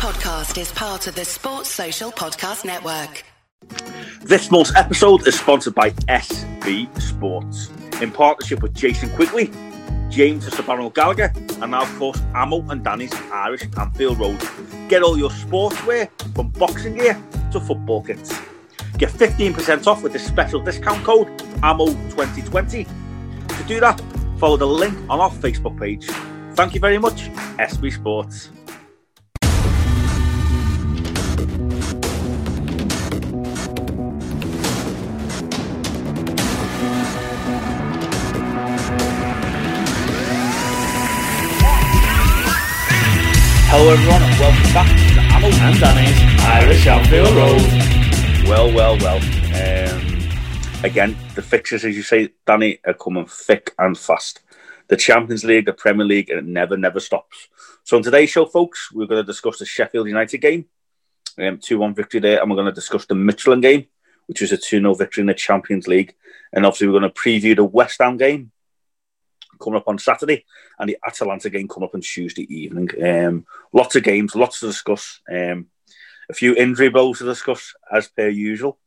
podcast 0.00 0.58
is 0.58 0.72
part 0.72 1.06
of 1.08 1.14
the 1.14 1.26
Sports 1.26 1.68
Social 1.68 2.10
Podcast 2.10 2.64
Network. 2.64 3.22
This 4.22 4.50
month's 4.50 4.74
episode 4.74 5.28
is 5.28 5.38
sponsored 5.38 5.74
by 5.74 5.90
SB 5.90 6.98
Sports 6.98 7.68
in 8.00 8.10
partnership 8.10 8.62
with 8.62 8.72
Jason 8.72 9.10
Quigley, 9.10 9.50
James 10.08 10.48
Sabano 10.48 10.92
Gallagher, 10.94 11.30
and 11.60 11.72
now, 11.72 11.82
of 11.82 11.98
course, 11.98 12.18
Amo 12.34 12.66
and 12.70 12.82
Danny's 12.82 13.12
Irish 13.30 13.64
Anfield 13.76 14.18
Road. 14.18 14.40
Get 14.88 15.02
all 15.02 15.18
your 15.18 15.28
sportswear 15.28 16.08
from 16.34 16.48
boxing 16.48 16.94
gear 16.94 17.22
to 17.52 17.60
football 17.60 18.02
kits. 18.02 18.32
Get 18.96 19.10
15% 19.10 19.86
off 19.86 20.02
with 20.02 20.14
the 20.14 20.18
special 20.18 20.62
discount 20.62 21.04
code 21.04 21.28
AMO2020. 21.60 22.88
To 23.48 23.64
do 23.64 23.80
that, 23.80 24.00
follow 24.38 24.56
the 24.56 24.66
link 24.66 24.96
on 25.10 25.20
our 25.20 25.30
Facebook 25.30 25.78
page. 25.78 26.06
Thank 26.54 26.72
you 26.72 26.80
very 26.80 26.96
much, 26.96 27.28
SB 27.58 27.92
Sports. 27.92 28.48
Hello, 43.72 43.88
everyone, 43.92 44.20
and 44.20 44.40
welcome 44.40 44.72
back 44.74 44.88
to 44.88 45.14
the 45.14 45.20
Amo 45.32 45.46
and 45.46 45.78
Danny's 45.78 46.42
Irish 46.42 46.86
Anfield 46.88 47.30
Road. 47.36 48.48
Well, 48.48 48.74
well, 48.74 48.98
well. 48.98 49.18
Um, 49.54 50.82
again, 50.82 51.16
the 51.36 51.42
fixtures, 51.42 51.84
as 51.84 51.94
you 51.94 52.02
say, 52.02 52.30
Danny, 52.44 52.80
are 52.84 52.94
coming 52.94 53.26
thick 53.26 53.72
and 53.78 53.96
fast. 53.96 54.40
The 54.88 54.96
Champions 54.96 55.44
League, 55.44 55.66
the 55.66 55.72
Premier 55.72 56.04
League, 56.04 56.30
and 56.30 56.40
it 56.40 56.46
never, 56.46 56.76
never 56.76 56.98
stops. 56.98 57.46
So, 57.84 57.96
on 57.96 58.02
today's 58.02 58.30
show, 58.30 58.44
folks, 58.44 58.90
we're 58.90 59.06
going 59.06 59.22
to 59.22 59.32
discuss 59.32 59.60
the 59.60 59.66
Sheffield 59.66 60.08
United 60.08 60.38
game, 60.38 60.64
um, 61.38 61.58
2 61.58 61.78
1 61.78 61.94
victory 61.94 62.18
there, 62.18 62.40
and 62.40 62.50
we're 62.50 62.56
going 62.56 62.66
to 62.66 62.72
discuss 62.72 63.06
the 63.06 63.14
Midtjylland 63.14 63.62
game, 63.62 63.86
which 64.26 64.40
was 64.40 64.50
a 64.50 64.56
2 64.56 64.80
0 64.80 64.94
victory 64.94 65.20
in 65.20 65.28
the 65.28 65.34
Champions 65.34 65.86
League. 65.86 66.16
And 66.52 66.66
obviously, 66.66 66.88
we're 66.88 66.98
going 66.98 67.12
to 67.12 67.20
preview 67.20 67.54
the 67.54 67.62
West 67.62 67.98
Ham 68.00 68.16
game, 68.16 68.50
coming 69.60 69.78
up 69.78 69.86
on 69.86 69.96
Saturday 69.96 70.44
and 70.80 70.88
the 70.88 70.98
Atalanta 71.06 71.50
game 71.50 71.68
coming 71.68 71.88
up 71.88 71.94
on 71.94 72.00
Tuesday 72.00 72.52
evening. 72.52 72.88
Um, 73.04 73.46
lots 73.72 73.94
of 73.96 74.02
games, 74.02 74.34
lots 74.34 74.60
to 74.60 74.66
discuss. 74.66 75.20
Um, 75.30 75.66
a 76.28 76.34
few 76.34 76.54
injury 76.54 76.88
blows 76.88 77.18
to 77.18 77.24
discuss 77.24 77.74
as 77.92 78.08
per 78.08 78.28
usual. 78.28 78.78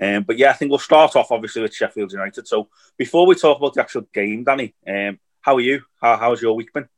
Um, 0.00 0.24
but 0.24 0.36
yeah, 0.36 0.50
I 0.50 0.52
think 0.52 0.70
we'll 0.70 0.78
start 0.78 1.16
off 1.16 1.30
obviously 1.30 1.62
with 1.62 1.74
Sheffield 1.74 2.12
United. 2.12 2.46
So 2.46 2.68
before 2.98 3.26
we 3.26 3.36
talk 3.36 3.58
about 3.58 3.74
the 3.74 3.80
actual 3.80 4.02
game, 4.12 4.44
Danny, 4.44 4.74
um, 4.86 5.18
how 5.40 5.56
are 5.56 5.60
you? 5.60 5.82
How, 6.00 6.16
how's 6.16 6.42
your 6.42 6.54
week 6.54 6.72
been? 6.72 6.88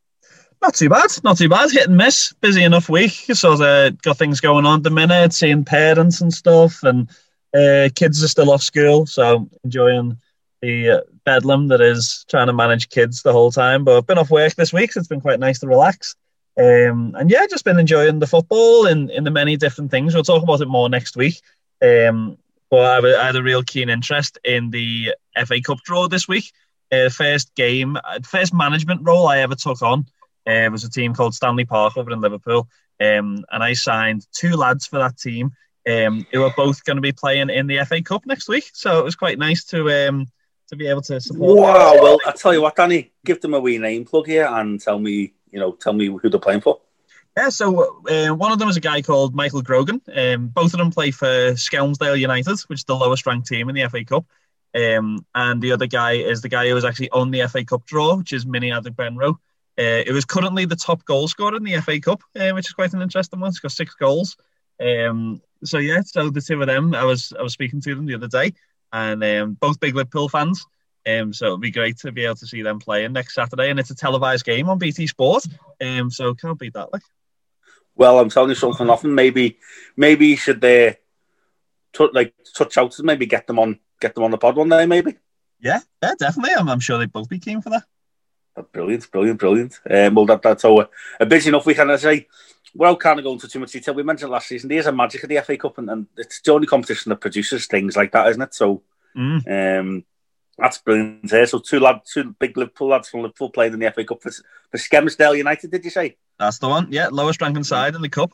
Not 0.62 0.74
too 0.74 0.88
bad, 0.88 1.10
not 1.22 1.36
too 1.36 1.48
bad. 1.48 1.70
Hit 1.70 1.88
and 1.88 1.96
miss. 1.96 2.32
Busy 2.40 2.64
enough 2.64 2.88
week. 2.88 3.12
Sort 3.12 3.60
of 3.60 4.02
got 4.02 4.16
things 4.16 4.40
going 4.40 4.66
on 4.66 4.78
at 4.78 4.82
the 4.82 4.90
minute, 4.90 5.34
seeing 5.34 5.64
parents 5.64 6.22
and 6.22 6.32
stuff, 6.32 6.82
and 6.82 7.10
uh, 7.54 7.90
kids 7.94 8.24
are 8.24 8.28
still 8.28 8.50
off 8.50 8.62
school, 8.62 9.06
so 9.06 9.48
enjoying 9.62 10.16
the 10.62 10.90
uh, 10.90 11.00
bedlam 11.24 11.68
that 11.68 11.80
is 11.80 12.24
trying 12.28 12.46
to 12.46 12.52
manage 12.52 12.88
kids 12.88 13.22
the 13.22 13.32
whole 13.32 13.52
time. 13.52 13.84
But 13.84 13.96
I've 13.96 14.06
been 14.06 14.18
off 14.18 14.30
work 14.30 14.54
this 14.54 14.72
week, 14.72 14.92
so 14.92 15.00
it's 15.00 15.08
been 15.08 15.20
quite 15.20 15.40
nice 15.40 15.60
to 15.60 15.66
relax. 15.66 16.14
Um, 16.58 17.14
and 17.18 17.30
yeah, 17.30 17.46
just 17.48 17.64
been 17.64 17.78
enjoying 17.78 18.18
the 18.18 18.26
football 18.26 18.86
in, 18.86 19.10
in 19.10 19.24
the 19.24 19.30
many 19.30 19.56
different 19.56 19.90
things. 19.90 20.14
We'll 20.14 20.24
talk 20.24 20.42
about 20.42 20.60
it 20.60 20.68
more 20.68 20.88
next 20.88 21.16
week. 21.16 21.40
Um, 21.82 22.38
but 22.70 23.04
I, 23.04 23.22
I 23.22 23.26
had 23.26 23.36
a 23.36 23.42
real 23.42 23.62
keen 23.62 23.88
interest 23.90 24.38
in 24.44 24.70
the 24.70 25.14
FA 25.44 25.60
Cup 25.60 25.78
draw 25.84 26.08
this 26.08 26.26
week. 26.26 26.52
Uh, 26.90 27.08
first 27.10 27.54
game, 27.54 27.96
uh, 27.96 28.20
first 28.22 28.54
management 28.54 29.00
role 29.02 29.28
I 29.28 29.38
ever 29.38 29.54
took 29.54 29.82
on 29.82 30.06
uh, 30.46 30.68
was 30.70 30.84
a 30.84 30.90
team 30.90 31.14
called 31.14 31.34
Stanley 31.34 31.64
Park 31.64 31.96
over 31.96 32.10
in 32.10 32.20
Liverpool. 32.20 32.68
Um, 33.00 33.44
and 33.50 33.62
I 33.62 33.74
signed 33.74 34.26
two 34.32 34.56
lads 34.56 34.86
for 34.86 34.98
that 34.98 35.18
team 35.18 35.52
um, 35.88 36.26
who 36.32 36.42
are 36.42 36.54
both 36.56 36.84
going 36.84 36.96
to 36.96 37.02
be 37.02 37.12
playing 37.12 37.50
in 37.50 37.66
the 37.66 37.84
FA 37.84 38.02
Cup 38.02 38.24
next 38.24 38.48
week. 38.48 38.70
So 38.72 38.98
it 38.98 39.04
was 39.04 39.16
quite 39.16 39.38
nice 39.38 39.64
to 39.66 40.08
um, 40.08 40.26
to 40.68 40.76
be 40.76 40.86
able 40.88 41.02
to 41.02 41.20
support. 41.20 41.58
Wow! 41.58 41.94
Well, 42.00 42.18
I 42.26 42.32
tell 42.32 42.52
you 42.52 42.62
what, 42.62 42.76
Danny, 42.76 43.12
give 43.24 43.40
them 43.40 43.54
a 43.54 43.60
wee 43.60 43.78
name 43.78 44.04
plug 44.04 44.26
here 44.26 44.46
and 44.46 44.80
tell 44.80 44.98
me, 44.98 45.34
you 45.50 45.58
know, 45.58 45.72
tell 45.72 45.92
me 45.92 46.06
who 46.06 46.28
they're 46.28 46.40
playing 46.40 46.60
for. 46.60 46.80
Yeah, 47.36 47.50
so 47.50 48.00
uh, 48.08 48.34
one 48.34 48.50
of 48.50 48.58
them 48.58 48.68
is 48.68 48.78
a 48.78 48.80
guy 48.80 49.02
called 49.02 49.34
Michael 49.34 49.60
Grogan. 49.60 50.00
Um, 50.14 50.48
both 50.48 50.72
of 50.72 50.78
them 50.78 50.90
play 50.90 51.10
for 51.10 51.52
Skelmersdale 51.52 52.18
United, 52.18 52.58
which 52.68 52.80
is 52.80 52.84
the 52.84 52.96
lowest 52.96 53.26
ranked 53.26 53.46
team 53.46 53.68
in 53.68 53.74
the 53.74 53.86
FA 53.88 54.04
Cup. 54.04 54.24
Um, 54.74 55.24
and 55.34 55.60
the 55.60 55.72
other 55.72 55.86
guy 55.86 56.12
is 56.12 56.40
the 56.40 56.48
guy 56.48 56.68
who 56.68 56.74
was 56.74 56.84
actually 56.84 57.10
on 57.10 57.30
the 57.30 57.46
FA 57.46 57.64
Cup 57.64 57.84
draw, 57.84 58.16
which 58.16 58.32
is 58.32 58.46
Mini 58.46 58.70
Adegbenro. 58.70 59.34
Uh, 59.78 60.02
it 60.06 60.12
was 60.12 60.24
currently 60.24 60.64
the 60.64 60.76
top 60.76 61.04
goal 61.04 61.28
scorer 61.28 61.56
in 61.56 61.62
the 61.62 61.78
FA 61.82 62.00
Cup, 62.00 62.22
uh, 62.40 62.50
which 62.50 62.68
is 62.68 62.72
quite 62.72 62.94
an 62.94 63.02
interesting 63.02 63.40
one. 63.40 63.50
He's 63.50 63.58
got 63.58 63.72
six 63.72 63.94
goals. 63.94 64.36
Um, 64.80 65.42
so 65.62 65.76
yeah, 65.78 66.00
so 66.02 66.30
the 66.30 66.40
two 66.40 66.60
of 66.60 66.66
them, 66.66 66.94
I 66.94 67.04
was 67.04 67.32
I 67.38 67.42
was 67.42 67.52
speaking 67.52 67.82
to 67.82 67.94
them 67.94 68.06
the 68.06 68.14
other 68.14 68.28
day, 68.28 68.54
and 68.92 69.22
um, 69.22 69.54
both 69.54 69.80
big 69.80 69.94
Liverpool 69.94 70.28
fans. 70.28 70.64
Um, 71.06 71.32
so 71.32 71.46
it'll 71.46 71.58
be 71.58 71.70
great 71.70 71.98
to 71.98 72.10
be 72.10 72.24
able 72.24 72.34
to 72.36 72.46
see 72.46 72.62
them 72.62 72.80
playing 72.80 73.12
next 73.12 73.34
Saturday, 73.34 73.70
and 73.70 73.78
it's 73.78 73.90
a 73.90 73.94
televised 73.94 74.44
game 74.44 74.68
on 74.68 74.78
BT 74.78 75.06
Sport. 75.06 75.44
Um, 75.80 76.10
so 76.10 76.34
can't 76.34 76.58
beat 76.58 76.74
that. 76.74 76.92
Like, 76.92 77.02
well, 77.94 78.18
I'm 78.18 78.28
telling 78.28 78.50
you 78.50 78.56
something. 78.56 78.90
Often, 78.90 79.14
maybe, 79.14 79.58
maybe 79.96 80.28
you 80.28 80.36
should 80.36 80.64
uh, 80.64 80.94
t- 81.92 82.10
like 82.12 82.34
touch 82.54 82.76
out 82.76 82.98
and 82.98 83.06
maybe 83.06 83.26
get 83.26 83.46
them 83.46 83.58
on, 83.58 83.78
get 84.00 84.14
them 84.14 84.24
on 84.24 84.32
the 84.32 84.38
pod 84.38 84.56
one 84.56 84.68
day, 84.68 84.84
maybe. 84.84 85.16
Yeah, 85.60 85.80
yeah, 86.02 86.14
definitely. 86.18 86.54
I'm, 86.54 86.68
I'm 86.68 86.80
sure 86.80 86.98
they'd 86.98 87.12
both 87.12 87.28
be 87.28 87.38
keen 87.38 87.62
for 87.62 87.70
that. 87.70 87.84
Brilliant, 88.72 89.10
brilliant, 89.10 89.38
brilliant. 89.38 89.80
Um, 89.88 90.14
well, 90.14 90.26
that, 90.26 90.42
that's 90.42 90.64
all. 90.64 90.86
A 91.20 91.26
busy 91.26 91.50
enough 91.50 91.66
weekend, 91.66 91.92
I 91.92 91.96
say. 91.96 92.26
Well, 92.76 92.96
kind 92.96 93.18
of 93.18 93.24
go 93.24 93.32
into 93.32 93.48
too 93.48 93.58
much 93.58 93.72
detail. 93.72 93.94
We 93.94 94.02
mentioned 94.02 94.30
last 94.30 94.48
season 94.48 94.68
there's 94.68 94.86
a 94.86 94.92
magic 94.92 95.22
of 95.22 95.28
the 95.28 95.40
FA 95.40 95.56
Cup, 95.56 95.78
and, 95.78 95.88
and 95.88 96.06
it's 96.16 96.40
the 96.40 96.52
only 96.52 96.66
competition 96.66 97.10
that 97.10 97.20
produces 97.20 97.66
things 97.66 97.96
like 97.96 98.12
that, 98.12 98.28
isn't 98.28 98.42
it? 98.42 98.54
So, 98.54 98.82
mm. 99.16 99.80
um, 99.80 100.04
that's 100.58 100.78
brilliant. 100.78 101.30
Here. 101.30 101.46
So 101.46 101.58
two 101.58 101.80
lads, 101.80 102.12
two 102.12 102.34
big 102.38 102.56
Liverpool 102.56 102.88
lads 102.88 103.08
from 103.08 103.22
Liverpool 103.22 103.50
played 103.50 103.72
in 103.72 103.78
the 103.78 103.90
FA 103.90 104.04
Cup 104.04 104.22
for, 104.22 104.30
for 104.30 104.78
Skelmersdale 104.78 105.36
United. 105.36 105.70
Did 105.70 105.84
you 105.84 105.90
say? 105.90 106.16
That's 106.38 106.58
the 106.58 106.68
one. 106.68 106.88
Yeah, 106.90 107.08
lowest 107.10 107.40
ranking 107.40 107.64
side 107.64 107.94
in 107.94 108.02
the 108.02 108.08
cup. 108.08 108.32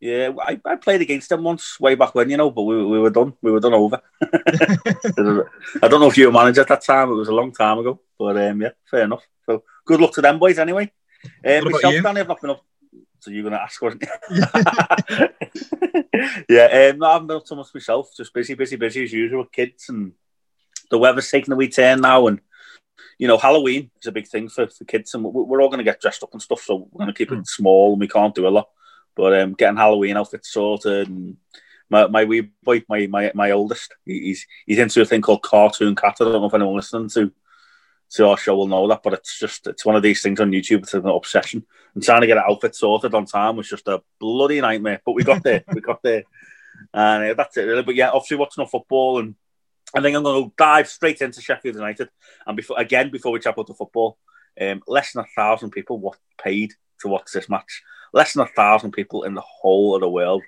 Yeah, 0.00 0.30
I, 0.40 0.60
I 0.64 0.76
played 0.76 1.00
against 1.00 1.30
them 1.30 1.42
once 1.42 1.80
way 1.80 1.94
back 1.94 2.14
when, 2.14 2.28
you 2.28 2.36
know, 2.36 2.50
but 2.50 2.62
we, 2.62 2.84
we 2.84 2.98
were 2.98 3.10
done. 3.10 3.32
We 3.40 3.50
were 3.50 3.60
done 3.60 3.74
over. 3.74 4.02
I 4.22 5.88
don't 5.88 6.00
know 6.00 6.08
if 6.08 6.18
you 6.18 6.26
were 6.26 6.32
manager 6.32 6.60
at 6.60 6.68
that 6.68 6.84
time. 6.84 7.10
It 7.10 7.14
was 7.14 7.28
a 7.28 7.34
long 7.34 7.52
time 7.52 7.78
ago, 7.78 8.00
but 8.18 8.36
um, 8.36 8.60
yeah, 8.62 8.70
fair 8.90 9.04
enough. 9.04 9.26
So 9.46 9.64
good 9.86 10.00
luck 10.00 10.12
to 10.14 10.20
them 10.20 10.38
boys 10.38 10.58
anyway. 10.58 10.92
Um, 11.44 11.64
myself, 11.64 11.94
Danny, 12.02 12.20
I've 12.20 12.28
not 12.28 12.40
been 12.40 12.50
up. 12.50 12.64
So 13.24 13.30
you're 13.30 13.42
going 13.42 13.54
to 13.54 13.62
ask, 13.62 13.80
wasn't 13.80 14.04
yeah, 16.46 16.90
um, 16.92 17.02
I 17.02 17.12
haven't 17.14 17.28
been 17.28 17.38
up 17.38 17.46
so 17.46 17.56
much 17.56 17.72
myself. 17.72 18.10
Just 18.14 18.34
busy, 18.34 18.52
busy, 18.52 18.76
busy 18.76 19.04
as 19.04 19.12
usual 19.14 19.40
with 19.40 19.52
kids 19.52 19.88
and 19.88 20.12
the 20.90 20.98
weather's 20.98 21.30
taking 21.30 21.54
a 21.54 21.56
wee 21.56 21.68
turn 21.68 22.02
now, 22.02 22.26
and 22.26 22.42
you 23.18 23.26
know 23.26 23.38
Halloween 23.38 23.90
is 23.98 24.06
a 24.06 24.12
big 24.12 24.28
thing 24.28 24.50
for, 24.50 24.66
for 24.66 24.84
kids, 24.84 25.14
and 25.14 25.24
we're 25.24 25.62
all 25.62 25.70
going 25.70 25.78
to 25.78 25.84
get 25.84 26.02
dressed 26.02 26.22
up 26.22 26.34
and 26.34 26.42
stuff. 26.42 26.60
So 26.60 26.86
we're 26.90 27.04
going 27.04 27.14
to 27.14 27.16
keep 27.16 27.32
it 27.32 27.46
small, 27.46 27.92
and 27.92 28.00
we 28.00 28.08
can't 28.08 28.34
do 28.34 28.46
a 28.46 28.50
lot. 28.50 28.68
But 29.16 29.40
um, 29.40 29.54
getting 29.54 29.78
Halloween 29.78 30.18
outfits 30.18 30.52
sorted, 30.52 31.08
and 31.08 31.38
my 31.88 32.08
my 32.08 32.24
wee 32.24 32.50
boy, 32.62 32.82
my 32.90 33.06
my 33.06 33.32
my 33.34 33.50
oldest, 33.52 33.94
he's 34.04 34.46
he's 34.66 34.78
into 34.78 35.00
a 35.00 35.06
thing 35.06 35.22
called 35.22 35.42
Cartoon 35.42 35.94
Cat. 35.94 36.16
I 36.20 36.24
don't 36.24 36.34
know 36.34 36.46
if 36.46 36.52
anyone 36.52 36.76
listening 36.76 37.08
to 37.10 37.32
to 38.14 38.28
our 38.28 38.36
show 38.36 38.56
will 38.56 38.68
know 38.68 38.88
that, 38.88 39.02
but 39.02 39.12
it's 39.12 39.38
just 39.38 39.66
it's 39.66 39.84
one 39.84 39.96
of 39.96 40.02
these 40.02 40.22
things 40.22 40.40
on 40.40 40.50
YouTube. 40.50 40.78
It's 40.78 40.94
an 40.94 41.06
obsession, 41.06 41.64
and 41.94 42.02
trying 42.02 42.20
to 42.20 42.26
get 42.26 42.36
an 42.36 42.44
outfit 42.48 42.74
sorted 42.74 43.14
on 43.14 43.26
time 43.26 43.56
was 43.56 43.68
just 43.68 43.88
a 43.88 44.02
bloody 44.20 44.60
nightmare. 44.60 45.00
But 45.04 45.12
we 45.12 45.24
got 45.24 45.42
there, 45.42 45.64
we 45.72 45.80
got 45.80 46.02
there, 46.02 46.24
and 46.92 47.30
uh, 47.30 47.34
that's 47.34 47.56
it 47.56 47.62
really. 47.62 47.82
But 47.82 47.96
yeah, 47.96 48.10
obviously 48.10 48.36
watching 48.36 48.66
football 48.66 49.18
and 49.18 49.34
I 49.94 50.00
think 50.00 50.16
I'm 50.16 50.24
going 50.24 50.44
to 50.44 50.52
dive 50.56 50.88
straight 50.88 51.20
into 51.20 51.40
Sheffield 51.40 51.76
United. 51.76 52.08
And 52.46 52.56
before 52.56 52.78
again, 52.78 53.10
before 53.10 53.32
we 53.32 53.38
chat 53.38 53.54
about 53.54 53.68
the 53.68 53.74
football, 53.74 54.18
um, 54.60 54.82
less 54.88 55.12
than 55.12 55.24
a 55.24 55.40
thousand 55.40 55.70
people 55.70 55.98
what 55.98 56.18
paid 56.42 56.72
to 57.00 57.08
watch 57.08 57.30
this 57.32 57.48
match. 57.48 57.82
Less 58.12 58.32
than 58.32 58.44
a 58.44 58.50
thousand 58.50 58.92
people 58.92 59.24
in 59.24 59.34
the 59.34 59.40
whole 59.40 59.94
of 59.94 60.00
the 60.00 60.08
world 60.08 60.42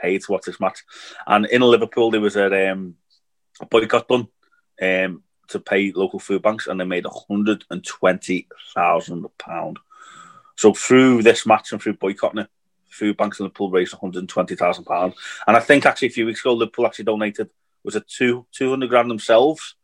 paid 0.00 0.22
to 0.22 0.32
watch 0.32 0.44
this 0.46 0.60
match. 0.60 0.82
And 1.26 1.46
in 1.46 1.62
Liverpool, 1.62 2.10
there 2.10 2.20
was 2.20 2.36
a, 2.36 2.70
um, 2.70 2.94
boycott 3.70 4.08
done 4.08 4.28
um, 4.82 5.22
to 5.48 5.60
pay 5.60 5.92
local 5.92 6.18
food 6.18 6.42
banks, 6.42 6.66
and 6.66 6.80
they 6.80 6.84
made 6.84 7.06
hundred 7.28 7.64
and 7.70 7.84
twenty 7.84 8.46
thousand 8.74 9.26
pound. 9.38 9.78
So 10.56 10.72
through 10.72 11.22
this 11.22 11.46
match 11.46 11.72
and 11.72 11.80
through 11.80 11.94
boycotting 11.94 12.40
it, 12.40 12.48
food 12.88 13.16
banks 13.16 13.38
in 13.38 13.44
Liverpool 13.44 13.70
raised 13.70 13.92
one 13.92 14.00
hundred 14.00 14.20
and 14.20 14.28
twenty 14.28 14.56
thousand 14.56 14.84
pound. 14.84 15.14
And 15.46 15.56
I 15.56 15.60
think 15.60 15.84
actually 15.84 16.08
a 16.08 16.12
few 16.12 16.26
weeks 16.26 16.40
ago, 16.40 16.54
Liverpool 16.54 16.86
actually 16.86 17.04
donated 17.04 17.50
was 17.84 17.96
it 17.96 18.08
two 18.08 18.46
two 18.52 18.70
hundred 18.70 18.90
grand 18.90 19.10
themselves 19.10 19.74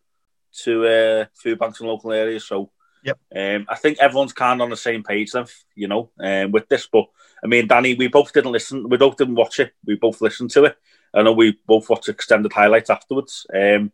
to 0.64 0.86
uh, 0.86 1.24
food 1.34 1.58
banks 1.58 1.80
in 1.80 1.86
local 1.86 2.12
areas. 2.12 2.44
So 2.46 2.70
yep, 3.04 3.18
um, 3.34 3.66
I 3.68 3.76
think 3.76 3.98
everyone's 3.98 4.32
kind 4.32 4.60
of 4.60 4.64
on 4.64 4.70
the 4.70 4.76
same 4.76 5.02
page 5.02 5.32
then, 5.32 5.46
you 5.74 5.88
know, 5.88 6.10
um, 6.18 6.52
with 6.52 6.68
this. 6.68 6.86
But 6.86 7.06
I 7.44 7.46
mean, 7.46 7.66
Danny, 7.66 7.94
we 7.94 8.08
both 8.08 8.32
didn't 8.32 8.52
listen. 8.52 8.88
We 8.88 8.96
both 8.96 9.16
didn't 9.16 9.36
watch 9.36 9.60
it. 9.60 9.72
We 9.84 9.96
both 9.96 10.20
listened 10.20 10.50
to 10.52 10.64
it. 10.64 10.76
I 11.14 11.22
know 11.22 11.32
we 11.32 11.58
both 11.66 11.90
watched 11.90 12.08
extended 12.08 12.52
highlights 12.52 12.88
afterwards. 12.88 13.46
Um, 13.54 13.92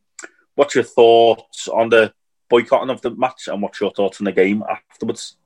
what's 0.58 0.74
your 0.74 0.84
thoughts 0.84 1.68
on 1.68 1.88
the 1.88 2.12
boycotting 2.50 2.90
of 2.90 3.00
the 3.00 3.10
match, 3.10 3.46
and 3.46 3.62
what's 3.62 3.80
your 3.80 3.92
thoughts 3.92 4.20
on 4.20 4.24
the 4.24 4.32
game 4.32 4.64
afterwards? 4.68 5.36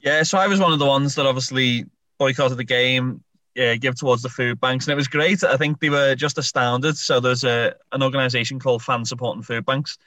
Yeah, 0.00 0.22
so 0.22 0.38
I 0.38 0.46
was 0.46 0.58
one 0.58 0.72
of 0.72 0.78
the 0.78 0.86
ones 0.86 1.14
that 1.16 1.26
obviously 1.26 1.84
boycotted 2.18 2.56
the 2.56 2.64
game 2.64 3.22
yeah, 3.54 3.74
give 3.74 3.96
towards 3.96 4.22
the 4.22 4.28
food 4.28 4.60
banks, 4.60 4.86
and 4.86 4.92
it 4.92 4.96
was 4.96 5.08
great. 5.08 5.44
I 5.44 5.56
think 5.56 5.80
they 5.80 5.90
were 5.90 6.14
just 6.14 6.38
astounded. 6.38 6.96
So 6.96 7.20
there's 7.20 7.44
a 7.44 7.74
an 7.92 8.02
organisation 8.02 8.58
called 8.58 8.82
Fan 8.82 9.04
Supporting 9.04 9.42
Food 9.42 9.66
Banks, 9.66 9.98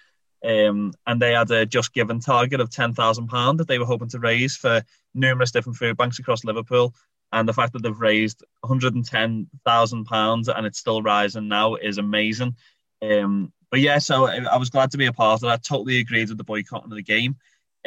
um, 0.44 0.94
and 1.06 1.22
they 1.22 1.34
had 1.34 1.52
a 1.52 1.66
just 1.66 1.94
given 1.94 2.20
target 2.20 2.62
of 2.62 2.72
ten 2.72 2.94
thousand 2.94 3.28
pound 3.28 3.60
that 3.60 3.68
they 3.68 3.78
were 3.78 3.86
hoping 3.86 4.10
to 4.10 4.20
raise 4.20 4.56
for 4.56 4.82
numerous 5.14 5.52
different 5.52 5.78
food 5.78 5.98
banks 5.98 6.18
across 6.18 6.46
Liverpool. 6.46 6.96
And 7.34 7.48
the 7.48 7.54
fact 7.54 7.74
that 7.74 7.84
they've 7.84 8.00
raised 8.00 8.44
one 8.62 8.70
hundred 8.70 8.96
and 8.96 9.06
ten 9.06 9.48
thousand 9.66 10.06
pounds 10.06 10.48
and 10.48 10.66
it's 10.66 10.80
still 10.80 11.04
rising 11.04 11.48
now 11.48 11.76
is 11.76 11.98
amazing. 11.98 12.56
Um, 13.02 13.52
but 13.72 13.80
yeah, 13.80 13.98
so 13.98 14.28
I 14.28 14.58
was 14.58 14.70
glad 14.70 14.92
to 14.92 14.98
be 14.98 15.06
a 15.06 15.14
part 15.14 15.36
of 15.36 15.40
that. 15.42 15.50
I 15.50 15.58
totally 15.58 16.00
agreed 16.00 16.30
with 16.30 16.38
the 16.38 16.44
boycotting 16.44 16.92
of 16.92 16.96
the 16.96 17.02
game, 17.02 17.38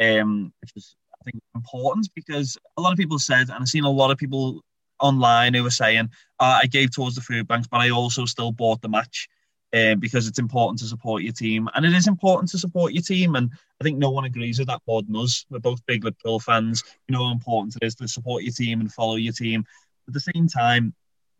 um, 0.01 0.51
which 0.61 0.71
was 0.73 0.95
I 1.21 1.31
think 1.31 1.41
important 1.53 2.09
because 2.15 2.57
a 2.77 2.81
lot 2.81 2.91
of 2.91 2.97
people 2.97 3.19
said, 3.19 3.49
and 3.49 3.59
I've 3.61 3.67
seen 3.67 3.83
a 3.83 3.89
lot 3.89 4.11
of 4.11 4.17
people 4.17 4.61
online 4.99 5.53
who 5.53 5.63
were 5.63 5.69
saying, 5.69 6.09
uh, 6.39 6.59
I 6.61 6.67
gave 6.67 6.91
towards 6.91 7.15
the 7.15 7.21
food 7.21 7.47
banks, 7.47 7.67
but 7.67 7.81
I 7.81 7.91
also 7.91 8.25
still 8.25 8.51
bought 8.51 8.81
the 8.81 8.89
match 8.89 9.27
um, 9.73 9.99
because 9.99 10.27
it's 10.27 10.39
important 10.39 10.79
to 10.79 10.85
support 10.85 11.21
your 11.21 11.33
team. 11.33 11.69
And 11.75 11.85
it 11.85 11.93
is 11.93 12.07
important 12.07 12.49
to 12.51 12.59
support 12.59 12.93
your 12.93 13.03
team. 13.03 13.35
And 13.35 13.51
I 13.79 13.83
think 13.83 13.97
no 13.97 14.09
one 14.09 14.25
agrees 14.25 14.57
with 14.57 14.67
that 14.69 14.81
more 14.87 15.03
than 15.03 15.15
us. 15.15 15.45
We're 15.49 15.59
both 15.59 15.85
big 15.85 16.03
Liverpool 16.03 16.39
fans. 16.39 16.83
You 17.07 17.13
know 17.13 17.25
how 17.25 17.31
important 17.31 17.75
it 17.81 17.85
is 17.85 17.95
to 17.95 18.07
support 18.07 18.43
your 18.43 18.53
team 18.53 18.81
and 18.81 18.91
follow 18.91 19.15
your 19.15 19.33
team. 19.33 19.65
At 20.07 20.13
the 20.13 20.19
same 20.19 20.47
time, 20.47 20.93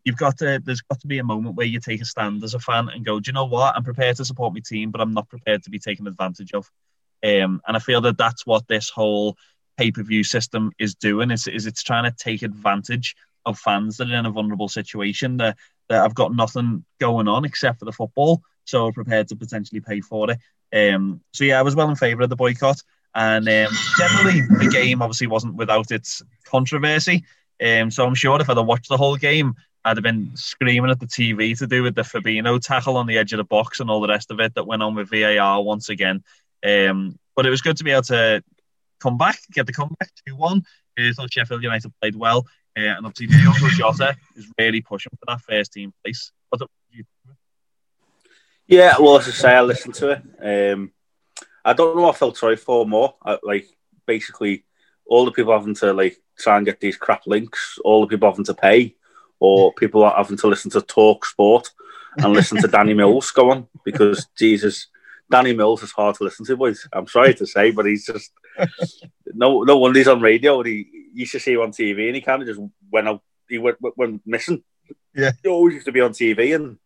you've 0.06 0.16
got 0.16 0.38
to 0.38 0.62
there's 0.64 0.80
got 0.82 1.00
to 1.00 1.06
be 1.08 1.18
a 1.18 1.24
moment 1.24 1.56
where 1.56 1.66
you 1.66 1.80
take 1.80 2.00
a 2.00 2.04
stand 2.04 2.42
as 2.44 2.54
a 2.54 2.60
fan 2.60 2.88
and 2.88 3.04
go, 3.04 3.18
do 3.18 3.28
you 3.28 3.32
know 3.32 3.44
what? 3.44 3.74
I'm 3.76 3.82
prepared 3.82 4.16
to 4.16 4.24
support 4.24 4.54
my 4.54 4.60
team, 4.64 4.90
but 4.92 5.00
I'm 5.00 5.12
not 5.12 5.28
prepared 5.28 5.64
to 5.64 5.70
be 5.70 5.80
taken 5.80 6.06
advantage 6.06 6.52
of. 6.54 6.70
Um, 7.24 7.60
and 7.66 7.76
I 7.76 7.80
feel 7.80 8.00
that 8.02 8.16
that's 8.16 8.46
what 8.46 8.68
this 8.68 8.88
whole 8.88 9.36
pay 9.76 9.90
per 9.90 10.04
view 10.04 10.22
system 10.22 10.70
is 10.78 10.94
doing. 10.94 11.32
Is, 11.32 11.48
is 11.48 11.66
it's 11.66 11.82
trying 11.82 12.04
to 12.04 12.16
take 12.16 12.42
advantage 12.42 13.16
of 13.44 13.58
fans 13.58 13.96
that 13.96 14.08
are 14.08 14.14
in 14.14 14.26
a 14.26 14.30
vulnerable 14.30 14.68
situation 14.68 15.38
that, 15.38 15.56
that 15.88 16.02
have 16.02 16.14
got 16.14 16.34
nothing 16.34 16.84
going 17.00 17.26
on 17.26 17.44
except 17.44 17.80
for 17.80 17.84
the 17.84 17.92
football, 17.92 18.42
so 18.64 18.86
are 18.86 18.92
prepared 18.92 19.28
to 19.28 19.36
potentially 19.36 19.80
pay 19.80 20.00
for 20.00 20.28
it. 20.30 20.38
Um, 20.72 21.20
so 21.32 21.42
yeah, 21.42 21.58
I 21.58 21.62
was 21.62 21.74
well 21.74 21.90
in 21.90 21.96
favour 21.96 22.22
of 22.22 22.30
the 22.30 22.36
boycott, 22.36 22.80
and 23.14 23.48
um, 23.48 23.74
generally 23.98 24.42
the 24.42 24.70
game 24.72 25.02
obviously 25.02 25.26
wasn't 25.26 25.56
without 25.56 25.90
its 25.90 26.22
controversy. 26.44 27.24
Um, 27.64 27.90
so 27.90 28.06
I'm 28.06 28.14
sure 28.14 28.40
if 28.40 28.50
I'd 28.50 28.58
watched 28.58 28.88
the 28.88 28.96
whole 28.96 29.16
game, 29.16 29.54
I'd 29.86 29.96
have 29.96 30.02
been 30.02 30.32
screaming 30.34 30.90
at 30.90 30.98
the 30.98 31.06
TV 31.06 31.56
to 31.58 31.66
do 31.68 31.84
with 31.84 31.94
the 31.94 32.02
Fabinho 32.02 32.60
tackle 32.60 32.96
on 32.96 33.06
the 33.06 33.18
edge 33.18 33.32
of 33.32 33.36
the 33.36 33.44
box 33.44 33.78
and 33.78 33.88
all 33.88 34.00
the 34.00 34.08
rest 34.08 34.32
of 34.32 34.40
it 34.40 34.52
that 34.56 34.66
went 34.66 34.82
on 34.82 34.96
with 34.96 35.08
VAR 35.10 35.62
once 35.62 35.88
again. 35.88 36.24
Um, 36.66 37.16
but 37.36 37.46
it 37.46 37.50
was 37.50 37.62
good 37.62 37.76
to 37.76 37.84
be 37.84 37.92
able 37.92 38.02
to 38.02 38.42
come 38.98 39.16
back, 39.16 39.38
get 39.52 39.66
the 39.66 39.72
comeback 39.72 40.10
2 40.26 40.34
1. 40.34 40.62
I 40.98 41.12
thought 41.12 41.32
Sheffield 41.32 41.62
United 41.62 41.92
played 42.00 42.16
well. 42.16 42.46
Uh, 42.76 42.80
and 42.80 43.06
obviously, 43.06 43.28
Diogo 43.28 43.68
Jota 43.68 44.16
is 44.34 44.50
really 44.58 44.80
pushing 44.80 45.12
for 45.20 45.24
that 45.28 45.40
first 45.42 45.72
team 45.72 45.94
place. 46.04 46.32
Yeah, 48.66 48.96
well, 48.98 49.18
as 49.18 49.28
I 49.28 49.30
say, 49.30 49.52
I 49.52 49.60
listened 49.62 49.94
to 49.94 50.10
it. 50.10 50.72
Um, 50.72 50.90
I 51.64 51.72
don't 51.74 51.94
know 51.94 52.02
what 52.02 52.16
I 52.16 52.18
felt 52.18 52.36
sorry 52.36 52.56
for 52.56 52.84
more. 52.84 53.14
I, 53.24 53.38
like, 53.44 53.68
basically, 54.04 54.64
all 55.06 55.24
the 55.24 55.30
people 55.30 55.52
having 55.52 55.76
to 55.76 55.92
like 55.92 56.20
try 56.36 56.56
and 56.56 56.66
get 56.66 56.80
these 56.80 56.96
crap 56.96 57.28
links, 57.28 57.78
all 57.84 58.00
the 58.00 58.08
people 58.08 58.28
having 58.28 58.44
to 58.46 58.54
pay, 58.54 58.96
or 59.40 59.72
people 59.74 60.02
are 60.04 60.16
having 60.16 60.36
to 60.38 60.46
listen 60.46 60.70
to 60.72 60.80
Talk 60.80 61.24
Sport 61.24 61.70
and 62.18 62.32
listen 62.32 62.60
to 62.60 62.68
Danny 62.68 62.94
Mills 62.94 63.30
go 63.30 63.50
on 63.50 63.68
because 63.84 64.26
Jesus, 64.36 64.88
Danny 65.30 65.54
Mills 65.54 65.82
is 65.82 65.92
hard 65.92 66.16
to 66.16 66.24
listen 66.24 66.46
to, 66.46 66.56
boys. 66.56 66.88
I'm 66.92 67.06
sorry 67.06 67.34
to 67.34 67.46
say, 67.46 67.70
but 67.70 67.86
he's 67.86 68.06
just 68.06 68.32
no 69.34 69.62
no 69.62 69.78
wonder 69.78 69.98
he's 69.98 70.08
on 70.08 70.20
radio. 70.20 70.62
He 70.62 70.86
used 71.12 71.32
to 71.32 71.40
see 71.40 71.52
him 71.52 71.60
on 71.60 71.72
TV, 71.72 72.06
and 72.06 72.14
he 72.14 72.20
kind 72.20 72.42
of 72.42 72.48
just 72.48 72.60
went 72.90 73.08
out. 73.08 73.22
He 73.48 73.58
went, 73.58 73.78
went 73.96 74.22
missing. 74.26 74.64
Yeah, 75.14 75.32
he 75.42 75.48
always 75.48 75.74
used 75.74 75.86
to 75.86 75.92
be 75.92 76.00
on 76.00 76.12
TV, 76.12 76.54
and 76.54 76.78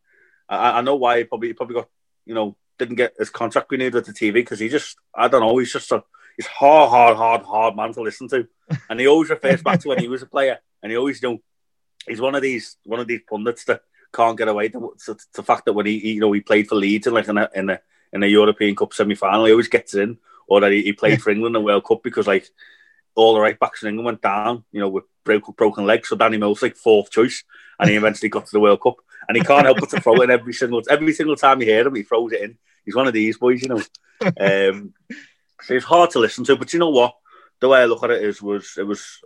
I, 0.49 0.79
I 0.79 0.81
know 0.83 0.97
why. 0.97 1.19
He 1.19 1.25
probably 1.25 1.49
he 1.49 1.55
probably 1.55 1.77
got 1.77 1.89
you 2.27 2.35
know 2.35 2.57
didn't 2.79 2.97
get 2.97 3.15
his 3.19 3.31
contract 3.31 3.71
renewed 3.71 3.95
with 3.95 4.07
the 4.07 4.13
TV 4.13 4.35
because 4.35 4.59
he 4.59 4.69
just 4.69 4.97
I 5.15 5.29
don't 5.29 5.41
know. 5.41 5.57
He's 5.59 5.73
just 5.73 5.93
a 5.93 6.03
he's 6.37 6.47
hard, 6.47 6.91
hard, 6.91 7.17
hard, 7.17 7.43
hard 7.43 7.77
man 7.77 7.93
to 7.95 8.03
listen 8.03 8.29
to, 8.29 8.49
and 8.89 9.01
he 9.01 9.07
always 9.07 9.31
refers 9.31 9.63
back 9.63 9.81
to 9.81 9.89
when 9.89 9.99
he 9.99 10.09
was 10.09 10.23
a 10.23 10.27
player, 10.27 10.59
and 10.83 10.91
he 10.91 10.99
always 10.99 11.23
you 11.23 11.31
know 11.31 11.39
he's 12.07 12.21
one 12.21 12.35
of 12.35 12.43
these 12.43 12.77
one 12.85 13.01
of 13.01 13.07
these 13.07 13.21
pundits 13.29 13.65
that 13.65 13.83
can't 14.13 14.39
get 14.39 14.49
away 14.49 14.69
to, 14.69 14.95
to, 15.05 15.15
to 15.15 15.27
the 15.35 15.43
fact 15.43 15.65
that 15.65 15.73
when 15.73 15.87
he, 15.87 15.99
he, 15.99 16.13
you 16.13 16.21
know 16.21 16.33
he 16.33 16.41
played 16.41 16.69
for 16.69 16.75
Leeds 16.75 17.07
in 17.07 17.15
like 17.15 17.29
in 17.29 17.39
a 17.39 17.49
in 17.55 17.71
a, 17.71 17.81
in 18.13 18.23
a 18.23 18.27
European 18.27 18.75
Cup 18.75 18.93
semi 18.93 19.15
final, 19.15 19.45
he 19.45 19.53
always 19.53 19.69
gets 19.69 19.95
in 19.95 20.19
or 20.49 20.61
that 20.61 20.73
he, 20.73 20.83
he 20.83 20.93
played 20.93 21.23
for 21.23 21.31
England 21.31 21.55
in 21.57 21.63
the 21.63 21.65
World 21.65 21.85
Cup 21.85 22.03
because 22.03 22.27
like 22.27 22.49
all 23.15 23.35
the 23.35 23.41
right 23.41 23.59
backs 23.59 23.83
in 23.83 23.89
England 23.89 24.07
went 24.07 24.23
down, 24.23 24.65
you 24.73 24.81
know, 24.81 24.89
with 24.89 25.05
broken 25.25 25.55
broken 25.57 25.87
legs. 25.87 26.09
So 26.09 26.17
Danny 26.17 26.37
Mills 26.37 26.63
like 26.63 26.77
fourth 26.77 27.11
choice, 27.11 27.45
and 27.79 27.89
he 27.89 27.97
eventually 27.97 28.29
got 28.29 28.47
to 28.47 28.53
the 28.53 28.61
World 28.61 28.83
Cup, 28.83 28.97
and 29.29 29.37
he 29.37 29.43
can't 29.45 29.65
help 29.65 29.81
but 29.81 29.91
to 29.91 30.01
throw 30.01 30.17
it 30.17 30.25
in 30.25 30.31
every 30.31 30.53
single 30.53 30.83
every 30.91 31.13
single 31.13 31.37
time 31.37 31.61
you 31.61 31.67
hear 31.67 31.87
him, 31.87 31.95
he 31.95 32.03
throws 32.03 32.33
it 32.33 32.43
in. 32.43 32.59
He's 32.85 32.97
one 32.97 33.07
of 33.07 33.15
these 33.15 33.39
boys, 33.39 33.63
you 33.63 33.69
know. 33.69 33.83
um, 34.23 34.93
so 35.63 35.75
it's 35.75 35.85
hard 35.85 36.11
to 36.11 36.19
listen 36.19 36.45
to, 36.45 36.57
but 36.57 36.73
you 36.73 36.79
know 36.79 36.91
what? 36.91 37.15
The 37.61 37.69
way 37.69 37.81
I 37.81 37.85
look 37.85 38.03
at 38.03 38.11
it 38.11 38.23
is 38.23 38.43
was 38.43 38.75
it 38.77 38.83
was 38.83 39.21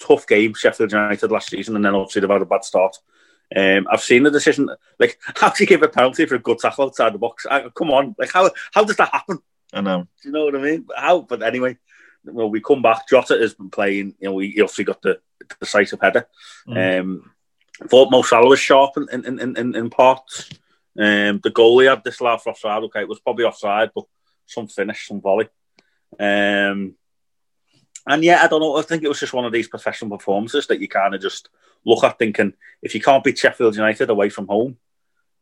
tough 0.00 0.26
game, 0.26 0.54
Sheffield 0.54 0.92
United 0.92 1.30
last 1.30 1.50
season, 1.50 1.76
and 1.76 1.84
then 1.84 1.94
obviously 1.94 2.20
they've 2.20 2.30
had 2.30 2.42
a 2.42 2.46
bad 2.46 2.64
start. 2.64 2.96
Um, 3.54 3.86
I've 3.90 4.02
seen 4.02 4.22
the 4.22 4.30
decision, 4.30 4.68
like 4.98 5.18
how 5.36 5.50
do 5.50 5.62
you 5.62 5.68
give 5.68 5.82
a 5.82 5.88
penalty 5.88 6.26
for 6.26 6.36
a 6.36 6.40
good 6.40 6.58
tackle 6.58 6.86
outside 6.86 7.14
the 7.14 7.18
box? 7.18 7.46
I, 7.50 7.68
come 7.68 7.90
on, 7.90 8.14
like 8.18 8.32
how 8.32 8.50
how 8.72 8.84
does 8.84 8.96
that 8.96 9.12
happen? 9.12 9.38
I 9.72 9.80
know. 9.80 10.08
Do 10.22 10.28
you 10.28 10.32
know 10.32 10.44
what 10.46 10.56
I 10.56 10.58
mean? 10.58 10.86
How? 10.96 11.20
But 11.20 11.42
anyway, 11.42 11.78
well, 12.24 12.50
we 12.50 12.60
come 12.60 12.82
back. 12.82 13.08
Jota 13.08 13.38
has 13.40 13.54
been 13.54 13.70
playing. 13.70 14.14
You 14.20 14.30
know, 14.30 14.38
he 14.38 14.60
obviously 14.60 14.84
got 14.84 15.02
the 15.02 15.20
decisive 15.60 16.00
header. 16.00 16.26
Mm. 16.66 17.00
Um, 17.00 17.30
thought 17.88 18.10
Mo 18.10 18.22
Salah 18.22 18.48
was 18.48 18.60
sharp 18.60 18.96
in 18.96 19.08
in, 19.12 19.38
in, 19.38 19.56
in, 19.56 19.74
in 19.76 19.90
parts. 19.90 20.50
Um, 20.98 21.40
the 21.42 21.50
goalie 21.50 21.88
had 21.88 22.04
this 22.04 22.20
last 22.20 22.46
offside. 22.46 22.82
Okay, 22.84 23.00
it 23.00 23.08
was 23.08 23.20
probably 23.20 23.44
offside, 23.44 23.90
but 23.94 24.04
some 24.46 24.66
finish, 24.66 25.06
some 25.06 25.20
volley. 25.20 25.48
Um, 26.18 26.96
and 28.10 28.24
yeah, 28.24 28.42
I 28.42 28.48
don't 28.48 28.60
know. 28.60 28.76
I 28.76 28.82
think 28.82 29.02
it 29.02 29.08
was 29.08 29.20
just 29.20 29.32
one 29.32 29.44
of 29.44 29.52
these 29.52 29.68
professional 29.68 30.16
performances 30.16 30.66
that 30.66 30.80
you 30.80 30.88
kind 30.88 31.14
of 31.14 31.20
just 31.20 31.48
look 31.84 32.04
at, 32.04 32.18
thinking 32.18 32.54
if 32.82 32.94
you 32.94 33.00
can't 33.00 33.24
beat 33.24 33.38
Sheffield 33.38 33.76
United 33.76 34.10
away 34.10 34.28
from 34.28 34.46
home, 34.46 34.76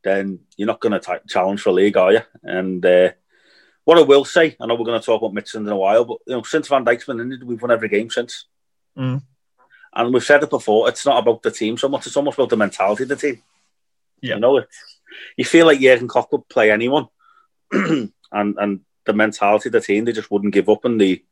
then 0.03 0.41
you're 0.57 0.67
not 0.67 0.81
going 0.81 0.99
to 0.99 1.21
challenge 1.29 1.63
for 1.63 1.71
a 1.71 1.73
league, 1.73 1.97
are 1.97 2.13
you? 2.13 2.21
And 2.43 2.85
uh, 2.85 3.11
what 3.85 3.99
I 3.99 4.03
will 4.03 4.25
say, 4.25 4.57
I 4.61 4.67
know 4.67 4.75
we're 4.75 4.85
going 4.85 5.01
to 5.01 5.05
talk 5.05 5.23
about 5.23 5.35
Midtjylland 5.35 5.67
in 5.67 5.69
a 5.69 5.77
while, 5.77 6.05
but 6.05 6.19
you 6.27 6.35
know, 6.35 6.43
since 6.43 6.69
Van 6.69 6.85
Dijk's 6.85 7.07
been 7.07 7.21
in 7.21 7.33
it, 7.33 7.45
we've 7.45 7.61
won 7.61 7.71
every 7.71 7.89
game 7.89 8.11
since. 8.11 8.47
Mm. 8.97 9.23
And 9.95 10.15
we've 10.15 10.25
said 10.25 10.43
it 10.43 10.51
before, 10.51 10.89
it's 10.89 11.07
not 11.07 11.19
about 11.19 11.43
the 11.43 11.51
team 11.51 11.77
so 11.77 11.89
much; 11.89 12.07
it's 12.07 12.17
almost 12.17 12.39
about 12.39 12.51
the 12.51 12.57
mentality 12.57 13.05
of 13.05 13.09
the 13.09 13.17
team. 13.17 13.43
Yeah. 14.21 14.35
You 14.35 14.41
know, 14.41 14.59
it, 14.59 14.69
you 15.37 15.45
feel 15.45 15.67
like 15.67 15.81
Jurgen 15.81 16.09
Klopp 16.09 16.31
would 16.33 16.49
play 16.49 16.71
anyone, 16.71 17.09
and 17.73 18.13
and 18.33 18.81
the 19.09 19.13
mentality 19.15 19.71
of 19.71 19.73
the 19.73 19.81
team, 19.81 20.05
they 20.05 20.13
just 20.13 20.31
wouldn't 20.31 20.55
give 20.55 20.69
up. 20.69 20.85
And 20.85 21.01
the 21.01 21.25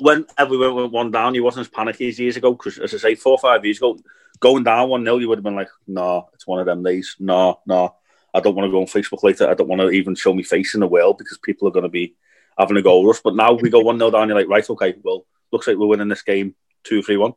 when 0.00 0.26
everyone 0.36 0.74
went 0.74 0.92
one 0.92 1.10
down, 1.10 1.34
he 1.34 1.40
wasn't 1.40 1.66
as 1.66 1.70
panicky 1.70 2.08
as 2.08 2.18
years 2.18 2.36
ago. 2.36 2.52
Because 2.52 2.78
as 2.78 2.94
I 2.94 2.98
say, 2.98 3.14
four 3.14 3.32
or 3.32 3.38
five 3.38 3.64
years 3.64 3.78
ago, 3.78 3.98
going 4.40 4.64
down 4.64 4.88
one 4.88 5.04
0 5.04 5.18
you 5.18 5.28
would 5.28 5.38
have 5.38 5.44
been 5.44 5.56
like, 5.56 5.70
"No, 5.86 6.02
nah, 6.02 6.22
it's 6.34 6.46
one 6.46 6.60
of 6.60 6.66
them 6.66 6.82
days. 6.82 7.16
No, 7.18 7.34
nah, 7.34 7.54
no." 7.66 7.84
Nah. 7.84 7.90
I 8.32 8.40
don't 8.40 8.54
want 8.54 8.66
to 8.66 8.70
go 8.70 8.80
on 8.80 8.86
Facebook 8.86 9.22
later. 9.22 9.48
I 9.48 9.54
don't 9.54 9.68
want 9.68 9.80
to 9.80 9.90
even 9.90 10.14
show 10.14 10.32
me 10.32 10.42
face 10.42 10.74
in 10.74 10.80
the 10.80 10.86
world 10.86 11.18
because 11.18 11.38
people 11.38 11.66
are 11.66 11.72
going 11.72 11.84
to 11.84 11.88
be 11.88 12.14
having 12.56 12.76
a 12.76 12.82
go 12.82 13.04
rush. 13.04 13.20
But 13.20 13.34
now 13.34 13.52
we 13.52 13.70
go 13.70 13.80
1 13.80 13.98
0 13.98 14.10
down, 14.10 14.28
you're 14.28 14.38
like, 14.38 14.48
right, 14.48 14.70
okay, 14.70 14.94
well, 15.02 15.26
looks 15.50 15.66
like 15.66 15.76
we're 15.76 15.86
winning 15.86 16.08
this 16.08 16.22
game 16.22 16.54
2 16.84 17.02
3 17.02 17.16
1. 17.16 17.32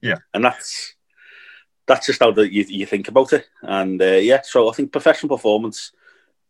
Yeah. 0.00 0.16
And 0.32 0.44
that's 0.44 0.94
that's 1.86 2.06
just 2.06 2.20
how 2.20 2.30
the, 2.30 2.50
you, 2.50 2.64
you 2.68 2.86
think 2.86 3.08
about 3.08 3.32
it. 3.32 3.48
And 3.62 4.00
uh, 4.00 4.04
yeah, 4.04 4.40
so 4.42 4.70
I 4.70 4.72
think 4.72 4.92
professional 4.92 5.36
performance, 5.36 5.92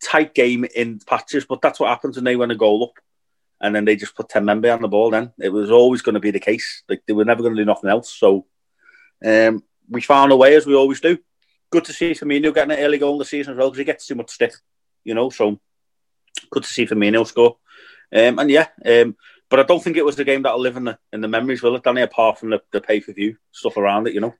tight 0.01 0.33
game 0.33 0.65
in 0.75 0.99
patches, 0.99 1.45
but 1.45 1.61
that's 1.61 1.79
what 1.79 1.89
happens 1.89 2.15
when 2.15 2.25
they 2.25 2.35
win 2.35 2.51
a 2.51 2.55
goal 2.55 2.83
up 2.83 3.03
and 3.61 3.75
then 3.75 3.85
they 3.85 3.95
just 3.95 4.15
put 4.15 4.29
10 4.29 4.43
men 4.43 4.61
behind 4.61 4.83
the 4.83 4.87
ball 4.87 5.09
then. 5.11 5.31
It 5.39 5.49
was 5.49 5.71
always 5.71 6.01
going 6.01 6.15
to 6.15 6.19
be 6.19 6.31
the 6.31 6.39
case. 6.39 6.83
Like 6.89 7.03
they 7.07 7.13
were 7.13 7.25
never 7.25 7.41
going 7.41 7.55
to 7.55 7.61
do 7.61 7.65
nothing 7.65 7.89
else. 7.89 8.13
So 8.13 8.45
um, 9.25 9.63
we 9.89 10.01
found 10.01 10.31
a 10.31 10.35
way, 10.35 10.55
as 10.55 10.65
we 10.65 10.75
always 10.75 10.99
do 10.99 11.17
good 11.71 11.85
to 11.85 11.93
see 11.93 12.11
Firmino 12.11 12.53
getting 12.53 12.77
an 12.77 12.83
early 12.83 12.97
goal 12.97 13.13
in 13.13 13.19
the 13.19 13.25
season 13.25 13.53
as 13.53 13.57
well 13.57 13.69
because 13.69 13.79
he 13.79 13.85
gets 13.85 14.05
too 14.05 14.15
much 14.15 14.29
stick, 14.29 14.53
you 15.03 15.15
know. 15.15 15.29
So 15.29 15.59
good 16.51 16.63
to 16.63 16.69
see 16.69 16.85
Firmino 16.85 17.25
score. 17.25 17.57
Um, 18.13 18.39
and 18.39 18.51
yeah, 18.51 18.67
um, 18.85 19.15
but 19.49 19.61
I 19.61 19.63
don't 19.63 19.81
think 19.81 19.97
it 19.97 20.05
was 20.05 20.17
the 20.17 20.25
game 20.25 20.43
that'll 20.43 20.59
live 20.59 20.77
in 20.77 20.83
the 20.83 20.99
in 21.11 21.21
the 21.21 21.27
memories, 21.27 21.63
will 21.63 21.75
it, 21.77 21.83
Danny? 21.83 22.01
Apart 22.01 22.39
from 22.39 22.51
the, 22.51 22.61
the 22.71 22.81
pay 22.81 22.99
per 22.99 23.13
view 23.13 23.37
stuff 23.51 23.77
around 23.77 24.07
it, 24.07 24.13
you 24.13 24.19
know. 24.19 24.35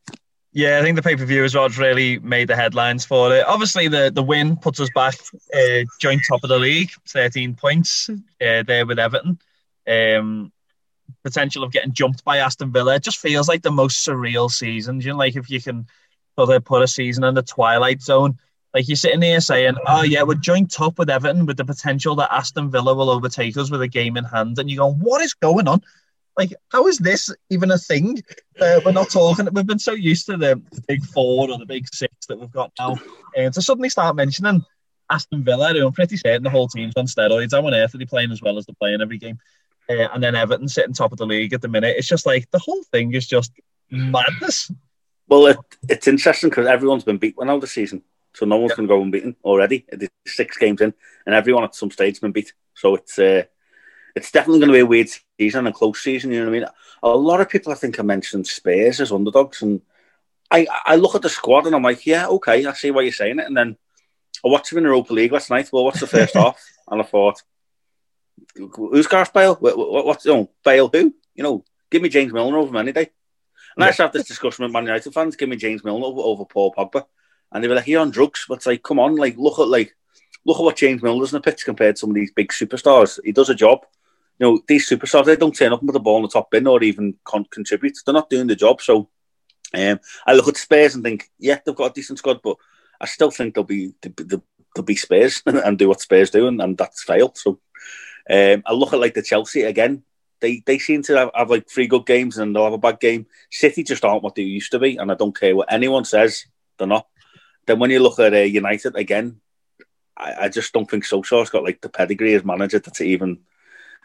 Yeah, 0.54 0.80
I 0.80 0.82
think 0.82 0.98
the 0.98 1.02
pay 1.02 1.16
per 1.16 1.26
view 1.26 1.46
as 1.46 1.56
well 1.56 1.70
really 1.70 2.20
made 2.20 2.50
the 2.50 2.56
headlines 2.58 3.06
for 3.06 3.34
it. 3.34 3.46
Obviously, 3.48 3.88
the, 3.88 4.12
the 4.14 4.24
win 4.24 4.58
puts 4.58 4.82
us 4.82 4.90
back 4.94 5.16
uh, 5.54 5.86
joint 6.00 6.22
top 6.28 6.44
of 6.44 6.50
the 6.50 6.60
league, 6.60 6.92
thirteen 7.08 7.56
points 7.56 8.10
uh, 8.10 8.64
there 8.64 8.86
with 8.86 9.00
Everton. 9.00 9.40
Um, 9.88 10.52
potential 11.24 11.64
of 11.64 11.72
getting 11.72 11.94
jumped 11.94 12.24
by 12.24 12.38
Aston 12.38 12.72
Villa 12.72 12.96
it 12.96 13.04
just 13.04 13.20
feels 13.20 13.48
like 13.48 13.62
the 13.62 13.72
most 13.72 14.06
surreal 14.06 14.50
season. 14.50 15.00
You 15.02 15.10
know, 15.10 15.18
like 15.18 15.36
if 15.36 15.50
you 15.50 15.62
can 15.62 15.88
put 16.36 16.82
a 16.82 16.88
season 16.88 17.24
in 17.24 17.36
the 17.36 17.42
twilight 17.42 18.02
zone. 18.02 18.38
Like 18.74 18.88
you're 18.88 18.96
sitting 18.96 19.22
here 19.22 19.42
saying, 19.42 19.76
"Oh 19.86 20.04
yeah, 20.04 20.24
we're 20.24 20.36
joint 20.36 20.72
top 20.72 20.98
with 20.98 21.10
Everton 21.10 21.46
with 21.46 21.58
the 21.58 21.66
potential 21.66 22.16
that 22.16 22.34
Aston 22.34 22.72
Villa 22.72 22.94
will 22.94 23.10
overtake 23.10 23.58
us 23.58 23.70
with 23.70 23.82
a 23.82 23.88
game 23.88 24.16
in 24.16 24.24
hand," 24.24 24.58
and 24.60 24.70
you 24.70 24.78
go, 24.78 24.92
"What 24.92 25.22
is 25.22 25.34
going 25.34 25.68
on?" 25.68 25.82
Like, 26.38 26.54
how 26.70 26.88
is 26.88 26.98
this 26.98 27.30
even 27.50 27.72
a 27.72 27.78
thing? 27.78 28.22
Uh, 28.60 28.80
we're 28.86 28.94
not 28.94 29.10
talking. 29.10 29.48
We've 29.52 29.66
been 29.66 29.80
so 29.80 29.94
used 29.94 30.28
to 30.28 30.38
the, 30.38 30.62
the 30.72 30.82
big 30.88 31.04
four 31.06 31.50
or 31.50 31.58
the 31.58 31.66
big 31.66 31.88
six 31.94 32.14
that 32.28 32.40
we've 32.40 32.52
got 32.52 32.72
now, 32.80 32.98
and 33.36 33.54
to 33.54 33.62
suddenly 33.62 33.90
start 33.90 34.16
mentioning 34.16 34.64
Aston 35.10 35.44
Villa, 35.44 35.74
who 35.74 35.86
I'm 35.86 35.94
pretty 35.94 36.18
certain 36.18 36.44
the 36.44 36.50
whole 36.50 36.68
team's 36.68 36.94
on 36.96 37.06
steroids. 37.06 37.52
How 37.52 37.66
on 37.66 37.74
earth 37.74 37.94
are 37.94 37.98
they 37.98 38.06
playing 38.06 38.32
as 38.32 38.42
well 38.42 38.58
as 38.58 38.66
they're 38.66 38.76
playing 38.80 39.02
every 39.02 39.18
game? 39.18 39.40
Uh, 39.90 40.08
and 40.14 40.24
then 40.24 40.36
Everton 40.36 40.70
sitting 40.70 40.94
top 40.94 41.12
of 41.12 41.18
the 41.18 41.26
league 41.26 41.54
at 41.54 41.62
the 41.62 41.68
minute. 41.68 41.96
It's 41.98 42.08
just 42.08 42.26
like 42.26 42.50
the 42.52 42.60
whole 42.60 42.84
thing 42.92 43.14
is 43.14 43.28
just 43.28 43.52
madness. 43.90 44.72
Well, 45.28 45.48
it, 45.48 45.58
it's 45.90 46.08
interesting 46.08 46.50
because 46.50 46.68
everyone's 46.68 47.04
been 47.04 47.18
beat 47.18 47.36
now 47.40 47.60
the 47.60 47.68
season, 47.68 48.04
so 48.34 48.46
no 48.46 48.58
one's 48.58 48.72
yeah. 48.72 48.76
going 48.78 48.88
to 48.88 48.96
go 48.96 49.02
unbeaten 49.02 49.36
already. 49.44 49.86
It's 49.90 50.08
six 50.28 50.58
games 50.58 50.82
in, 50.82 50.94
and 51.26 51.36
everyone 51.36 51.64
at 51.64 51.76
some 51.76 51.92
stage 51.92 52.16
has 52.16 52.20
been 52.20 52.32
beat. 52.32 52.54
So 52.74 52.96
it's 52.96 53.20
uh, 53.20 53.44
it's 54.16 54.32
definitely 54.32 54.60
going 54.60 54.70
to 54.70 54.74
be 54.74 54.82
a 54.82 54.86
weird 54.86 55.10
season, 55.42 55.68
a 55.68 55.74
close 55.74 56.04
season. 56.04 56.32
You 56.32 56.40
know 56.40 56.52
what 56.52 56.56
I 56.56 56.60
mean? 56.60 56.70
A 57.04 57.10
lot 57.10 57.42
of 57.42 57.50
people, 57.50 57.72
I 57.72 57.76
think, 57.76 57.98
are 58.00 58.04
mentioning 58.04 58.46
Spurs 58.46 59.02
as 59.02 59.12
underdogs, 59.12 59.62
and 59.64 59.82
I 60.50 60.68
I 60.86 60.96
look 60.98 61.16
at 61.16 61.24
the 61.24 61.30
squad 61.30 61.66
and 61.66 61.76
I'm 61.76 61.84
like, 61.84 62.06
yeah, 62.06 62.28
okay, 62.28 62.66
I 62.66 62.74
see 62.74 62.92
why 62.92 63.02
you're 63.02 63.12
saying 63.12 63.40
it, 63.40 63.48
and 63.48 63.58
then 63.58 63.78
I 64.46 64.50
watched 64.50 64.72
him 64.72 64.78
in 64.78 64.84
the 64.84 64.90
Europa 64.90 65.14
League 65.14 65.32
last 65.32 65.50
night. 65.50 65.70
Well, 65.72 65.86
what's 65.86 66.00
the 66.00 66.08
first 66.08 66.34
half? 66.42 66.62
And 66.90 67.02
I 67.02 67.06
thought, 67.06 67.42
who's 68.56 69.08
Gareth 69.08 69.34
Bale? 69.34 69.56
What, 69.56 69.78
what, 69.78 70.06
what's 70.06 70.26
you 70.26 70.34
know, 70.34 70.52
Bale? 70.64 70.90
Who? 70.90 71.16
You 71.34 71.44
know, 71.44 71.66
give 71.90 72.02
me 72.02 72.10
James 72.10 72.34
Milner 72.34 72.58
over 72.58 72.70
him 72.70 72.78
any 72.78 72.92
day. 72.92 73.10
And 73.76 73.84
I 73.84 73.88
used 73.88 73.98
to 73.98 74.04
have 74.04 74.14
this 74.14 74.28
discussion 74.28 74.64
with 74.64 74.74
Man 74.74 74.84
United 74.84 75.14
fans. 75.14 75.36
Give 75.36 75.50
me 75.50 75.56
James 75.56 75.84
Milner 75.84 76.06
over, 76.06 76.22
over 76.22 76.46
Paul 76.46 76.74
Pogba, 76.74 77.06
and 77.52 77.64
they 77.64 77.68
were 77.68 77.76
like, 77.76 77.88
"You're 77.88 78.02
on 78.02 78.12
drugs." 78.12 78.46
But 78.48 78.56
it's 78.56 78.68
like, 78.68 78.84
come 78.84 79.00
on, 79.00 79.16
like 79.16 79.38
look 79.38 79.60
at 79.60 79.70
like 79.70 79.96
look 80.46 80.60
at 80.60 80.64
what 80.64 80.76
James 80.76 81.02
Milner's 81.02 81.34
in 81.34 81.38
the 81.38 81.50
pitch 81.50 81.66
compared 81.66 81.96
to 81.96 82.00
some 82.02 82.10
of 82.12 82.16
these 82.16 82.32
big 82.32 82.50
superstars. 82.50 83.20
He 83.24 83.32
does 83.32 83.50
a 83.50 83.56
job. 83.56 83.86
You 84.42 84.48
know, 84.48 84.62
these 84.68 84.90
superstars 84.90 85.26
they 85.26 85.36
don't 85.36 85.56
turn 85.56 85.72
up 85.72 85.84
with 85.84 85.94
the 85.94 86.00
ball 86.00 86.18
in 86.18 86.24
the 86.24 86.30
top 86.30 86.50
bin 86.50 86.66
or 86.66 86.82
even 86.82 87.14
con- 87.24 87.46
contribute. 87.52 88.00
They're 88.04 88.12
not 88.12 88.32
doing 88.32 88.48
the 88.48 88.56
job. 88.56 88.82
So 88.82 89.08
um, 89.78 90.00
I 90.26 90.34
look 90.34 90.48
at 90.48 90.58
Spurs 90.58 90.96
and 90.96 91.04
think, 91.04 91.30
yeah, 91.38 91.60
they've 91.64 91.76
got 91.76 91.92
a 91.92 91.94
decent 91.94 92.18
squad, 92.18 92.42
but 92.44 92.58
I 93.00 93.06
still 93.06 93.30
think 93.30 93.54
they'll 93.54 93.64
be 93.64 93.94
they'll 94.02 94.84
be 94.84 94.96
Spurs 94.96 95.44
and 95.46 95.78
do 95.78 95.90
what 95.90 96.02
Spurs 96.02 96.32
do, 96.32 96.48
and, 96.48 96.60
and 96.60 96.76
that's 96.76 97.04
failed. 97.04 97.38
So 97.38 97.60
um, 98.32 98.64
I 98.66 98.74
look 98.74 98.94
at 98.94 99.00
like 99.00 99.14
the 99.14 99.22
Chelsea 99.22 99.62
again. 99.62 100.02
They 100.40 100.64
they 100.66 100.80
seem 100.80 101.04
to 101.04 101.18
have, 101.18 101.30
have, 101.36 101.52
like 101.52 101.70
three 101.70 101.86
good 101.86 102.08
games 102.08 102.40
and 102.40 102.56
they'll 102.56 102.64
have 102.64 102.74
a 102.74 102.80
bad 102.80 103.00
game. 103.00 103.28
City 103.52 103.84
just 103.84 104.04
aren't 104.04 104.24
what 104.24 104.34
they 104.34 104.42
used 104.42 104.72
to 104.72 104.80
be, 104.80 104.98
and 104.98 105.12
I 105.12 105.14
don't 105.14 105.40
care 105.40 105.56
what 105.56 105.72
anyone 105.72 106.04
says, 106.04 106.48
they're 106.80 106.88
not. 106.88 107.06
Then 107.68 107.78
when 107.78 107.92
you 107.92 108.00
look 108.00 108.18
at 108.18 108.34
uh, 108.34 108.38
United 108.38 108.96
again, 108.96 109.40
I, 110.18 110.46
I, 110.46 110.50
just 110.50 110.74
don't 110.74 110.90
think 110.90 111.06
Solskjaer's 111.06 111.52
got 111.52 111.64
like 111.64 111.80
the 111.80 111.90
pedigree 111.90 112.34
as 112.34 112.44
manager 112.44 112.80
to 112.80 113.04
even 113.04 113.42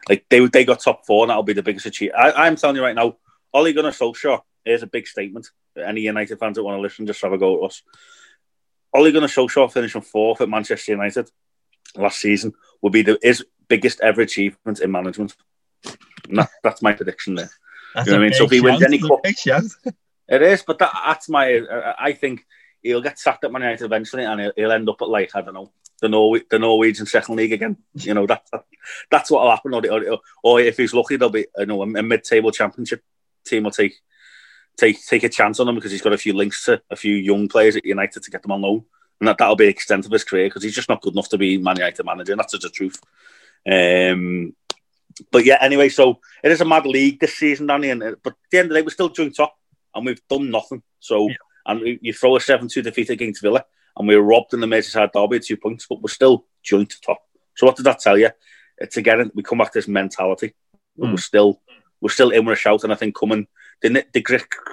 like 0.09 0.25
they 0.29 0.45
they 0.47 0.65
got 0.65 0.79
top 0.79 1.05
four, 1.05 1.23
and 1.23 1.29
that'll 1.29 1.43
be 1.43 1.53
the 1.53 1.63
biggest 1.63 1.85
achievement. 1.85 2.19
I, 2.37 2.47
am 2.47 2.55
telling 2.55 2.75
you 2.75 2.83
right 2.83 2.95
now, 2.95 3.17
Ole 3.53 3.73
Gunnar 3.73 3.91
Solskjaer 3.91 4.41
is 4.65 4.83
a 4.83 4.87
big 4.87 5.07
statement. 5.07 5.49
Any 5.75 6.01
United 6.01 6.39
fans 6.39 6.55
that 6.55 6.63
want 6.63 6.77
to 6.77 6.81
listen, 6.81 7.07
just 7.07 7.21
have 7.21 7.33
a 7.33 7.37
go 7.37 7.63
at 7.63 7.69
us. 7.69 7.83
Ole 8.93 9.11
Gunnar 9.11 9.27
Solskjaer 9.27 9.71
finishing 9.71 10.01
fourth 10.01 10.41
at 10.41 10.49
Manchester 10.49 10.93
United 10.93 11.29
last 11.95 12.19
season 12.19 12.53
will 12.81 12.89
be 12.89 13.01
the 13.01 13.19
his 13.21 13.45
biggest 13.67 13.99
ever 14.01 14.21
achievement 14.21 14.79
in 14.79 14.91
management. 14.91 15.35
That, 16.29 16.49
that's 16.63 16.81
my 16.81 16.93
prediction 16.93 17.35
there. 17.35 17.49
That's 17.93 18.07
you 18.07 18.13
know 18.13 18.19
what 18.19 18.25
I 18.25 18.29
mean? 18.29 18.33
So 18.33 18.45
if 18.45 18.51
he 18.51 18.61
wins 18.61 18.83
any 18.83 18.99
cup, 18.99 19.19
it 19.23 20.41
is. 20.41 20.63
But 20.63 20.79
that, 20.79 20.91
that's 21.05 21.29
my. 21.29 21.61
I 21.99 22.13
think 22.13 22.45
he'll 22.81 23.01
get 23.01 23.19
sacked 23.19 23.43
at 23.43 23.51
Man 23.51 23.61
United 23.61 23.85
eventually, 23.85 24.23
and 24.23 24.39
he'll, 24.39 24.53
he'll, 24.55 24.71
end 24.71 24.89
up 24.89 25.01
at 25.01 25.09
like 25.09 25.35
I 25.35 25.41
don't 25.41 25.53
know 25.53 25.71
the 26.01 26.09
Norway, 26.09 26.41
the 26.49 26.59
Norwegian 26.59 27.05
second 27.05 27.35
league 27.35 27.53
again. 27.53 27.77
You 27.95 28.13
know 28.13 28.25
that, 28.27 28.43
that 28.51 28.65
that's 29.09 29.31
what'll 29.31 29.51
happen. 29.51 29.73
Or, 29.73 29.81
or, 29.85 30.19
or 30.43 30.59
if 30.59 30.77
he's 30.77 30.93
lucky, 30.93 31.15
there'll 31.15 31.31
be 31.31 31.47
you 31.57 31.65
know 31.65 31.81
a 31.81 32.03
mid-table 32.03 32.51
championship 32.51 33.03
team 33.45 33.63
will 33.63 33.71
take 33.71 33.95
take 34.77 35.03
take 35.05 35.23
a 35.23 35.29
chance 35.29 35.59
on 35.59 35.67
him 35.67 35.75
because 35.75 35.91
he's 35.91 36.01
got 36.01 36.13
a 36.13 36.17
few 36.17 36.33
links 36.33 36.65
to 36.65 36.81
a 36.89 36.95
few 36.95 37.15
young 37.15 37.47
players 37.47 37.75
at 37.75 37.85
United 37.85 38.23
to 38.23 38.31
get 38.31 38.41
them 38.41 38.51
on 38.51 38.61
loan, 38.61 38.85
and 39.19 39.27
that 39.27 39.37
that'll 39.37 39.55
be 39.55 39.65
the 39.65 39.71
extent 39.71 40.05
of 40.05 40.11
his 40.11 40.23
career 40.23 40.47
because 40.47 40.63
he's 40.63 40.75
just 40.75 40.89
not 40.89 41.01
good 41.01 41.13
enough 41.13 41.29
to 41.29 41.37
be 41.37 41.57
Man 41.57 41.77
United 41.77 42.05
manager, 42.05 42.33
and 42.33 42.39
that's 42.39 42.53
just 42.53 42.63
the 42.63 42.69
truth. 42.69 42.99
Um, 43.69 44.55
but 45.31 45.45
yeah, 45.45 45.57
anyway, 45.61 45.89
so 45.89 46.19
it 46.43 46.51
is 46.51 46.61
a 46.61 46.65
mad 46.65 46.85
league 46.85 47.19
this 47.19 47.35
season, 47.35 47.67
Danny. 47.67 47.89
And 47.89 48.01
but 48.23 48.33
at 48.33 48.37
the 48.51 48.57
end 48.59 48.65
of 48.65 48.69
the 48.69 48.75
day, 48.75 48.81
we're 48.83 48.89
still 48.89 49.09
joint 49.09 49.35
top, 49.35 49.57
and 49.95 50.05
we've 50.05 50.21
done 50.29 50.51
nothing. 50.51 50.83
So, 50.99 51.27
yeah. 51.27 51.35
and 51.65 51.99
you 52.01 52.13
throw 52.13 52.35
a 52.35 52.39
seven-two 52.39 52.83
defeat 52.83 53.09
against 53.09 53.41
Villa, 53.41 53.65
and 53.97 54.07
we 54.07 54.15
were 54.15 54.23
robbed 54.23 54.53
in 54.53 54.59
the 54.59 54.67
Merseyside 54.67 55.11
derby 55.11 55.37
at 55.37 55.45
two 55.45 55.57
points, 55.57 55.85
but 55.89 56.01
we're 56.01 56.09
still 56.09 56.45
joint 56.63 56.93
top. 57.03 57.19
So 57.55 57.65
what 57.65 57.75
does 57.75 57.85
that 57.85 57.99
tell 57.99 58.17
you? 58.17 58.29
It's 58.77 58.97
again 58.97 59.31
we 59.33 59.43
come 59.43 59.57
back 59.57 59.71
to 59.73 59.79
this 59.79 59.87
mentality. 59.87 60.53
Mm. 60.99 61.11
We're 61.11 61.17
still 61.17 61.61
we're 62.01 62.09
still 62.09 62.29
in 62.29 62.45
with 62.45 62.57
a 62.57 62.61
shout, 62.61 62.83
and 62.83 62.93
I 62.93 62.95
think 62.95 63.17
coming 63.17 63.47
the, 63.81 64.05
the 64.13 64.21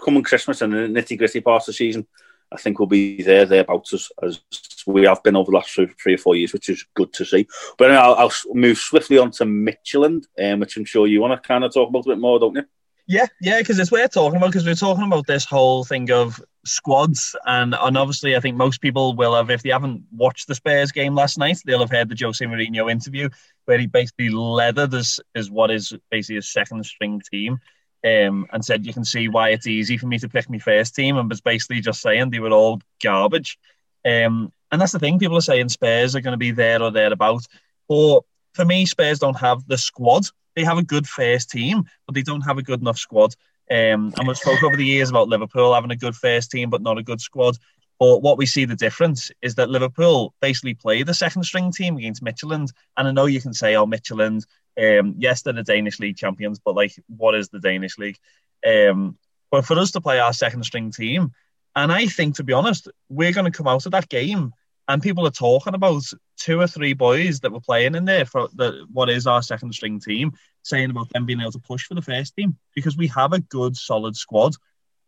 coming 0.04 0.22
Christmas 0.22 0.62
and 0.62 0.72
the 0.72 0.78
nitty 1.00 1.18
gritty 1.18 1.40
part 1.40 1.62
of 1.62 1.66
the 1.66 1.72
season, 1.72 2.06
I 2.52 2.56
think 2.56 2.78
we'll 2.78 2.86
be 2.86 3.22
there 3.22 3.44
thereabouts 3.44 3.92
as, 3.92 4.10
as 4.22 4.40
we 4.86 5.04
have 5.04 5.22
been 5.22 5.36
over 5.36 5.50
the 5.50 5.56
last 5.56 5.70
three, 5.70 6.14
or 6.14 6.18
four 6.18 6.36
years, 6.36 6.52
which 6.52 6.68
is 6.68 6.84
good 6.94 7.12
to 7.14 7.24
see. 7.24 7.46
But 7.78 7.90
anyway, 7.90 8.02
I'll, 8.02 8.14
I'll 8.14 8.54
move 8.54 8.78
swiftly 8.78 9.18
on 9.18 9.30
to 9.32 9.44
Midtjylland, 9.44 10.24
um, 10.42 10.60
which 10.60 10.76
I'm 10.76 10.84
sure 10.84 11.06
you 11.06 11.20
want 11.20 11.40
to 11.40 11.46
kind 11.46 11.64
of 11.64 11.72
talk 11.72 11.88
about 11.88 12.06
a 12.06 12.10
bit 12.10 12.18
more, 12.18 12.38
don't 12.38 12.56
you? 12.56 12.64
Yeah, 13.06 13.26
yeah, 13.40 13.58
because 13.58 13.78
it's 13.78 13.92
worth 13.92 14.12
talking 14.12 14.36
about 14.36 14.46
because 14.46 14.64
we're 14.64 14.74
talking 14.74 15.04
about 15.04 15.26
this 15.26 15.44
whole 15.44 15.84
thing 15.84 16.10
of 16.10 16.42
squads, 16.64 17.36
and 17.46 17.74
and 17.74 17.96
obviously 17.96 18.36
I 18.36 18.40
think 18.40 18.56
most 18.56 18.80
people 18.80 19.14
will 19.14 19.34
have, 19.34 19.50
if 19.50 19.62
they 19.62 19.70
haven't 19.70 20.04
watched 20.12 20.48
the 20.48 20.54
Spurs 20.54 20.92
game 20.92 21.14
last 21.14 21.38
night, 21.38 21.58
they'll 21.64 21.80
have 21.80 21.90
heard 21.90 22.08
the 22.08 22.16
Jose 22.18 22.44
Mourinho 22.44 22.90
interview 22.90 23.28
where 23.66 23.78
he 23.78 23.86
basically 23.86 24.28
leathered 24.28 24.94
as 24.94 25.20
is 25.34 25.50
what 25.50 25.70
is 25.70 25.92
basically 26.10 26.36
his 26.36 26.52
second 26.52 26.84
string 26.84 27.20
team 27.30 27.58
um, 28.04 28.46
and 28.52 28.64
said, 28.64 28.86
You 28.86 28.92
can 28.92 29.04
see 29.04 29.28
why 29.28 29.50
it's 29.50 29.66
easy 29.66 29.96
for 29.96 30.06
me 30.06 30.18
to 30.18 30.28
pick 30.28 30.48
my 30.50 30.58
first 30.58 30.94
team, 30.94 31.16
and 31.16 31.28
was 31.28 31.40
basically 31.40 31.80
just 31.80 32.00
saying 32.00 32.30
they 32.30 32.40
were 32.40 32.50
all 32.50 32.80
garbage. 33.02 33.58
Um, 34.04 34.52
and 34.70 34.80
that's 34.80 34.92
the 34.92 34.98
thing, 34.98 35.18
people 35.18 35.38
are 35.38 35.42
saying 35.42 35.70
Spurs 35.70 36.14
are 36.14 36.20
going 36.20 36.32
to 36.32 36.38
be 36.38 36.50
there 36.50 36.82
or 36.82 36.90
thereabouts. 36.90 37.48
But 37.88 38.20
for 38.52 38.64
me, 38.64 38.86
Spurs 38.86 39.18
don't 39.18 39.38
have 39.38 39.66
the 39.66 39.78
squad. 39.78 40.24
They 40.54 40.64
have 40.64 40.78
a 40.78 40.84
good 40.84 41.06
first 41.06 41.50
team, 41.50 41.84
but 42.06 42.14
they 42.14 42.22
don't 42.22 42.42
have 42.42 42.58
a 42.58 42.62
good 42.62 42.80
enough 42.80 42.98
squad. 42.98 43.34
Um, 43.70 44.12
and 44.18 44.26
we've 44.26 44.36
spoke 44.36 44.62
over 44.62 44.76
the 44.76 44.84
years 44.84 45.10
about 45.10 45.28
Liverpool 45.28 45.74
having 45.74 45.90
a 45.90 45.96
good 45.96 46.14
first 46.14 46.50
team, 46.50 46.70
but 46.70 46.82
not 46.82 46.98
a 46.98 47.02
good 47.02 47.20
squad. 47.20 47.56
But 47.98 48.22
what 48.22 48.38
we 48.38 48.46
see 48.46 48.64
the 48.64 48.74
difference 48.74 49.30
is 49.40 49.54
that 49.54 49.70
Liverpool 49.70 50.34
basically 50.40 50.74
play 50.74 51.02
the 51.02 51.14
second 51.14 51.44
string 51.44 51.72
team 51.72 51.96
against 51.96 52.24
Midtjylland. 52.24 52.72
And 52.96 53.08
I 53.08 53.12
know 53.12 53.26
you 53.26 53.40
can 53.40 53.54
say, 53.54 53.76
oh, 53.76 53.86
Midtjylland, 53.86 54.44
um, 54.78 55.14
yes, 55.18 55.42
they're 55.42 55.52
the 55.52 55.62
Danish 55.62 56.00
league 56.00 56.16
champions, 56.16 56.58
but 56.58 56.74
like, 56.74 56.92
what 57.06 57.34
is 57.34 57.48
the 57.48 57.60
Danish 57.60 57.96
league? 57.96 58.18
Um, 58.66 59.16
but 59.50 59.64
for 59.64 59.78
us 59.78 59.92
to 59.92 60.00
play 60.00 60.18
our 60.18 60.32
second 60.32 60.64
string 60.64 60.90
team, 60.90 61.32
and 61.76 61.92
I 61.92 62.06
think, 62.06 62.36
to 62.36 62.44
be 62.44 62.52
honest, 62.52 62.88
we're 63.08 63.32
going 63.32 63.50
to 63.50 63.56
come 63.56 63.68
out 63.68 63.86
of 63.86 63.92
that 63.92 64.08
game 64.08 64.52
and 64.88 65.02
people 65.02 65.26
are 65.26 65.30
talking 65.30 65.74
about 65.74 66.02
two 66.36 66.60
or 66.60 66.66
three 66.66 66.92
boys 66.92 67.40
that 67.40 67.52
were 67.52 67.60
playing 67.60 67.94
in 67.94 68.04
there 68.04 68.24
for 68.24 68.48
the, 68.54 68.86
what 68.92 69.08
is 69.08 69.26
our 69.26 69.42
second 69.42 69.72
string 69.72 70.00
team, 70.00 70.32
saying 70.62 70.90
about 70.90 71.08
them 71.10 71.26
being 71.26 71.40
able 71.40 71.52
to 71.52 71.58
push 71.58 71.84
for 71.84 71.94
the 71.94 72.02
first 72.02 72.36
team 72.36 72.56
because 72.74 72.96
we 72.96 73.06
have 73.08 73.32
a 73.32 73.40
good, 73.40 73.76
solid 73.76 74.16
squad. 74.16 74.54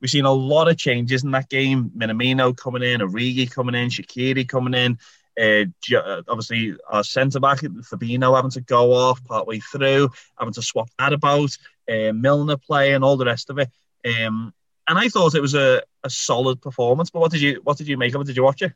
We've 0.01 0.11
seen 0.11 0.25
a 0.25 0.33
lot 0.33 0.69
of 0.69 0.77
changes 0.77 1.25
in 1.25 1.31
that 1.33 1.49
game. 1.49 1.91
Minamino 1.97 2.57
coming 2.57 2.83
in, 2.83 3.01
Origi 3.01 3.51
coming 3.51 3.75
in, 3.75 3.89
Shaqiri 3.89 4.49
coming 4.49 4.75
in. 4.75 4.99
Uh, 5.39 5.67
uh, 5.95 6.23
obviously, 6.29 6.75
our 6.89 7.05
centre 7.05 7.41
back 7.41 7.61
Fabinho 7.61 8.35
having 8.35 8.51
to 8.53 8.61
go 8.63 8.93
off 8.93 9.23
partway 9.25 9.59
through, 9.59 10.11
having 10.39 10.55
to 10.55 10.63
swap 10.63 10.89
that 10.99 11.13
about, 11.13 11.51
uh, 11.91 12.13
Milner 12.13 12.57
playing, 12.57 13.03
all 13.03 13.17
the 13.17 13.27
rest 13.27 13.51
of 13.51 13.59
it. 13.59 13.71
Um, 14.05 14.55
and 14.89 14.99
I 14.99 15.09
thought 15.09 15.35
it 15.35 15.43
was 15.43 15.55
a, 15.55 15.83
a 16.05 16.11
solid 16.11 16.63
performance. 16.63 17.11
But 17.11 17.21
what 17.21 17.33
did 17.33 17.41
you 17.41 17.61
what 17.65 17.77
did 17.77 17.89
you 17.89 17.97
make 17.97 18.15
of 18.15 18.21
it? 18.21 18.27
Did 18.27 18.37
you 18.37 18.45
watch 18.45 18.63
it? 18.63 18.73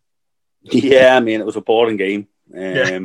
Yeah, 0.62 1.16
I 1.16 1.20
mean, 1.20 1.40
it 1.40 1.46
was 1.46 1.56
a 1.56 1.60
boring 1.60 1.96
game. 1.96 2.28
Um, 2.54 2.62
yeah. 2.62 3.00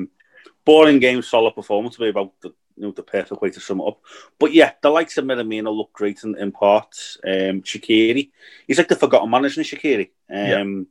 Boring 0.65 0.99
game, 0.99 1.21
solid 1.21 1.55
performance. 1.55 1.95
To 1.95 2.01
be 2.01 2.09
about 2.09 2.33
the 2.41 2.53
you 2.75 2.83
know 2.83 2.91
the 2.91 3.03
perfect 3.03 3.41
way 3.41 3.49
to 3.49 3.59
sum 3.59 3.79
it 3.79 3.87
up. 3.87 4.01
But 4.39 4.53
yeah, 4.53 4.73
the 4.81 4.89
likes 4.89 5.17
of 5.17 5.25
Minamino 5.25 5.75
look 5.75 5.93
great 5.93 6.23
in, 6.23 6.37
in 6.37 6.51
parts. 6.51 7.17
Um, 7.23 7.61
Shaqiri, 7.61 8.31
he's 8.67 8.77
like 8.77 8.87
the 8.87 8.95
forgotten 8.95 9.29
man, 9.29 9.45
isn't 9.45 9.65
he, 9.65 9.75
Shaqiri? 9.75 10.09
Um, 10.59 10.87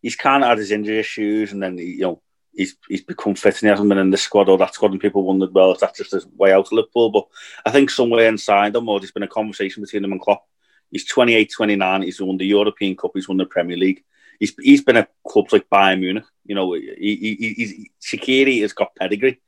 he's 0.00 0.16
kind 0.16 0.42
of 0.42 0.48
had 0.48 0.58
his 0.58 0.70
injury 0.70 0.98
issues, 0.98 1.52
and 1.52 1.62
then 1.62 1.78
you 1.78 2.00
know 2.00 2.22
he's 2.54 2.76
he's 2.88 3.02
become 3.02 3.34
fit 3.34 3.54
and 3.54 3.62
he 3.62 3.66
hasn't 3.68 3.88
been 3.88 3.98
in 3.98 4.10
this 4.10 4.22
squad 4.22 4.48
or 4.48 4.58
that 4.58 4.74
squad, 4.74 4.92
and 4.92 5.00
people 5.00 5.22
wondered, 5.22 5.52
well, 5.52 5.72
if 5.72 5.80
that's 5.80 5.98
just 5.98 6.12
his 6.12 6.26
way 6.26 6.52
out 6.52 6.66
of 6.66 6.72
Liverpool. 6.72 7.10
But 7.10 7.26
I 7.66 7.70
think 7.70 7.90
somewhere 7.90 8.28
inside 8.28 8.74
him, 8.74 8.88
or 8.88 9.00
there's 9.00 9.12
been 9.12 9.22
a 9.22 9.28
conversation 9.28 9.82
between 9.82 10.04
him 10.04 10.12
and 10.12 10.20
Klopp. 10.20 10.46
He's 10.90 11.06
28, 11.06 11.52
29. 11.54 12.02
He's 12.02 12.20
won 12.20 12.36
the 12.36 12.46
European 12.46 12.96
Cup. 12.96 13.12
He's 13.14 13.28
won 13.28 13.38
the 13.38 13.46
Premier 13.46 13.76
League. 13.76 14.02
He's 14.40 14.54
he's 14.58 14.82
been 14.82 14.96
at 14.96 15.12
clubs 15.28 15.52
like 15.52 15.70
Bayern 15.70 16.00
Munich. 16.00 16.24
You 16.44 16.56
know, 16.56 16.72
he, 16.72 17.36
he, 17.38 17.54
he's 17.54 17.88
Shaqiri 18.02 18.62
has 18.62 18.72
got 18.72 18.96
pedigree, 18.96 19.40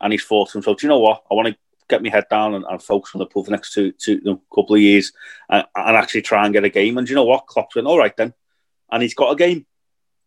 and 0.00 0.12
he's 0.12 0.24
thought 0.24 0.50
himself, 0.50 0.78
Do 0.78 0.86
you 0.86 0.88
know 0.90 0.98
what? 0.98 1.22
I 1.30 1.34
want 1.34 1.48
to 1.48 1.56
get 1.88 2.02
my 2.02 2.10
head 2.10 2.26
down 2.28 2.54
and, 2.54 2.64
and 2.68 2.82
focus 2.82 3.14
on 3.14 3.20
the 3.20 3.26
pool 3.26 3.44
for 3.44 3.50
the 3.50 3.56
next 3.56 3.72
two, 3.72 3.92
two 3.92 4.14
you 4.14 4.22
know, 4.24 4.42
couple 4.52 4.74
of 4.74 4.80
years 4.80 5.12
and, 5.48 5.64
and, 5.74 5.96
actually 5.96 6.22
try 6.22 6.44
and 6.44 6.54
get 6.54 6.64
a 6.64 6.68
game. 6.68 6.96
And 6.96 7.06
do 7.06 7.12
you 7.12 7.14
know 7.14 7.24
what? 7.24 7.46
Klopp's 7.46 7.74
went, 7.74 7.86
all 7.86 7.98
right 7.98 8.16
then. 8.16 8.32
And 8.90 9.02
he's 9.02 9.14
got 9.14 9.32
a 9.32 9.36
game. 9.36 9.66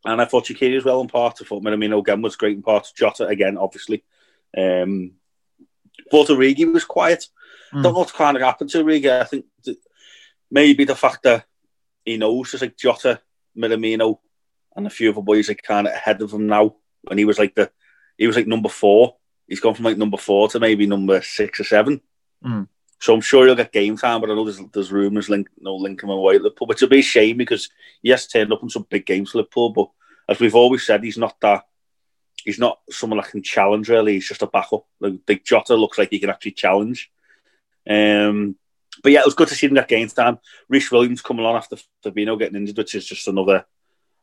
And 0.05 0.21
I 0.21 0.25
thought 0.25 0.45
Shaqiri 0.45 0.75
was 0.75 0.85
well 0.85 1.01
in 1.01 1.07
part. 1.07 1.39
I 1.41 1.45
thought 1.45 1.63
Minamino 1.63 1.99
again 1.99 2.21
was 2.21 2.35
great 2.35 2.55
in 2.55 2.61
part. 2.61 2.91
Jota 2.95 3.25
again, 3.25 3.57
obviously. 3.57 4.03
Um, 4.55 5.13
thought 6.11 6.27
Origi 6.27 6.71
was 6.71 6.85
quiet. 6.85 7.27
Mm. 7.73 7.83
Don't 7.83 7.93
know 7.93 7.99
what's 7.99 8.11
kind 8.11 8.37
of 8.37 8.43
happened 8.43 8.69
to 8.71 8.83
Riga. 8.83 9.21
I 9.21 9.23
think 9.23 9.45
maybe 10.51 10.85
the 10.85 10.95
fact 10.95 11.23
that 11.23 11.45
he 12.03 12.17
knows 12.17 12.51
there's 12.51 12.61
like 12.61 12.77
Jota, 12.77 13.19
Minamino, 13.57 14.19
and 14.75 14.87
a 14.87 14.89
few 14.89 15.11
other 15.11 15.21
boys 15.21 15.47
like 15.47 15.63
kind 15.63 15.87
of 15.87 15.93
ahead 15.93 16.21
of 16.21 16.31
him 16.31 16.47
now. 16.47 16.75
When 17.03 17.17
he 17.17 17.25
was 17.25 17.39
like 17.39 17.55
the, 17.55 17.71
he 18.17 18.27
was 18.27 18.35
like 18.35 18.47
number 18.47 18.69
four. 18.69 19.17
He's 19.47 19.59
gone 19.59 19.75
from 19.75 19.85
like 19.85 19.97
number 19.97 20.17
four 20.17 20.47
to 20.49 20.59
maybe 20.59 20.87
number 20.87 21.21
six 21.21 21.59
or 21.59 21.63
seven. 21.63 22.01
Mm. 22.43 22.67
So 22.99 23.13
I'm 23.13 23.21
sure 23.21 23.45
he'll 23.45 23.55
get 23.55 23.71
game 23.71 23.97
time, 23.97 24.21
but 24.21 24.31
I 24.31 24.33
know 24.33 24.45
there's 24.45 24.61
there's 24.73 24.91
rumours 24.91 25.29
link 25.29 25.47
no 25.59 25.75
linking 25.75 26.09
him 26.09 26.15
away 26.15 26.35
at 26.35 26.41
Liverpool, 26.41 26.67
which 26.67 26.81
will 26.81 26.89
be 26.89 26.99
a 26.99 27.03
shame 27.03 27.37
because 27.37 27.69
he 28.01 28.09
has 28.09 28.27
turned 28.27 28.51
up 28.51 28.63
in 28.63 28.69
some 28.69 28.87
big 28.89 29.05
games 29.05 29.31
for 29.31 29.39
Liverpool. 29.39 29.69
But 29.69 29.89
as 30.29 30.39
we've 30.39 30.55
always 30.55 30.85
said, 30.85 31.03
he's 31.03 31.17
not 31.17 31.39
that. 31.41 31.65
He's 32.43 32.59
not 32.59 32.79
someone 32.89 33.19
that 33.19 33.29
can 33.29 33.43
challenge. 33.43 33.89
Really, 33.89 34.13
he's 34.13 34.27
just 34.27 34.41
a 34.41 34.47
backup. 34.47 34.85
Like, 34.99 35.13
like 35.27 35.43
Jota 35.43 35.75
looks 35.75 35.97
like 35.97 36.09
he 36.09 36.19
can 36.19 36.29
actually 36.29 36.51
challenge. 36.51 37.11
Um, 37.87 38.55
but 39.03 39.11
yeah, 39.11 39.19
it 39.19 39.25
was 39.25 39.35
good 39.35 39.47
to 39.49 39.55
see 39.55 39.67
him 39.67 39.73
get 39.73 39.87
game 39.87 40.07
time. 40.07 40.39
Rhys 40.69 40.91
Williams 40.91 41.21
coming 41.21 41.45
on 41.45 41.55
after 41.55 41.77
Fabinho 42.03 42.37
getting 42.37 42.57
injured, 42.57 42.77
which 42.77 42.95
is 42.95 43.05
just 43.05 43.27
another. 43.27 43.65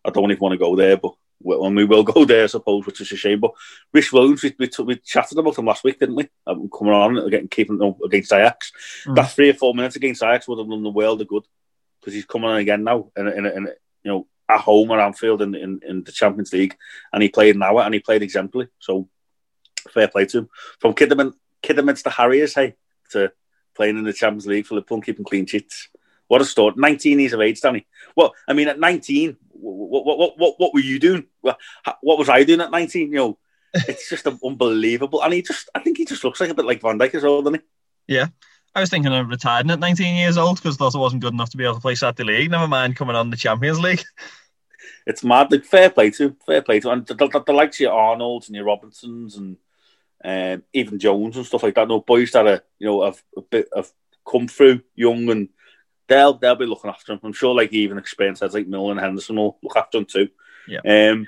I 0.05 0.11
don't 0.11 0.31
even 0.31 0.41
want 0.41 0.52
to 0.52 0.59
go 0.59 0.75
there, 0.75 0.97
but 0.97 1.14
when 1.38 1.75
we 1.75 1.85
will 1.85 2.02
go 2.02 2.25
there, 2.26 2.45
I 2.45 2.47
suppose, 2.47 2.87
which 2.87 3.00
is 3.00 3.12
a 3.12 3.17
shame. 3.17 3.41
But 3.41 3.52
Rhys 3.93 4.12
Williams, 4.12 4.43
we, 4.43 4.55
we, 4.59 4.71
we 4.85 4.97
chatted 4.97 5.38
about 5.38 5.59
him 5.59 5.67
last 5.67 5.85
week, 5.85 5.99
didn't 5.99 6.17
we? 6.17 6.29
Um, 6.47 6.69
coming 6.69 6.95
on, 6.95 7.31
getting 7.31 7.49
keeping 7.49 7.81
him 7.81 7.95
against 8.05 8.33
Ajax. 8.33 8.73
Mm. 9.07 9.17
That 9.17 9.31
three 9.31 9.50
or 9.50 9.55
four 9.55 9.75
minutes 9.75 9.97
against 9.97 10.23
Ajax 10.23 10.49
would 10.49 10.59
have 10.59 10.69
done 10.69 10.83
the 10.83 10.91
world 10.91 11.21
of 11.21 11.29
good 11.29 11.45
because 12.00 12.14
he's 12.14 12.25
coming 12.25 12.50
on 12.50 12.57
again 12.57 12.83
now, 12.83 13.11
in, 13.17 13.29
in, 13.29 13.47
in, 13.47 13.69
you 14.02 14.11
know, 14.11 14.26
at 14.49 14.61
home 14.61 14.91
at 14.91 14.99
Anfield 14.99 15.41
in, 15.43 15.55
in, 15.55 15.81
in 15.87 16.05
the 16.05 16.12
Champions 16.12 16.52
League, 16.52 16.76
and 17.12 17.23
he 17.23 17.29
played 17.29 17.57
now 17.57 17.79
and 17.79 17.95
he 17.95 18.00
played 18.00 18.23
exemplary. 18.23 18.69
So 18.81 19.09
fair 19.91 20.09
play 20.09 20.26
to 20.26 20.38
him. 20.38 20.49
From 20.81 20.95
Kidderman, 20.95 21.35
Kidderminster 21.62 22.11
Harriers, 22.11 22.55
hey, 22.55 22.75
to 23.11 23.33
playing 23.75 23.99
in 23.99 24.05
the 24.05 24.12
Champions 24.12 24.47
League 24.47 24.67
for 24.67 24.75
Liverpool, 24.75 25.00
keeping 25.00 25.25
clean 25.25 25.47
sheets. 25.47 25.88
What 26.29 26.41
a 26.41 26.45
start! 26.45 26.76
19 26.76 27.21
years 27.21 27.33
of 27.33 27.41
age, 27.41 27.61
Danny. 27.61 27.87
Well, 28.17 28.35
I 28.49 28.52
mean, 28.52 28.69
at 28.69 28.79
19, 28.79 29.37
what, 29.50 30.07
what, 30.07 30.19
what, 30.19 30.38
what 30.38 30.55
what 30.59 30.75
were 30.75 30.81
you 30.81 30.99
doing? 30.99 31.26
What 31.41 31.59
was 32.19 32.29
I 32.29 32.45
doing 32.45 32.61
at 32.61 32.71
19? 32.71 33.12
You 33.12 33.19
know, 33.19 33.38
it's 33.75 34.09
just 34.09 34.26
unbelievable. 34.45 35.23
And 35.23 35.35
he 35.35 35.43
just, 35.43 35.69
I 35.75 35.81
think 35.81 35.99
he 35.99 36.05
just 36.05 36.25
looks 36.25 36.41
like 36.41 36.50
a 36.50 36.55
bit 36.55 36.64
like 36.64 36.81
Van 36.81 36.99
Dijk 36.99 37.14
as 37.14 37.23
well, 37.23 37.43
doesn't 37.43 37.61
he? 38.07 38.14
Yeah. 38.14 38.29
I 38.75 38.81
was 38.81 38.88
thinking 38.88 39.12
of 39.12 39.29
retiring 39.29 39.71
at 39.71 39.81
19 39.81 40.17
years 40.17 40.38
old 40.38 40.57
because 40.57 40.76
thought 40.76 40.95
I 40.95 40.99
wasn't 40.99 41.23
good 41.23 41.35
enough 41.35 41.50
to 41.50 41.59
be 41.59 41.64
able 41.64 41.75
to 41.75 41.81
play 41.81 41.95
Saturday 41.95 42.38
League. 42.38 42.50
Never 42.50 42.69
mind 42.69 42.97
coming 42.97 43.17
on 43.17 43.29
the 43.31 43.37
Champions 43.37 43.81
League. 43.81 44.02
It's 45.05 45.25
mad. 45.25 45.50
Like, 45.50 45.64
fair 45.64 45.91
play 45.91 46.11
to 46.11 46.37
fair 46.47 46.62
play 46.62 46.79
to 46.81 46.91
And 46.91 47.05
the, 47.05 47.14
the, 47.14 47.43
the 47.45 47.52
likes 47.52 47.76
of 47.76 47.81
your 47.81 47.93
Arnolds 47.93 48.49
and 48.49 48.55
your 48.55 48.64
Robertsons 48.64 49.37
and 49.37 49.57
um, 50.25 50.62
even 50.73 50.99
Jones 50.99 51.37
and 51.37 51.47
stuff 51.47 51.62
like 51.62 51.75
that. 51.75 51.88
No 51.88 52.00
boys 52.00 52.31
that 52.33 52.47
are, 52.47 52.62
you 52.79 52.87
know, 52.87 53.05
have 53.05 53.23
bit 53.50 53.69
have 53.75 53.91
come 54.31 54.49
through 54.49 54.83
young 54.95 55.29
and 55.31 55.49
they'll 56.09 56.35
they'll 56.35 56.55
be 56.55 56.67
looking 56.67 56.91
after 56.91 57.12
him. 57.12 57.21
I'm 57.23 57.33
sure 57.33 57.55
like 57.55 57.73
even 57.73 57.99
experienced 57.99 58.43
heads 58.43 58.55
like 58.55 58.67
Milner 58.67 58.93
and 58.93 59.00
Henderson 59.00 59.37
will 59.37 59.59
look 59.62 59.76
after 59.76 59.99
him 59.99 60.05
too. 60.05 60.29
Yeah. 60.69 60.81
Um, 61.11 61.26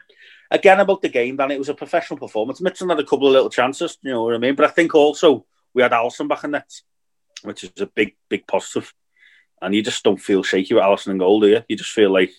again 0.50 0.80
about 0.80 1.02
the 1.02 1.08
game, 1.08 1.36
Dan, 1.36 1.50
it 1.50 1.58
was 1.58 1.68
a 1.68 1.74
professional 1.74 2.18
performance. 2.18 2.60
Midtjylland 2.60 2.90
had 2.90 3.00
a 3.00 3.04
couple 3.04 3.26
of 3.26 3.32
little 3.32 3.50
chances, 3.50 3.98
you 4.02 4.12
know 4.12 4.22
what 4.22 4.34
I 4.34 4.38
mean. 4.38 4.54
But 4.54 4.66
I 4.66 4.70
think 4.70 4.94
also 4.94 5.46
we 5.72 5.82
had 5.82 5.92
Alisson 5.92 6.28
back 6.28 6.44
in 6.44 6.52
net, 6.52 6.72
which 7.42 7.64
is 7.64 7.72
a 7.80 7.86
big 7.86 8.16
big 8.28 8.46
positive. 8.46 8.92
And 9.60 9.74
you 9.74 9.82
just 9.82 10.04
don't 10.04 10.20
feel 10.20 10.42
shaky 10.42 10.74
with 10.74 10.84
Alisson 10.84 11.08
in 11.08 11.18
goal, 11.18 11.40
do 11.40 11.48
you? 11.48 11.62
You 11.68 11.76
just 11.76 11.90
feel 11.90 12.12
like 12.12 12.32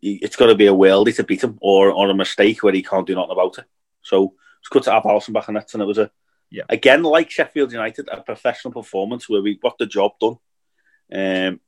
it's 0.00 0.36
got 0.36 0.46
to 0.46 0.54
be 0.54 0.66
a 0.66 0.72
worldie 0.72 1.14
to 1.16 1.24
beat 1.24 1.44
him, 1.44 1.58
or 1.60 1.90
or 1.90 2.08
a 2.08 2.14
mistake 2.14 2.62
where 2.62 2.72
he 2.72 2.82
can't 2.82 3.06
do 3.06 3.14
nothing 3.14 3.32
about 3.32 3.58
it. 3.58 3.64
So 4.02 4.34
it's 4.62 4.68
good 4.68 4.84
to 4.84 4.92
have 4.92 5.02
Alisson 5.02 5.32
back 5.32 5.48
in 5.48 5.54
net, 5.54 5.74
and 5.74 5.82
it 5.82 5.86
was 5.86 5.98
a 5.98 6.10
yeah. 6.50 6.62
again 6.68 7.02
like 7.02 7.30
Sheffield 7.30 7.72
United, 7.72 8.08
a 8.10 8.20
professional 8.20 8.72
performance 8.72 9.28
where 9.28 9.42
we 9.42 9.56
got 9.56 9.76
the 9.76 9.86
job 9.86 10.12
done. 10.20 10.38
Um, 11.12 11.60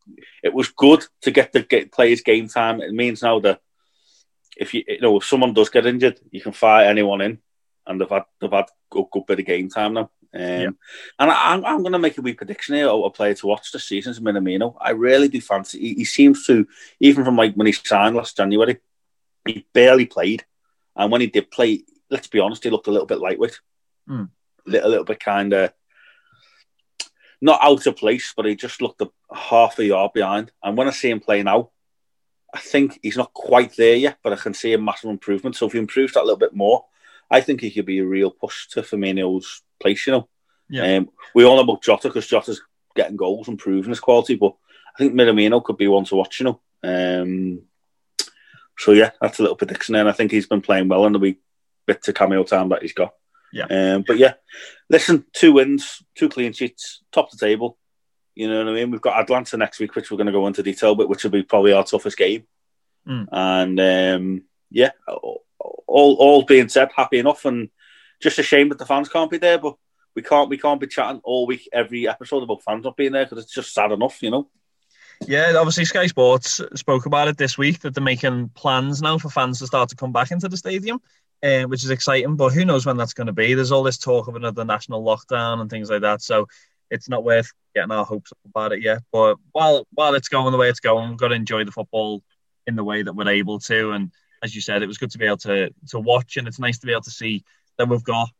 it 0.42 0.54
was 0.54 0.68
good 0.68 1.04
to 1.22 1.32
get 1.32 1.52
the 1.52 1.62
get 1.62 1.90
players 1.90 2.22
game 2.22 2.48
time. 2.48 2.80
It 2.80 2.92
means 2.92 3.22
now 3.22 3.40
that 3.40 3.60
if 4.56 4.72
you, 4.72 4.84
you 4.86 5.00
know 5.00 5.16
if 5.16 5.24
someone 5.24 5.54
does 5.54 5.70
get 5.70 5.86
injured, 5.86 6.20
you 6.30 6.40
can 6.40 6.52
fire 6.52 6.86
anyone 6.86 7.20
in, 7.20 7.40
and 7.84 8.00
they've 8.00 8.08
had 8.08 8.26
they've 8.40 8.50
had 8.50 8.66
a 8.94 9.02
good 9.10 9.26
bit 9.26 9.40
of 9.40 9.46
game 9.46 9.68
time 9.68 9.94
now. 9.94 10.10
Um, 10.32 10.40
yeah. 10.40 10.70
And 11.18 11.30
I, 11.30 11.54
am 11.54 11.64
I'm 11.64 11.82
going 11.82 11.92
to 11.92 11.98
make 11.98 12.18
a 12.18 12.22
wee 12.22 12.34
prediction 12.34 12.74
here 12.74 12.88
a 12.88 13.10
player 13.10 13.34
to 13.34 13.46
watch 13.46 13.70
this 13.70 13.84
season 13.84 14.10
is 14.10 14.20
Minamino. 14.20 14.76
I 14.80 14.90
really 14.90 15.28
do 15.28 15.40
fancy. 15.40 15.78
He, 15.78 15.94
he, 15.94 16.04
seems 16.04 16.44
to, 16.46 16.66
even 16.98 17.24
from 17.24 17.36
like 17.36 17.54
when 17.54 17.68
he 17.68 17.72
signed 17.72 18.16
last 18.16 18.36
January, 18.36 18.78
he 19.46 19.66
barely 19.72 20.06
played, 20.06 20.44
and 20.96 21.12
when 21.12 21.20
he 21.20 21.28
did 21.28 21.50
play, 21.50 21.84
let's 22.10 22.28
be 22.28 22.40
honest, 22.40 22.64
he 22.64 22.70
looked 22.70 22.86
a 22.86 22.90
little 22.90 23.06
bit 23.06 23.18
lightweight, 23.18 23.60
mm. 24.08 24.28
a, 24.66 24.70
little, 24.70 25.04
bit 25.04 25.20
kind 25.20 25.52
of 25.52 25.72
not 27.40 27.60
out 27.62 27.86
of 27.86 27.96
place, 27.96 28.32
but 28.36 28.46
he 28.46 28.56
just 28.56 28.80
looked 28.80 29.02
a 29.02 29.10
half 29.34 29.78
a 29.78 29.84
yard 29.84 30.12
behind. 30.12 30.52
And 30.62 30.76
when 30.76 30.88
I 30.88 30.92
see 30.92 31.10
him 31.10 31.20
play 31.20 31.42
now, 31.42 31.70
I 32.52 32.60
think 32.60 33.00
he's 33.02 33.16
not 33.16 33.34
quite 33.34 33.76
there 33.76 33.96
yet, 33.96 34.18
but 34.22 34.32
I 34.32 34.36
can 34.36 34.54
see 34.54 34.72
a 34.72 34.78
massive 34.78 35.10
improvement. 35.10 35.56
So 35.56 35.66
if 35.66 35.72
he 35.72 35.78
improves 35.78 36.14
that 36.14 36.22
a 36.22 36.24
little 36.26 36.38
bit 36.38 36.54
more, 36.54 36.84
I 37.30 37.40
think 37.40 37.60
he 37.60 37.70
could 37.70 37.86
be 37.86 37.98
a 37.98 38.06
real 38.06 38.30
push 38.30 38.68
to 38.68 38.82
Firmino's 38.82 39.62
place. 39.80 40.06
You 40.06 40.12
know, 40.12 40.28
yeah. 40.68 40.96
Um, 40.96 41.10
we 41.34 41.44
all 41.44 41.56
know 41.56 41.62
about 41.62 41.82
Jota 41.82 42.08
because 42.08 42.26
Jota's 42.26 42.62
getting 42.94 43.16
goals 43.16 43.48
and 43.48 43.58
proving 43.58 43.90
his 43.90 44.00
quality, 44.00 44.36
but 44.36 44.54
I 44.94 44.98
think 44.98 45.14
Minamino 45.14 45.62
could 45.62 45.76
be 45.76 45.88
one 45.88 46.04
to 46.04 46.16
watch. 46.16 46.40
You 46.40 46.44
know, 46.44 46.60
um, 46.84 47.62
so 48.78 48.92
yeah, 48.92 49.10
that's 49.20 49.38
a 49.38 49.42
little 49.42 49.56
prediction. 49.56 49.92
There. 49.92 50.00
And 50.00 50.08
I 50.08 50.12
think 50.12 50.30
he's 50.30 50.46
been 50.46 50.60
playing 50.60 50.88
well 50.88 51.06
in 51.06 51.12
the 51.12 51.18
week 51.18 51.40
bit 51.86 52.02
to 52.04 52.12
cameo 52.12 52.44
time 52.44 52.68
that 52.70 52.82
he's 52.82 52.92
got. 52.92 53.14
Yeah. 53.52 53.66
Um, 53.70 54.04
but 54.06 54.18
yeah, 54.18 54.34
listen, 54.90 55.24
two 55.32 55.52
wins, 55.52 56.02
two 56.16 56.28
clean 56.28 56.52
sheets, 56.52 57.02
top 57.12 57.32
of 57.32 57.38
the 57.38 57.46
table. 57.46 57.78
You 58.34 58.48
know 58.48 58.64
what 58.64 58.72
I 58.72 58.74
mean? 58.74 58.90
We've 58.90 59.00
got 59.00 59.18
Atalanta 59.18 59.56
next 59.56 59.78
week, 59.78 59.94
which 59.94 60.10
we're 60.10 60.16
going 60.16 60.26
to 60.26 60.32
go 60.32 60.46
into 60.48 60.62
detail, 60.62 60.96
but 60.96 61.08
which 61.08 61.22
will 61.22 61.30
be 61.30 61.44
probably 61.44 61.72
our 61.72 61.84
toughest 61.84 62.16
game. 62.16 62.44
Mm. 63.06 63.28
And 63.30 63.80
um, 63.80 64.42
yeah, 64.70 64.90
all 65.06 65.44
all 65.86 66.42
being 66.42 66.68
said, 66.68 66.90
happy 66.96 67.20
enough, 67.20 67.44
and 67.44 67.70
just 68.20 68.40
a 68.40 68.42
shame 68.42 68.70
that 68.70 68.78
the 68.78 68.86
fans 68.86 69.08
can't 69.08 69.30
be 69.30 69.38
there. 69.38 69.58
But 69.58 69.76
we 70.16 70.22
can't 70.22 70.48
we 70.48 70.58
can't 70.58 70.80
be 70.80 70.88
chatting 70.88 71.20
all 71.22 71.46
week 71.46 71.68
every 71.72 72.08
episode 72.08 72.42
about 72.42 72.62
fans 72.64 72.84
not 72.84 72.96
being 72.96 73.12
there 73.12 73.24
because 73.24 73.44
it's 73.44 73.54
just 73.54 73.72
sad 73.72 73.92
enough, 73.92 74.20
you 74.22 74.30
know. 74.30 74.48
Yeah, 75.26 75.54
obviously 75.56 75.84
Sky 75.84 76.08
Sports 76.08 76.60
spoke 76.74 77.06
about 77.06 77.28
it 77.28 77.36
this 77.36 77.56
week 77.56 77.80
that 77.80 77.94
they're 77.94 78.02
making 78.02 78.48
plans 78.48 79.00
now 79.00 79.16
for 79.16 79.30
fans 79.30 79.60
to 79.60 79.66
start 79.68 79.90
to 79.90 79.96
come 79.96 80.12
back 80.12 80.32
into 80.32 80.48
the 80.48 80.56
stadium 80.56 81.00
uh, 81.44 81.64
which 81.64 81.84
is 81.84 81.90
exciting. 81.90 82.36
But 82.36 82.52
who 82.52 82.64
knows 82.64 82.86
when 82.86 82.96
that's 82.96 83.12
going 83.12 83.26
to 83.26 83.32
be? 83.32 83.54
There's 83.54 83.72
all 83.72 83.82
this 83.82 83.98
talk 83.98 84.28
of 84.28 84.36
another 84.36 84.64
national 84.64 85.04
lockdown 85.04 85.60
and 85.60 85.68
things 85.68 85.90
like 85.90 86.00
that. 86.00 86.22
So 86.22 86.46
it's 86.90 87.08
not 87.08 87.24
worth 87.24 87.52
getting 87.74 87.90
our 87.90 88.04
hopes 88.04 88.32
up 88.32 88.38
about 88.46 88.72
it 88.72 88.82
yet. 88.82 89.02
But 89.12 89.36
while 89.52 89.86
while 89.92 90.14
it's 90.14 90.28
going 90.28 90.52
the 90.52 90.58
way 90.58 90.68
it's 90.68 90.80
going, 90.80 91.10
we've 91.10 91.18
got 91.18 91.28
to 91.28 91.34
enjoy 91.34 91.64
the 91.64 91.72
football 91.72 92.22
in 92.66 92.76
the 92.76 92.84
way 92.84 93.02
that 93.02 93.14
we're 93.14 93.28
able 93.28 93.58
to. 93.60 93.90
And 93.92 94.10
as 94.42 94.54
you 94.54 94.60
said, 94.60 94.82
it 94.82 94.86
was 94.86 94.98
good 94.98 95.10
to 95.10 95.18
be 95.18 95.26
able 95.26 95.36
to 95.38 95.70
to 95.88 96.00
watch, 96.00 96.36
and 96.36 96.48
it's 96.48 96.58
nice 96.58 96.78
to 96.78 96.86
be 96.86 96.92
able 96.92 97.02
to 97.02 97.10
see 97.10 97.44
that 97.78 97.88
we've 97.88 98.04
got 98.04 98.30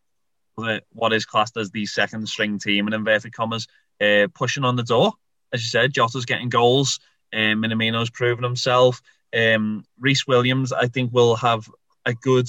what 0.93 1.13
is 1.13 1.27
classed 1.27 1.57
as 1.57 1.71
the 1.73 1.85
second 1.85 2.29
string 2.29 2.61
team 2.61 2.87
in 2.87 2.93
inverted 2.93 3.33
commas 3.33 3.67
uh, 4.01 4.29
pushing 4.35 4.65
on 4.65 4.77
the 4.77 4.85
door. 4.85 5.13
As 5.53 5.61
you 5.63 5.69
said, 5.69 5.93
Jota's 5.93 6.27
getting 6.27 6.49
goals. 6.49 7.01
Um, 7.33 7.63
Minamino's 7.63 8.11
proven 8.11 8.45
himself. 8.45 9.03
Um, 9.37 9.85
Rhys 9.99 10.27
Williams, 10.29 10.73
I 10.73 10.87
think, 10.87 11.13
will 11.13 11.35
have 11.37 11.69
a 12.07 12.15
good 12.15 12.49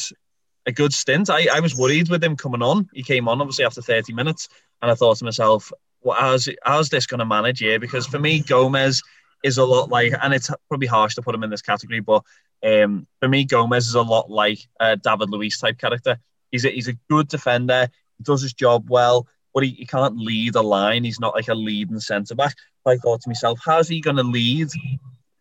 a 0.65 0.71
good 0.71 0.93
stint. 0.93 1.29
I, 1.29 1.47
I 1.53 1.59
was 1.59 1.75
worried 1.75 2.09
with 2.09 2.23
him 2.23 2.35
coming 2.35 2.61
on. 2.61 2.89
He 2.93 3.03
came 3.03 3.27
on 3.27 3.41
obviously 3.41 3.65
after 3.65 3.81
30 3.81 4.13
minutes, 4.13 4.49
and 4.81 4.91
I 4.91 4.95
thought 4.95 5.17
to 5.17 5.25
myself, 5.25 5.71
well, 6.01 6.17
how's, 6.19 6.49
how's 6.63 6.89
this 6.89 7.05
going 7.05 7.19
to 7.19 7.25
manage 7.25 7.59
here? 7.59 7.79
Because 7.79 8.05
for 8.05 8.19
me, 8.19 8.39
Gomez 8.39 9.01
is 9.43 9.57
a 9.57 9.65
lot 9.65 9.89
like, 9.89 10.13
and 10.21 10.33
it's 10.33 10.49
probably 10.67 10.87
harsh 10.87 11.15
to 11.15 11.21
put 11.21 11.35
him 11.35 11.43
in 11.43 11.49
this 11.49 11.61
category, 11.61 11.99
but 11.99 12.23
um, 12.63 13.05
for 13.19 13.27
me, 13.27 13.45
Gomez 13.45 13.87
is 13.87 13.95
a 13.95 14.01
lot 14.01 14.29
like 14.29 14.59
a 14.79 14.97
David 14.97 15.29
Luiz 15.29 15.59
type 15.59 15.77
character. 15.77 16.17
He's 16.51 16.65
a, 16.65 16.69
he's 16.69 16.87
a 16.87 16.97
good 17.09 17.27
defender, 17.27 17.89
he 18.17 18.23
does 18.23 18.41
his 18.41 18.53
job 18.53 18.89
well, 18.89 19.27
but 19.53 19.63
he, 19.63 19.71
he 19.71 19.85
can't 19.85 20.17
lead 20.17 20.55
a 20.55 20.61
line. 20.61 21.03
He's 21.03 21.19
not 21.19 21.35
like 21.35 21.47
a 21.47 21.55
leading 21.55 21.99
centre 21.99 22.35
back. 22.35 22.55
I 22.85 22.97
thought 22.97 23.21
to 23.21 23.29
myself, 23.29 23.59
how's 23.63 23.87
he 23.87 23.99
going 23.99 24.17
to 24.17 24.23
lead 24.23 24.69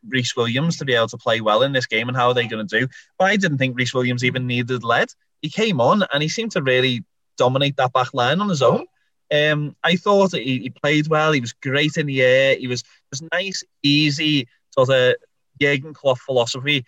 Rhys 0.09 0.35
Williams 0.37 0.79
to 0.79 0.85
be 0.85 0.95
able 0.95 1.09
to 1.09 1.17
play 1.17 1.40
well 1.40 1.62
in 1.62 1.73
this 1.73 1.87
game 1.87 2.09
and 2.09 2.17
how 2.17 2.29
are 2.29 2.35
they 2.35 2.47
going 2.47 2.67
to 2.67 2.81
do. 2.81 2.88
But 3.19 3.27
I 3.27 3.37
didn't 3.37 3.59
think 3.59 3.77
Rhys 3.77 3.95
Williams 3.95 4.25
even 4.25 4.47
needed 4.47 4.85
lead. 4.85 5.09
He 5.43 5.51
came 5.51 5.81
on 5.81 6.05
and 6.12 6.23
he 6.23 6.29
seemed 6.29 6.53
to 6.53 6.62
really 6.62 7.05
dominate 7.37 7.77
that 7.77 7.93
back 7.93 8.14
line 8.14 8.40
on 8.40 8.49
his 8.49 8.62
own. 8.62 8.87
Um, 9.33 9.75
I 9.83 9.97
thought 9.97 10.33
he, 10.33 10.59
he, 10.59 10.71
played 10.71 11.09
well. 11.09 11.33
He 11.33 11.40
was 11.40 11.53
great 11.53 11.97
in 11.97 12.07
the 12.07 12.23
air. 12.23 12.57
He 12.57 12.69
was 12.69 12.85
just 13.12 13.25
nice, 13.33 13.64
easy 13.83 14.49
sort 14.71 14.90
of 14.90 15.17
Jurgen 15.61 15.95
Klopp 15.95 16.19
philosophy. 16.19 16.85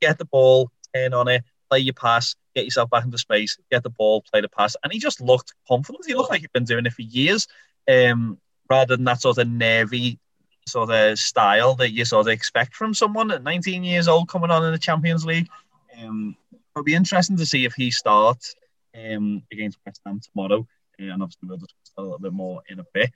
Get 0.00 0.18
the 0.18 0.24
ball, 0.24 0.70
turn 0.94 1.12
on 1.12 1.28
it, 1.28 1.44
play 1.68 1.80
your 1.80 1.94
pass, 1.94 2.34
get 2.54 2.64
yourself 2.64 2.90
back 2.90 3.04
into 3.04 3.18
space, 3.18 3.58
get 3.70 3.82
the 3.82 3.90
ball, 3.90 4.22
play 4.32 4.40
the 4.40 4.48
pass. 4.48 4.76
And 4.82 4.92
he 4.92 4.98
just 4.98 5.20
looked 5.20 5.52
confident. 5.68 6.06
He 6.06 6.14
looked 6.14 6.30
like 6.30 6.40
he'd 6.40 6.52
been 6.52 6.64
doing 6.64 6.86
it 6.86 6.92
for 6.92 7.02
years, 7.02 7.46
um, 7.88 8.38
rather 8.68 8.96
than 8.96 9.04
that 9.04 9.20
sort 9.20 9.38
of 9.38 9.48
nervy 9.48 10.18
sort 10.66 10.90
of 10.90 11.18
style 11.18 11.74
that 11.76 11.92
you 11.92 12.04
sort 12.04 12.26
of 12.26 12.32
expect 12.32 12.74
from 12.74 12.94
someone 12.94 13.30
at 13.30 13.42
19 13.42 13.84
years 13.84 14.08
old 14.08 14.28
coming 14.28 14.50
on 14.50 14.64
in 14.64 14.72
the 14.72 14.78
Champions 14.78 15.24
League. 15.24 15.48
Um, 16.00 16.36
it'll 16.74 16.84
be 16.84 16.94
interesting 16.94 17.36
to 17.36 17.46
see 17.46 17.64
if 17.64 17.74
he 17.74 17.90
starts 17.90 18.54
um, 18.96 19.42
against 19.52 19.78
West 19.84 20.00
Ham 20.06 20.20
tomorrow, 20.20 20.66
uh, 21.00 21.04
and 21.04 21.22
obviously 21.22 21.48
we'll 21.48 21.58
discuss 21.58 21.92
a 21.96 22.02
little 22.02 22.18
bit 22.18 22.32
more 22.32 22.62
in 22.68 22.80
a 22.80 22.86
bit. 22.92 23.10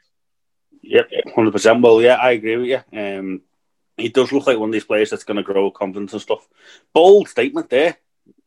Yep, 0.83 1.11
hundred 1.35 1.52
percent. 1.52 1.80
Well, 1.80 2.02
yeah, 2.02 2.16
I 2.16 2.33
agree 2.33 2.57
with 2.57 2.66
you. 2.66 2.98
Um, 2.98 3.42
he 3.96 4.09
does 4.09 4.33
look 4.33 4.46
like 4.46 4.59
one 4.59 4.68
of 4.68 4.72
these 4.72 4.85
players 4.85 5.11
that's 5.11 5.24
going 5.24 5.37
to 5.37 5.42
grow 5.42 5.70
confidence 5.70 6.12
and 6.12 6.22
stuff. 6.22 6.46
Bold 6.92 7.28
statement 7.28 7.70
there. 7.70 7.96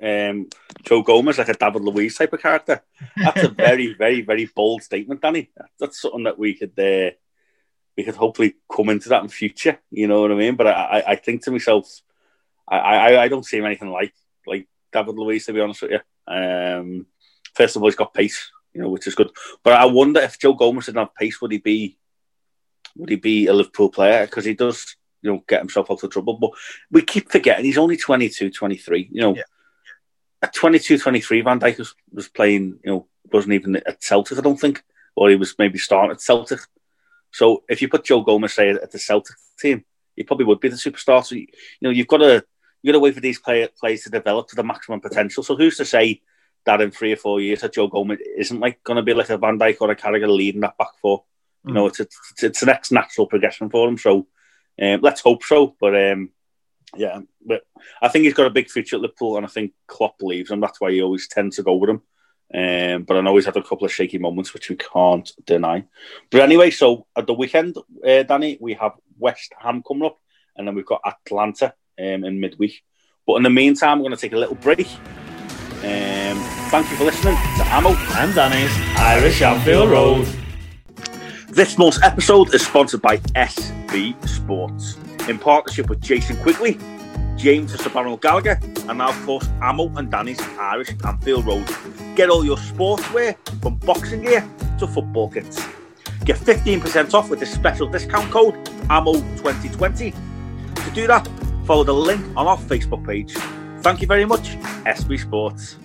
Um, 0.01 0.47
Joe 0.83 1.03
Gomez 1.03 1.37
like 1.37 1.49
a 1.49 1.53
David 1.53 1.83
Luiz 1.83 2.15
type 2.15 2.33
of 2.33 2.41
character. 2.41 2.83
That's 3.15 3.43
a 3.43 3.49
very, 3.49 3.93
very, 3.93 4.21
very 4.21 4.45
bold 4.45 4.83
statement, 4.83 5.21
Danny. 5.21 5.49
That's 5.79 6.01
something 6.01 6.23
that 6.23 6.37
we 6.37 6.53
could 6.53 6.77
uh, 6.77 7.15
we 7.97 8.03
could 8.03 8.15
hopefully 8.15 8.55
come 8.73 8.89
into 8.89 9.09
that 9.09 9.23
in 9.23 9.29
future. 9.29 9.79
You 9.89 10.07
know 10.07 10.21
what 10.21 10.31
I 10.31 10.35
mean? 10.35 10.55
But 10.55 10.67
I, 10.67 11.03
I 11.07 11.15
think 11.15 11.43
to 11.43 11.51
myself, 11.51 12.01
I, 12.67 12.77
I, 12.77 13.23
I 13.23 13.27
don't 13.27 13.45
see 13.45 13.57
him 13.57 13.65
anything 13.65 13.89
like 13.89 14.13
like 14.45 14.67
David 14.93 15.15
Luiz 15.15 15.45
to 15.47 15.53
be 15.53 15.61
honest 15.61 15.81
with 15.81 15.91
you. 15.91 15.99
Um, 16.33 17.07
first 17.55 17.75
of 17.75 17.81
all, 17.81 17.87
he's 17.87 17.95
got 17.95 18.13
pace, 18.13 18.51
you 18.73 18.81
know, 18.81 18.89
which 18.89 19.07
is 19.07 19.15
good. 19.15 19.31
But 19.63 19.73
I 19.73 19.85
wonder 19.85 20.21
if 20.21 20.39
Joe 20.39 20.53
Gomez 20.53 20.85
didn't 20.85 20.99
have 20.99 21.15
pace, 21.15 21.41
would 21.41 21.51
he 21.51 21.57
be 21.57 21.97
would 22.95 23.09
he 23.09 23.15
be 23.15 23.47
a 23.47 23.53
Liverpool 23.53 23.89
player? 23.89 24.25
Because 24.25 24.45
he 24.45 24.53
does, 24.53 24.95
you 25.21 25.31
know, 25.31 25.43
get 25.47 25.59
himself 25.59 25.89
out 25.89 26.03
of 26.03 26.11
trouble. 26.11 26.37
But 26.37 26.51
we 26.91 27.01
keep 27.01 27.31
forgetting 27.31 27.65
he's 27.65 27.77
only 27.77 27.97
22, 27.97 28.51
23. 28.51 29.09
You 29.11 29.21
know, 29.21 29.35
yeah. 29.35 29.43
at 30.41 30.53
22, 30.53 30.99
23, 30.99 31.41
Van 31.41 31.59
Dijk 31.59 31.79
was, 31.79 31.95
was 32.11 32.27
playing, 32.27 32.79
you 32.83 32.91
know, 32.91 33.07
wasn't 33.31 33.53
even 33.53 33.75
at 33.75 34.03
Celtic, 34.03 34.37
I 34.37 34.41
don't 34.41 34.59
think, 34.59 34.83
or 35.15 35.29
he 35.29 35.35
was 35.35 35.55
maybe 35.57 35.77
starting 35.79 36.11
at 36.11 36.21
Celtic. 36.21 36.59
So 37.37 37.63
if 37.69 37.83
you 37.83 37.87
put 37.87 38.03
Joe 38.03 38.21
Gomez, 38.21 38.55
say, 38.55 38.71
at 38.71 38.91
the 38.91 38.97
Celtic 38.97 39.35
team, 39.59 39.85
he 40.15 40.23
probably 40.23 40.45
would 40.45 40.59
be 40.59 40.69
the 40.69 40.75
superstar. 40.75 41.23
So, 41.23 41.35
you, 41.35 41.45
know, 41.81 41.91
you've 41.91 42.07
got 42.07 42.17
to 42.17 42.43
you 42.81 42.91
got 42.91 42.93
to 42.93 42.99
wait 42.99 43.13
for 43.13 43.19
these 43.19 43.37
play, 43.37 43.67
players 43.79 44.01
to 44.03 44.09
develop 44.09 44.47
to 44.47 44.55
the 44.55 44.63
maximum 44.63 45.01
potential. 45.01 45.43
So 45.43 45.55
who's 45.55 45.77
to 45.77 45.85
say 45.85 46.23
that 46.65 46.81
in 46.81 46.89
three 46.89 47.13
or 47.13 47.15
four 47.15 47.39
years 47.39 47.61
that 47.61 47.73
Joe 47.73 47.89
Gomez 47.89 48.17
isn't 48.37 48.59
like 48.59 48.83
going 48.83 48.97
to 48.97 49.03
be 49.03 49.13
like 49.13 49.29
a 49.29 49.37
Van 49.37 49.59
Dijk 49.59 49.77
or 49.81 49.91
a 49.91 49.95
Carragher 49.95 50.35
leading 50.35 50.61
that 50.61 50.79
back 50.79 50.97
four? 50.99 51.25
You 51.63 51.73
know, 51.75 51.85
it's, 51.85 51.99
it's 51.99 52.43
it's 52.43 52.59
the 52.61 52.65
next 52.65 52.91
natural 52.91 53.27
progression 53.27 53.69
for 53.69 53.87
him. 53.87 53.99
So 53.99 54.25
um, 54.81 55.01
let's 55.03 55.21
hope 55.21 55.43
so. 55.43 55.75
But 55.79 56.11
um, 56.11 56.31
yeah, 56.95 57.19
but 57.45 57.61
I 58.01 58.07
think 58.07 58.25
he's 58.25 58.33
got 58.33 58.47
a 58.47 58.51
big 58.51 58.71
future 58.71 58.95
at 58.95 59.03
Liverpool, 59.03 59.37
and 59.37 59.45
I 59.45 59.49
think 59.49 59.73
Klopp 59.85 60.17
believes 60.17 60.49
him. 60.49 60.59
That's 60.59 60.81
why 60.81 60.91
he 60.91 61.03
always 61.03 61.27
tends 61.27 61.57
to 61.57 61.63
go 61.63 61.75
with 61.75 61.91
him. 61.91 62.01
Um, 62.53 63.03
but 63.03 63.17
I 63.17 63.21
know 63.21 63.35
he's 63.35 63.45
had 63.45 63.57
a 63.57 63.63
couple 63.63 63.85
of 63.85 63.93
shaky 63.93 64.17
moments, 64.17 64.53
which 64.53 64.69
we 64.69 64.77
can't 64.77 65.29
deny. 65.45 65.85
But 66.31 66.41
anyway, 66.41 66.71
so 66.71 67.05
at 67.15 67.27
the 67.27 67.33
weekend, 67.33 67.77
uh, 67.77 68.23
Danny, 68.23 68.57
we 68.61 68.73
have 68.75 68.93
West 69.17 69.53
Ham 69.59 69.83
coming 69.85 70.05
up, 70.05 70.19
and 70.55 70.67
then 70.67 70.75
we've 70.75 70.85
got 70.85 71.01
Atalanta 71.05 71.73
um, 71.99 72.23
in 72.23 72.39
midweek. 72.39 72.83
But 73.25 73.35
in 73.35 73.43
the 73.43 73.49
meantime, 73.49 73.99
we're 73.99 74.03
going 74.03 74.15
to 74.15 74.21
take 74.21 74.33
a 74.33 74.37
little 74.37 74.55
break. 74.55 74.87
Um, 75.83 76.37
thank 76.69 76.89
you 76.89 76.95
for 76.95 77.03
listening 77.03 77.35
to 77.35 77.67
Amo 77.69 77.89
and 77.89 78.33
Danny's 78.33 78.71
Irish 78.97 79.41
Anfield 79.41 79.89
Road. 79.89 80.27
This 81.49 81.77
month's 81.77 82.01
episode 82.01 82.53
is 82.53 82.65
sponsored 82.65 83.01
by 83.01 83.17
SB 83.17 84.27
Sports 84.27 84.97
in 85.27 85.37
partnership 85.37 85.89
with 85.89 86.01
Jason 86.01 86.37
Quigley, 86.41 86.77
James 87.37 87.71
Sabano 87.75 88.19
Gallagher, 88.19 88.59
and 88.89 88.97
now, 88.97 89.09
of 89.09 89.25
course, 89.25 89.47
Amo 89.61 89.91
and 89.95 90.09
Danny's 90.09 90.41
Irish 90.59 90.89
Anfield 91.05 91.45
Road. 91.45 91.67
Get 92.15 92.29
all 92.29 92.43
your 92.43 92.57
sportswear 92.57 93.37
from 93.61 93.75
boxing 93.75 94.23
gear 94.23 94.43
to 94.79 94.87
football 94.87 95.29
kits. 95.29 95.63
Get 96.25 96.37
15% 96.37 97.13
off 97.13 97.29
with 97.29 97.39
the 97.39 97.45
special 97.45 97.87
discount 97.87 98.31
code 98.31 98.55
AMO2020. 98.89 100.15
To 100.83 100.91
do 100.91 101.05
that, 101.07 101.29
follow 101.65 101.83
the 101.83 101.93
link 101.93 102.25
on 102.35 102.47
our 102.47 102.57
Facebook 102.57 103.05
page. 103.05 103.33
Thank 103.81 104.01
you 104.01 104.07
very 104.07 104.25
much, 104.25 104.57
SB 104.85 105.19
Sports. 105.19 105.77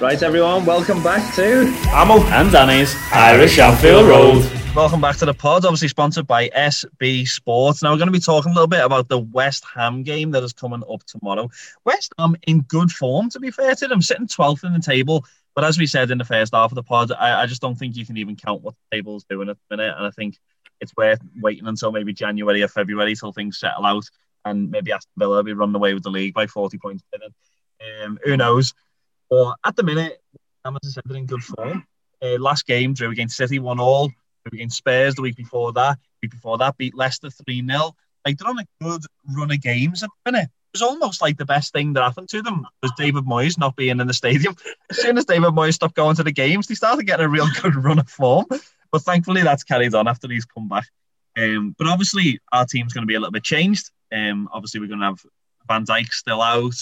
Right, 0.00 0.20
everyone, 0.22 0.66
welcome 0.66 1.02
back 1.02 1.34
to 1.36 1.72
Amo 1.94 2.18
and 2.34 2.50
Danny's 2.50 2.94
Irish 3.12 3.58
Anfield 3.58 4.08
Road. 4.08 4.55
Welcome 4.76 5.00
back 5.00 5.16
to 5.16 5.24
the 5.24 5.32
pod, 5.32 5.64
obviously 5.64 5.88
sponsored 5.88 6.26
by 6.26 6.50
SB 6.50 7.26
Sports. 7.26 7.82
Now, 7.82 7.92
we're 7.92 7.96
going 7.96 8.08
to 8.08 8.12
be 8.12 8.20
talking 8.20 8.52
a 8.52 8.54
little 8.54 8.66
bit 8.66 8.84
about 8.84 9.08
the 9.08 9.18
West 9.18 9.64
Ham 9.74 10.02
game 10.02 10.32
that 10.32 10.42
is 10.42 10.52
coming 10.52 10.82
up 10.92 11.02
tomorrow. 11.04 11.48
West 11.86 12.12
Ham 12.18 12.36
in 12.46 12.60
good 12.60 12.90
form, 12.92 13.30
to 13.30 13.40
be 13.40 13.50
fair 13.50 13.74
to 13.74 13.88
them, 13.88 14.02
sitting 14.02 14.26
12th 14.26 14.64
in 14.64 14.74
the 14.74 14.78
table. 14.78 15.24
But 15.54 15.64
as 15.64 15.78
we 15.78 15.86
said 15.86 16.10
in 16.10 16.18
the 16.18 16.26
first 16.26 16.54
half 16.54 16.70
of 16.70 16.74
the 16.74 16.82
pod, 16.82 17.10
I, 17.10 17.40
I 17.40 17.46
just 17.46 17.62
don't 17.62 17.74
think 17.74 17.96
you 17.96 18.04
can 18.04 18.18
even 18.18 18.36
count 18.36 18.60
what 18.60 18.74
the 18.74 18.98
table's 18.98 19.24
doing 19.24 19.48
at 19.48 19.56
the 19.56 19.78
minute. 19.78 19.94
And 19.96 20.06
I 20.06 20.10
think 20.10 20.36
it's 20.78 20.94
worth 20.94 21.20
waiting 21.40 21.66
until 21.66 21.90
maybe 21.90 22.12
January 22.12 22.62
or 22.62 22.68
February 22.68 23.14
till 23.14 23.32
things 23.32 23.58
settle 23.58 23.86
out 23.86 24.04
and 24.44 24.70
maybe 24.70 24.92
Aston 24.92 25.10
Villa 25.16 25.36
will 25.36 25.42
be 25.42 25.54
running 25.54 25.74
away 25.74 25.94
with 25.94 26.02
the 26.02 26.10
league 26.10 26.34
by 26.34 26.46
40 26.46 26.76
points. 26.76 27.02
Um, 28.04 28.18
who 28.22 28.36
knows? 28.36 28.74
But 29.30 29.56
at 29.64 29.74
the 29.74 29.84
minute, 29.84 30.22
Hammers 30.66 30.80
is 30.84 30.98
in 31.08 31.24
good 31.24 31.42
form. 31.42 31.86
Uh, 32.20 32.36
last 32.38 32.66
game, 32.66 32.92
drew 32.92 33.10
against 33.10 33.38
City, 33.38 33.58
one 33.58 33.80
all. 33.80 34.10
Against 34.52 34.78
Spurs 34.78 35.14
the 35.14 35.22
week 35.22 35.36
before 35.36 35.72
that. 35.72 35.98
The 35.98 36.26
week 36.26 36.32
before 36.32 36.58
that, 36.58 36.76
beat 36.76 36.94
Leicester 36.94 37.30
3 37.30 37.66
0. 37.66 37.94
Like, 38.24 38.38
they're 38.38 38.48
on 38.48 38.58
a 38.58 38.66
good 38.80 39.02
run 39.36 39.50
of 39.50 39.60
games 39.60 40.02
at 40.02 40.10
the 40.24 40.32
minute. 40.32 40.48
It 40.48 40.80
was 40.80 40.82
almost 40.82 41.22
like 41.22 41.36
the 41.36 41.44
best 41.44 41.72
thing 41.72 41.92
that 41.92 42.02
happened 42.02 42.28
to 42.30 42.42
them 42.42 42.66
was 42.82 42.92
David 42.96 43.24
Moyes 43.24 43.58
not 43.58 43.76
being 43.76 44.00
in 44.00 44.06
the 44.06 44.14
stadium. 44.14 44.54
As 44.90 44.98
soon 44.98 45.16
as 45.16 45.24
David 45.24 45.50
Moyes 45.50 45.74
stopped 45.74 45.94
going 45.94 46.16
to 46.16 46.22
the 46.22 46.32
games, 46.32 46.66
they 46.66 46.74
started 46.74 47.06
getting 47.06 47.24
a 47.24 47.28
real 47.28 47.46
good 47.62 47.76
run 47.76 47.98
of 47.98 48.08
form. 48.08 48.46
But 48.92 49.02
thankfully, 49.02 49.42
that's 49.42 49.64
carried 49.64 49.94
on 49.94 50.08
after 50.08 50.28
he's 50.28 50.44
come 50.44 50.68
back. 50.68 50.86
Um, 51.36 51.74
but 51.78 51.86
obviously, 51.86 52.40
our 52.52 52.66
team's 52.66 52.92
going 52.92 53.02
to 53.02 53.06
be 53.06 53.14
a 53.14 53.20
little 53.20 53.32
bit 53.32 53.44
changed. 53.44 53.90
Um, 54.12 54.48
obviously, 54.52 54.80
we're 54.80 54.88
going 54.88 55.00
to 55.00 55.06
have 55.06 55.22
Van 55.68 55.84
Dijk 55.84 56.08
still 56.08 56.42
out. 56.42 56.76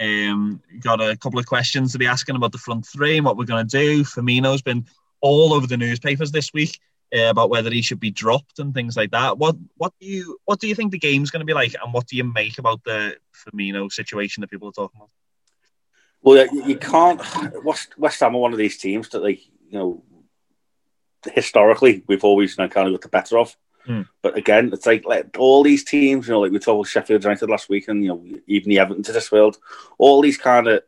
Um, 0.00 0.62
got 0.80 1.00
a 1.00 1.16
couple 1.16 1.38
of 1.38 1.46
questions 1.46 1.92
to 1.92 1.98
be 1.98 2.06
asking 2.06 2.36
about 2.36 2.52
the 2.52 2.58
front 2.58 2.86
three 2.86 3.16
and 3.16 3.26
what 3.26 3.36
we're 3.36 3.44
going 3.44 3.66
to 3.66 3.78
do. 3.78 4.04
Firmino's 4.04 4.62
been 4.62 4.86
all 5.20 5.52
over 5.52 5.66
the 5.66 5.76
newspapers 5.76 6.30
this 6.30 6.52
week 6.52 6.78
uh, 7.14 7.30
about 7.30 7.50
whether 7.50 7.70
he 7.70 7.82
should 7.82 8.00
be 8.00 8.10
dropped 8.10 8.58
and 8.58 8.74
things 8.74 8.96
like 8.96 9.10
that. 9.12 9.38
What 9.38 9.56
what 9.76 9.92
do 10.00 10.06
you 10.06 10.38
what 10.44 10.60
do 10.60 10.68
you 10.68 10.74
think 10.74 10.92
the 10.92 10.98
game's 10.98 11.30
going 11.30 11.40
to 11.40 11.46
be 11.46 11.54
like, 11.54 11.74
and 11.82 11.92
what 11.92 12.06
do 12.06 12.16
you 12.16 12.24
make 12.24 12.58
about 12.58 12.84
the 12.84 13.16
Firmino 13.34 13.90
situation 13.90 14.40
that 14.40 14.50
people 14.50 14.68
are 14.68 14.72
talking 14.72 14.98
about? 14.98 15.10
Well, 16.20 16.46
you 16.52 16.76
can't. 16.76 17.20
West, 17.64 17.96
West 17.96 18.20
Ham 18.20 18.34
are 18.34 18.38
one 18.38 18.52
of 18.52 18.58
these 18.58 18.76
teams 18.76 19.08
that, 19.10 19.22
like, 19.22 19.40
you 19.46 19.78
know, 19.78 20.02
historically 21.32 22.02
we've 22.06 22.24
always 22.24 22.56
you 22.56 22.64
know, 22.64 22.68
kind 22.68 22.88
of 22.88 22.94
got 22.94 23.02
the 23.02 23.08
better 23.08 23.38
of. 23.38 23.56
Mm. 23.86 24.08
But 24.20 24.36
again, 24.36 24.70
it's 24.72 24.84
like, 24.84 25.04
like 25.04 25.36
all 25.38 25.62
these 25.62 25.84
teams, 25.84 26.26
you 26.26 26.34
know, 26.34 26.40
like 26.40 26.52
we 26.52 26.58
told 26.58 26.88
Sheffield 26.88 27.22
United 27.22 27.48
last 27.48 27.68
week, 27.68 27.88
and 27.88 28.02
you 28.02 28.08
know, 28.08 28.24
even 28.46 28.68
the 28.68 28.80
Everton 28.80 29.02
to 29.04 29.12
this 29.12 29.32
world, 29.32 29.58
all 29.96 30.20
these 30.20 30.36
kind 30.36 30.66
of 30.66 30.82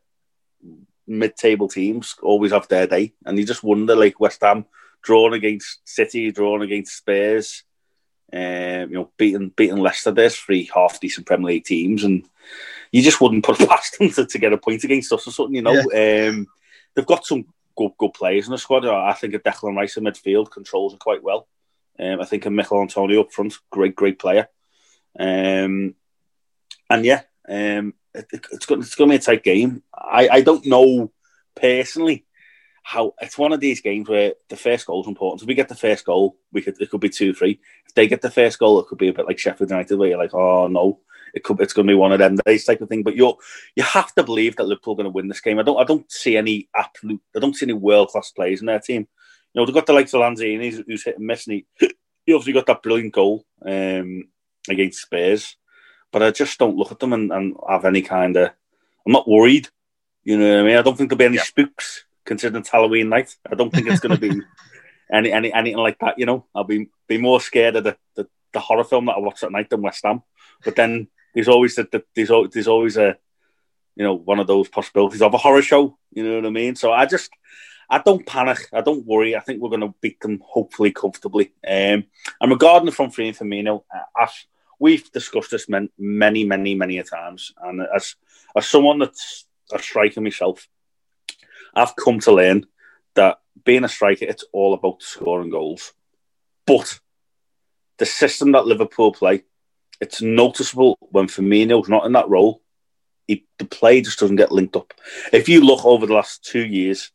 mid-table 1.06 1.68
teams 1.68 2.16
always 2.22 2.52
have 2.52 2.68
their 2.68 2.86
day, 2.86 3.14
and 3.24 3.38
you 3.38 3.46
just 3.46 3.62
wonder, 3.62 3.96
like 3.96 4.20
West 4.20 4.42
Ham 4.42 4.66
drawn 5.02 5.34
against 5.34 5.80
City, 5.84 6.30
drawn 6.32 6.62
against 6.62 6.96
Spurs, 6.96 7.64
um, 8.32 8.40
you 8.42 8.94
know, 8.94 9.10
beating 9.16 9.50
beating 9.50 9.78
Leicester. 9.78 10.12
There's 10.12 10.36
three 10.36 10.70
half 10.72 11.00
decent 11.00 11.26
Premier 11.26 11.46
League 11.46 11.64
teams, 11.64 12.04
and 12.04 12.24
you 12.92 13.02
just 13.02 13.20
wouldn't 13.20 13.44
put 13.44 13.58
past 13.68 13.98
them 13.98 14.10
to, 14.10 14.26
to 14.26 14.38
get 14.38 14.52
a 14.52 14.58
point 14.58 14.84
against 14.84 15.12
us 15.12 15.26
or 15.26 15.30
something. 15.30 15.54
You 15.54 15.62
know, 15.62 15.82
yeah. 15.92 16.28
um, 16.28 16.46
they've 16.94 17.06
got 17.06 17.26
some 17.26 17.46
good 17.76 17.92
good 17.98 18.14
players 18.14 18.46
in 18.46 18.52
the 18.52 18.58
squad. 18.58 18.86
I 18.86 19.12
think 19.14 19.34
a 19.34 19.38
Declan 19.38 19.76
Rice 19.76 19.96
in 19.96 20.04
midfield 20.04 20.50
controls 20.50 20.94
it 20.94 21.00
quite 21.00 21.22
well. 21.22 21.48
Um, 21.98 22.20
I 22.20 22.24
think 22.24 22.46
a 22.46 22.50
Michail 22.50 22.80
Antonio 22.80 23.22
up 23.22 23.32
front, 23.32 23.54
great, 23.70 23.94
great 23.94 24.18
player. 24.18 24.48
Um, 25.18 25.94
and 26.88 27.04
yeah, 27.04 27.22
um, 27.48 27.94
it, 28.14 28.26
it's 28.32 28.66
going 28.66 28.80
it's 28.80 28.94
going 28.94 29.10
to 29.10 29.12
be 29.14 29.16
a 29.16 29.22
tight 29.22 29.42
game. 29.42 29.82
I, 29.92 30.28
I 30.28 30.40
don't 30.42 30.66
know 30.66 31.12
personally 31.54 32.24
how 32.82 33.14
it's 33.20 33.38
one 33.38 33.52
of 33.52 33.60
these 33.60 33.80
games 33.80 34.08
where 34.08 34.34
the 34.48 34.56
first 34.56 34.86
goal 34.86 35.02
is 35.02 35.08
important. 35.08 35.42
If 35.42 35.48
we 35.48 35.54
get 35.54 35.68
the 35.68 35.74
first 35.74 36.04
goal, 36.04 36.36
we 36.52 36.62
could 36.62 36.80
it 36.80 36.90
could 36.90 37.00
be 37.00 37.08
two 37.08 37.32
three. 37.32 37.60
If 37.86 37.94
they 37.94 38.08
get 38.08 38.22
the 38.22 38.30
first 38.30 38.58
goal, 38.58 38.80
it 38.80 38.86
could 38.86 38.98
be 38.98 39.08
a 39.08 39.12
bit 39.12 39.26
like 39.26 39.38
Sheffield 39.38 39.70
United, 39.70 39.96
where 39.96 40.08
you're 40.08 40.18
like, 40.18 40.34
oh 40.34 40.66
no, 40.66 41.00
it 41.34 41.44
could 41.44 41.60
it's 41.60 41.72
going 41.72 41.86
to 41.86 41.92
be 41.92 41.96
one 41.96 42.12
of 42.12 42.18
them 42.18 42.36
days 42.46 42.64
type 42.64 42.80
of 42.80 42.88
thing. 42.88 43.02
But 43.02 43.16
you 43.16 43.36
you 43.76 43.82
have 43.82 44.14
to 44.14 44.22
believe 44.22 44.56
that 44.56 44.66
Liverpool 44.66 44.94
are 44.94 44.96
going 44.96 45.04
to 45.04 45.10
win 45.10 45.28
this 45.28 45.40
game. 45.40 45.58
I 45.58 45.62
don't 45.62 45.78
I 45.78 45.84
don't 45.84 46.10
see 46.10 46.36
any 46.36 46.68
absolute 46.74 47.20
I 47.36 47.40
don't 47.40 47.54
see 47.54 47.66
any 47.66 47.74
world 47.74 48.08
class 48.08 48.30
players 48.30 48.60
in 48.60 48.66
their 48.66 48.80
team 48.80 49.06
you 49.52 49.60
know, 49.60 49.66
they've 49.66 49.74
got 49.74 49.86
the 49.86 49.92
likes 49.92 50.14
of 50.14 50.20
Lanzini 50.20 50.70
who's, 50.70 50.84
who's 50.86 51.04
hit 51.04 51.18
and 51.18 51.26
miss, 51.26 51.46
and 51.46 51.54
he, 51.56 51.66
he 52.26 52.32
obviously 52.32 52.52
got 52.52 52.66
that 52.66 52.82
brilliant 52.82 53.12
goal 53.12 53.44
um, 53.64 54.28
against 54.68 55.02
Spurs. 55.02 55.56
But 56.12 56.22
I 56.22 56.30
just 56.30 56.58
don't 56.58 56.76
look 56.76 56.92
at 56.92 56.98
them 56.98 57.12
and, 57.12 57.32
and 57.32 57.56
have 57.68 57.84
any 57.84 58.02
kind 58.02 58.36
of. 58.36 58.50
I'm 59.06 59.12
not 59.12 59.28
worried. 59.28 59.68
You 60.24 60.38
know 60.38 60.56
what 60.56 60.60
I 60.60 60.68
mean? 60.68 60.76
I 60.76 60.82
don't 60.82 60.96
think 60.96 61.08
there'll 61.08 61.18
be 61.18 61.24
any 61.24 61.36
yeah. 61.36 61.44
spooks 61.44 62.04
considering 62.24 62.60
it's 62.60 62.70
Halloween 62.70 63.08
night. 63.08 63.36
I 63.50 63.54
don't 63.54 63.72
think 63.72 63.86
it's 63.86 64.00
going 64.00 64.18
to 64.18 64.20
be 64.20 64.40
any, 65.12 65.32
any 65.32 65.52
anything 65.52 65.78
like 65.78 65.98
that. 66.00 66.18
You 66.18 66.26
know, 66.26 66.46
I'll 66.54 66.64
be 66.64 66.88
be 67.08 67.18
more 67.18 67.40
scared 67.40 67.76
of 67.76 67.84
the, 67.84 67.96
the, 68.16 68.28
the 68.52 68.60
horror 68.60 68.84
film 68.84 69.06
that 69.06 69.16
I 69.16 69.20
watch 69.20 69.42
at 69.42 69.52
night 69.52 69.70
than 69.70 69.82
West 69.82 70.04
Ham. 70.04 70.22
But 70.64 70.76
then 70.76 71.08
there's 71.34 71.48
always 71.48 71.76
the, 71.76 71.88
the, 71.90 72.04
there's 72.14 72.30
there's 72.52 72.68
always 72.68 72.96
a 72.96 73.16
you 73.96 74.04
know 74.04 74.14
one 74.14 74.40
of 74.40 74.46
those 74.46 74.68
possibilities 74.68 75.22
of 75.22 75.34
a 75.34 75.38
horror 75.38 75.62
show. 75.62 75.98
You 76.12 76.24
know 76.24 76.36
what 76.36 76.46
I 76.46 76.50
mean? 76.50 76.76
So 76.76 76.92
I 76.92 77.06
just 77.06 77.30
I 77.88 77.98
don't 77.98 78.24
panic. 78.24 78.68
I 78.72 78.80
don't 78.80 79.04
worry. 79.04 79.34
I 79.34 79.40
think 79.40 79.60
we're 79.60 79.68
going 79.68 79.80
to 79.80 79.94
beat 80.00 80.20
them 80.20 80.40
hopefully 80.44 80.92
comfortably. 80.92 81.52
Um, 81.66 82.04
and 82.40 82.50
regarding 82.50 82.86
the 82.86 82.92
front 82.92 83.14
three 83.14 83.28
and 83.28 83.36
Firmino, 83.36 83.82
uh, 83.94 84.22
as 84.22 84.30
we've 84.78 85.10
discussed 85.10 85.50
this 85.50 85.68
many, 85.68 85.90
many, 85.98 86.44
many, 86.44 86.74
many 86.74 86.98
a 86.98 87.04
times, 87.04 87.52
and 87.62 87.82
as 87.94 88.14
as 88.56 88.66
someone 88.66 89.00
that's 89.00 89.46
a 89.72 89.78
striker 89.80 90.20
myself, 90.20 90.68
I've 91.74 91.96
come 91.96 92.20
to 92.20 92.32
learn 92.32 92.66
that 93.14 93.40
being 93.64 93.84
a 93.84 93.88
striker, 93.88 94.24
it's 94.24 94.44
all 94.52 94.74
about 94.74 95.02
scoring 95.02 95.50
goals. 95.50 95.92
But 96.66 97.00
the 97.98 98.06
system 98.06 98.52
that 98.52 98.66
Liverpool 98.66 99.12
play, 99.12 99.44
it's 100.00 100.22
noticeable 100.22 100.96
when 101.00 101.26
Firmino's 101.26 101.88
not 101.88 102.06
in 102.06 102.12
that 102.12 102.28
role. 102.28 102.62
He, 103.26 103.46
the 103.58 103.64
play 103.64 104.00
just 104.00 104.18
doesn't 104.18 104.36
get 104.36 104.52
linked 104.52 104.76
up. 104.76 104.94
If 105.32 105.48
you 105.48 105.60
look 105.60 105.84
over 105.84 106.06
the 106.06 106.14
last 106.14 106.44
two 106.44 106.64
years, 106.64 107.10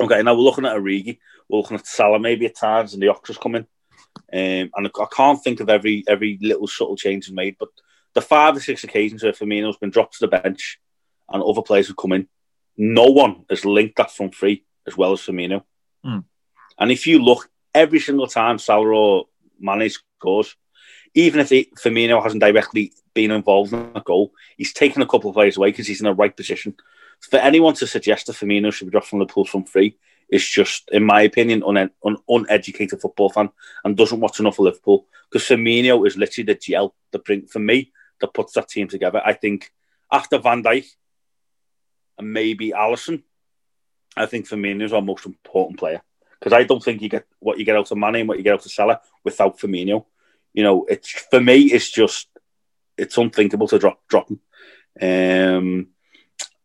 okay, 0.00 0.22
now 0.22 0.34
we're 0.34 0.40
looking 0.40 0.64
at 0.64 0.76
Origi, 0.76 1.18
we're 1.48 1.58
looking 1.58 1.76
at 1.76 1.86
Salah 1.86 2.18
maybe 2.18 2.46
at 2.46 2.56
times, 2.56 2.94
and 2.94 3.02
the 3.02 3.08
Oxford's 3.08 3.38
coming. 3.38 3.66
Um, 4.32 4.70
and 4.74 4.86
I 4.86 5.06
can't 5.10 5.42
think 5.42 5.60
of 5.60 5.68
every 5.68 6.04
every 6.08 6.38
little 6.40 6.66
subtle 6.66 6.96
change 6.96 7.30
made, 7.30 7.56
but 7.58 7.68
the 8.14 8.20
five 8.20 8.56
or 8.56 8.60
six 8.60 8.84
occasions 8.84 9.22
where 9.22 9.32
Firmino's 9.32 9.76
been 9.76 9.90
dropped 9.90 10.18
to 10.18 10.26
the 10.26 10.38
bench 10.38 10.78
and 11.30 11.42
other 11.42 11.62
players 11.62 11.88
have 11.88 11.96
come 11.96 12.12
in, 12.12 12.28
no 12.78 13.06
one 13.06 13.44
has 13.50 13.64
linked 13.64 13.96
that 13.96 14.12
front 14.12 14.34
three 14.34 14.64
as 14.86 14.96
well 14.96 15.12
as 15.12 15.20
Firmino. 15.20 15.64
Mm. 16.06 16.24
And 16.78 16.90
if 16.90 17.06
you 17.06 17.18
look 17.18 17.50
every 17.74 17.98
single 17.98 18.28
time 18.28 18.58
Salah 18.58 18.88
or 18.88 19.26
Mane 19.58 19.90
scores, 19.90 20.56
even 21.14 21.40
if 21.40 21.50
he, 21.50 21.68
Firmino 21.76 22.22
hasn't 22.22 22.40
directly 22.40 22.92
been 23.14 23.32
involved 23.32 23.72
in 23.72 23.90
a 23.94 24.00
goal, 24.00 24.32
he's 24.56 24.72
taken 24.72 25.02
a 25.02 25.06
couple 25.06 25.30
of 25.30 25.34
players 25.34 25.56
away 25.56 25.70
because 25.70 25.88
he's 25.88 26.00
in 26.00 26.04
the 26.06 26.14
right 26.14 26.36
position. 26.36 26.74
For 27.20 27.38
anyone 27.38 27.74
to 27.74 27.86
suggest 27.86 28.28
that 28.28 28.36
Firmino 28.36 28.72
should 28.72 28.86
be 28.86 28.92
dropped 28.92 29.08
from 29.08 29.18
Liverpool 29.18 29.44
front 29.44 29.68
three 29.68 29.96
is 30.30 30.48
just, 30.48 30.88
in 30.92 31.02
my 31.02 31.22
opinion, 31.22 31.64
un- 31.66 31.90
un- 32.04 32.16
uneducated 32.28 33.00
football 33.00 33.30
fan 33.30 33.50
and 33.82 33.96
doesn't 33.96 34.20
watch 34.20 34.38
enough 34.38 34.58
of 34.60 34.66
Liverpool. 34.66 35.06
Because 35.28 35.48
Firmino 35.48 36.06
is 36.06 36.16
literally 36.16 36.46
the 36.46 36.54
gel 36.54 36.94
that 37.10 37.24
bring 37.24 37.46
for 37.46 37.58
me 37.58 37.92
that 38.20 38.34
puts 38.34 38.52
that 38.52 38.68
team 38.68 38.86
together. 38.86 39.20
I 39.24 39.32
think 39.32 39.72
after 40.12 40.38
Van 40.38 40.62
Dijk 40.62 40.86
and 42.18 42.32
maybe 42.32 42.70
Alisson. 42.70 43.22
I 44.16 44.26
think 44.26 44.48
Firmino 44.48 44.82
is 44.82 44.92
our 44.92 45.02
most 45.02 45.26
important 45.26 45.78
player 45.78 46.02
because 46.38 46.52
I 46.52 46.64
don't 46.64 46.82
think 46.82 47.02
you 47.02 47.08
get 47.08 47.26
what 47.38 47.58
you 47.58 47.64
get 47.64 47.76
out 47.76 47.90
of 47.90 47.98
Mane 47.98 48.16
and 48.16 48.28
what 48.28 48.38
you 48.38 48.44
get 48.44 48.54
out 48.54 48.64
of 48.64 48.72
Salah 48.72 49.00
without 49.24 49.58
Firmino. 49.58 50.06
You 50.52 50.64
know, 50.64 50.86
it's 50.88 51.08
for 51.08 51.40
me, 51.40 51.62
it's 51.64 51.90
just 51.90 52.28
it's 52.96 53.16
unthinkable 53.16 53.68
to 53.68 53.78
drop 53.78 54.00
drop 54.08 54.28
him. 54.30 54.40
Um, 55.00 55.88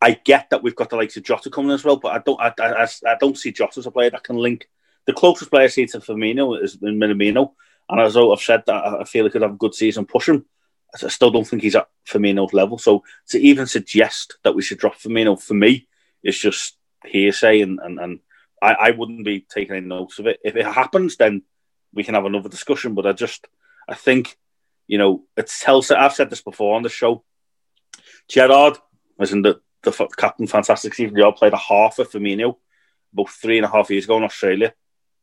I 0.00 0.20
get 0.24 0.50
that 0.50 0.62
we've 0.62 0.74
got 0.74 0.90
the 0.90 0.96
likes 0.96 1.16
of 1.16 1.22
Jota 1.22 1.50
coming 1.50 1.70
as 1.70 1.84
well, 1.84 1.96
but 1.96 2.12
I 2.12 2.18
don't 2.18 2.40
I, 2.40 2.52
I, 2.58 2.88
I 3.06 3.16
don't 3.20 3.38
see 3.38 3.52
Jota 3.52 3.78
as 3.78 3.86
a 3.86 3.90
player 3.90 4.10
that 4.10 4.24
can 4.24 4.36
link. 4.36 4.68
The 5.06 5.12
closest 5.12 5.50
player 5.50 5.64
I 5.64 5.68
see 5.68 5.86
to 5.86 6.00
Firmino 6.00 6.60
is 6.62 6.78
Minamino, 6.78 7.52
and 7.88 8.00
as 8.00 8.16
I've 8.16 8.40
said 8.40 8.64
that 8.66 8.74
I 8.74 9.04
feel 9.04 9.24
he 9.24 9.30
could 9.30 9.42
have 9.42 9.52
a 9.52 9.56
good 9.56 9.74
season, 9.74 10.06
push 10.06 10.28
him. 10.28 10.44
I 11.02 11.08
still 11.08 11.30
don't 11.30 11.46
think 11.46 11.62
he's 11.62 11.76
at 11.76 11.88
Firmino's 12.06 12.52
level. 12.52 12.78
So 12.78 13.02
to 13.28 13.40
even 13.40 13.66
suggest 13.66 14.36
that 14.44 14.54
we 14.54 14.62
should 14.62 14.78
drop 14.78 14.94
Firmino 14.94 15.40
for 15.40 15.54
me 15.54 15.88
is 16.22 16.38
just 16.38 16.76
hearsay, 17.04 17.60
and 17.60 17.80
and, 17.82 17.98
and 17.98 18.20
I, 18.62 18.74
I 18.74 18.90
wouldn't 18.92 19.24
be 19.24 19.40
taking 19.40 19.76
any 19.76 19.86
notes 19.86 20.18
of 20.18 20.26
it. 20.26 20.40
If 20.44 20.56
it 20.56 20.66
happens, 20.66 21.16
then 21.16 21.42
we 21.92 22.04
can 22.04 22.14
have 22.14 22.24
another 22.26 22.48
discussion. 22.48 22.94
But 22.94 23.06
I 23.06 23.12
just 23.12 23.46
I 23.88 23.94
think 23.94 24.36
you 24.86 24.98
know 24.98 25.24
it's 25.36 25.60
tells. 25.60 25.90
I've 25.90 26.14
said 26.14 26.30
this 26.30 26.42
before 26.42 26.76
on 26.76 26.82
the 26.82 26.88
show. 26.88 27.24
Gerrard 28.28 28.78
was 29.18 29.32
in 29.32 29.42
the 29.42 29.60
the 29.82 30.08
captain, 30.16 30.46
fantastic 30.46 30.94
Stephen 30.94 31.14
Gerrard 31.14 31.36
played 31.36 31.52
a 31.52 31.58
half 31.58 31.98
of 31.98 32.10
Firmino 32.10 32.56
about 33.12 33.30
three 33.30 33.58
and 33.58 33.64
a 33.64 33.70
half 33.70 33.90
years 33.90 34.04
ago 34.04 34.16
in 34.16 34.24
Australia, 34.24 34.74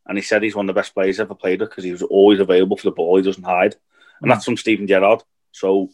and 0.06 0.18
he 0.18 0.22
said 0.22 0.42
he's 0.42 0.56
one 0.56 0.70
of 0.70 0.74
the 0.74 0.80
best 0.80 0.94
players 0.94 1.20
ever 1.20 1.36
played 1.36 1.60
because 1.60 1.84
he 1.84 1.92
was 1.92 2.02
always 2.02 2.40
available 2.40 2.78
for 2.78 2.86
the 2.86 2.96
ball. 2.96 3.18
He 3.18 3.24
doesn't 3.24 3.44
hide, 3.44 3.76
and 4.22 4.24
hmm. 4.24 4.30
that's 4.30 4.46
from 4.46 4.58
Stephen 4.58 4.88
Gerrard. 4.88 5.24
So 5.52 5.90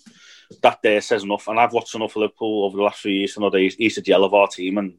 that 0.61 0.79
there 0.81 1.01
says 1.01 1.23
enough. 1.23 1.47
And 1.47 1.59
I've 1.59 1.73
watched 1.73 1.95
enough 1.95 2.15
of 2.15 2.21
Liverpool 2.21 2.65
over 2.65 2.77
the 2.77 2.83
last 2.83 2.99
few 2.99 3.11
years 3.11 3.33
to 3.33 3.41
know 3.41 3.49
that 3.49 3.59
he's, 3.59 3.75
he's 3.75 3.95
the 3.95 4.01
gel 4.01 4.23
of 4.23 4.33
our 4.33 4.47
team. 4.47 4.77
And 4.77 4.95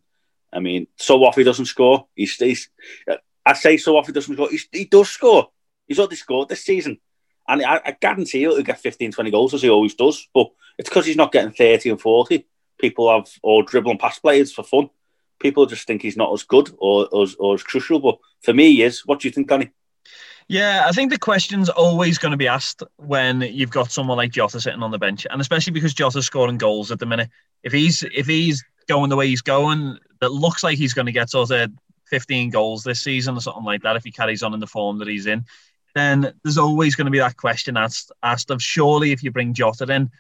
I 0.53 0.61
mean, 0.61 0.87
so 0.97 1.25
off 1.25 1.37
he 1.37 1.45
doesn't 1.45 1.67
score. 1.67 2.07
He's, 2.15 2.35
stays. 2.35 2.71
I 3.45 3.55
say 3.55 3.77
so 3.77 3.97
off 3.97 4.07
he 4.07 4.13
doesn't 4.13 4.35
score. 4.35 4.51
He's, 4.51 4.69
he 4.71 4.85
does 4.85 5.09
score. 5.09 5.49
He's 5.87 5.99
already 5.99 6.17
scored 6.17 6.49
this 6.49 6.65
season. 6.65 6.99
And 7.47 7.65
I, 7.65 7.81
I 7.85 7.97
guarantee 7.99 8.41
he'll 8.41 8.63
get 8.63 8.81
15, 8.81 9.13
20 9.13 9.31
goals 9.31 9.55
as 9.55 9.63
he 9.63 9.71
always 9.71 9.95
does. 9.95 10.29
But 10.35 10.51
it's 10.77 10.89
because 10.89 11.07
he's 11.07 11.17
not 11.17 11.33
getting 11.33 11.53
30 11.53 11.91
and 11.91 12.01
40. 12.01 12.47
People 12.79 13.11
have, 13.11 13.29
or 13.43 13.63
dribbling 13.63 13.99
past 13.99 14.23
players 14.23 14.53
for 14.53 14.63
fun. 14.63 14.91
People 15.41 15.67
just 15.67 15.87
think 15.87 16.03
he's 16.03 16.17
not 16.17 16.33
as 16.33 16.43
good 16.43 16.71
or, 16.79 17.09
or, 17.11 17.27
or 17.39 17.55
as 17.55 17.63
crucial. 17.63 18.01
But 18.01 18.19
for 18.43 18.53
me, 18.53 18.75
he 18.75 18.83
is. 18.83 19.07
What 19.07 19.21
do 19.21 19.29
you 19.29 19.33
think, 19.33 19.49
Danny? 19.49 19.71
Yeah, 20.49 20.87
I 20.87 20.93
think 20.93 21.11
the 21.11 21.19
question's 21.19 21.69
always 21.69 22.17
going 22.17 22.31
to 22.31 22.39
be 22.39 22.49
asked 22.49 22.83
when 22.97 23.43
you've 23.43 23.71
got 23.71 23.93
someone 23.93 24.17
like 24.17 24.33
Jota 24.33 24.61
sitting 24.61 24.83
on 24.83 24.91
the 24.91 24.99
bench, 24.99 25.27
and 25.31 25.43
especially 25.43 25.75
because 25.75 25.93
Jota's 25.93 26.25
scoring 26.25 26.57
goals 26.57 26.91
at 26.91 26.99
the 26.99 27.07
minute. 27.07 27.29
If 27.63 27.73
he's 27.73 28.03
if 28.03 28.27
he's 28.27 28.65
going 28.89 29.11
the 29.11 29.17
way 29.17 29.29
he's 29.29 29.43
going, 29.43 29.99
that 30.23 30.33
looks 30.33 30.65
like 30.65 30.79
he's 30.79 30.95
going 30.95 31.05
to 31.05 31.13
get 31.13 31.29
sort 31.29 31.51
of 31.51 31.71
15 32.07 32.49
goals 32.49 32.83
this 32.83 33.03
season 33.03 33.37
or 33.37 33.41
something 33.43 33.65
like 33.65 33.83
that 33.83 33.97
if 33.97 34.05
he 34.05 34.11
carries 34.11 34.43
on 34.43 34.55
in 34.55 34.61
the 34.61 34.67
form 34.67 34.99
that 35.01 35.09
he's 35.09 35.27
in. 35.27 35.45
Then 35.95 36.33
there's 36.43 36.57
always 36.57 36.97
going 36.97 37.05
to 37.07 37.11
be 37.11 37.19
that 37.19 37.37
question 37.37 37.77
asked 37.77 38.11
asked 38.23 38.51
of 38.51 38.63
surely 38.63 39.13
if 39.13 39.23
you 39.23 39.31
bring 39.31 39.53
Jota 39.53 39.85
in, 39.93 40.11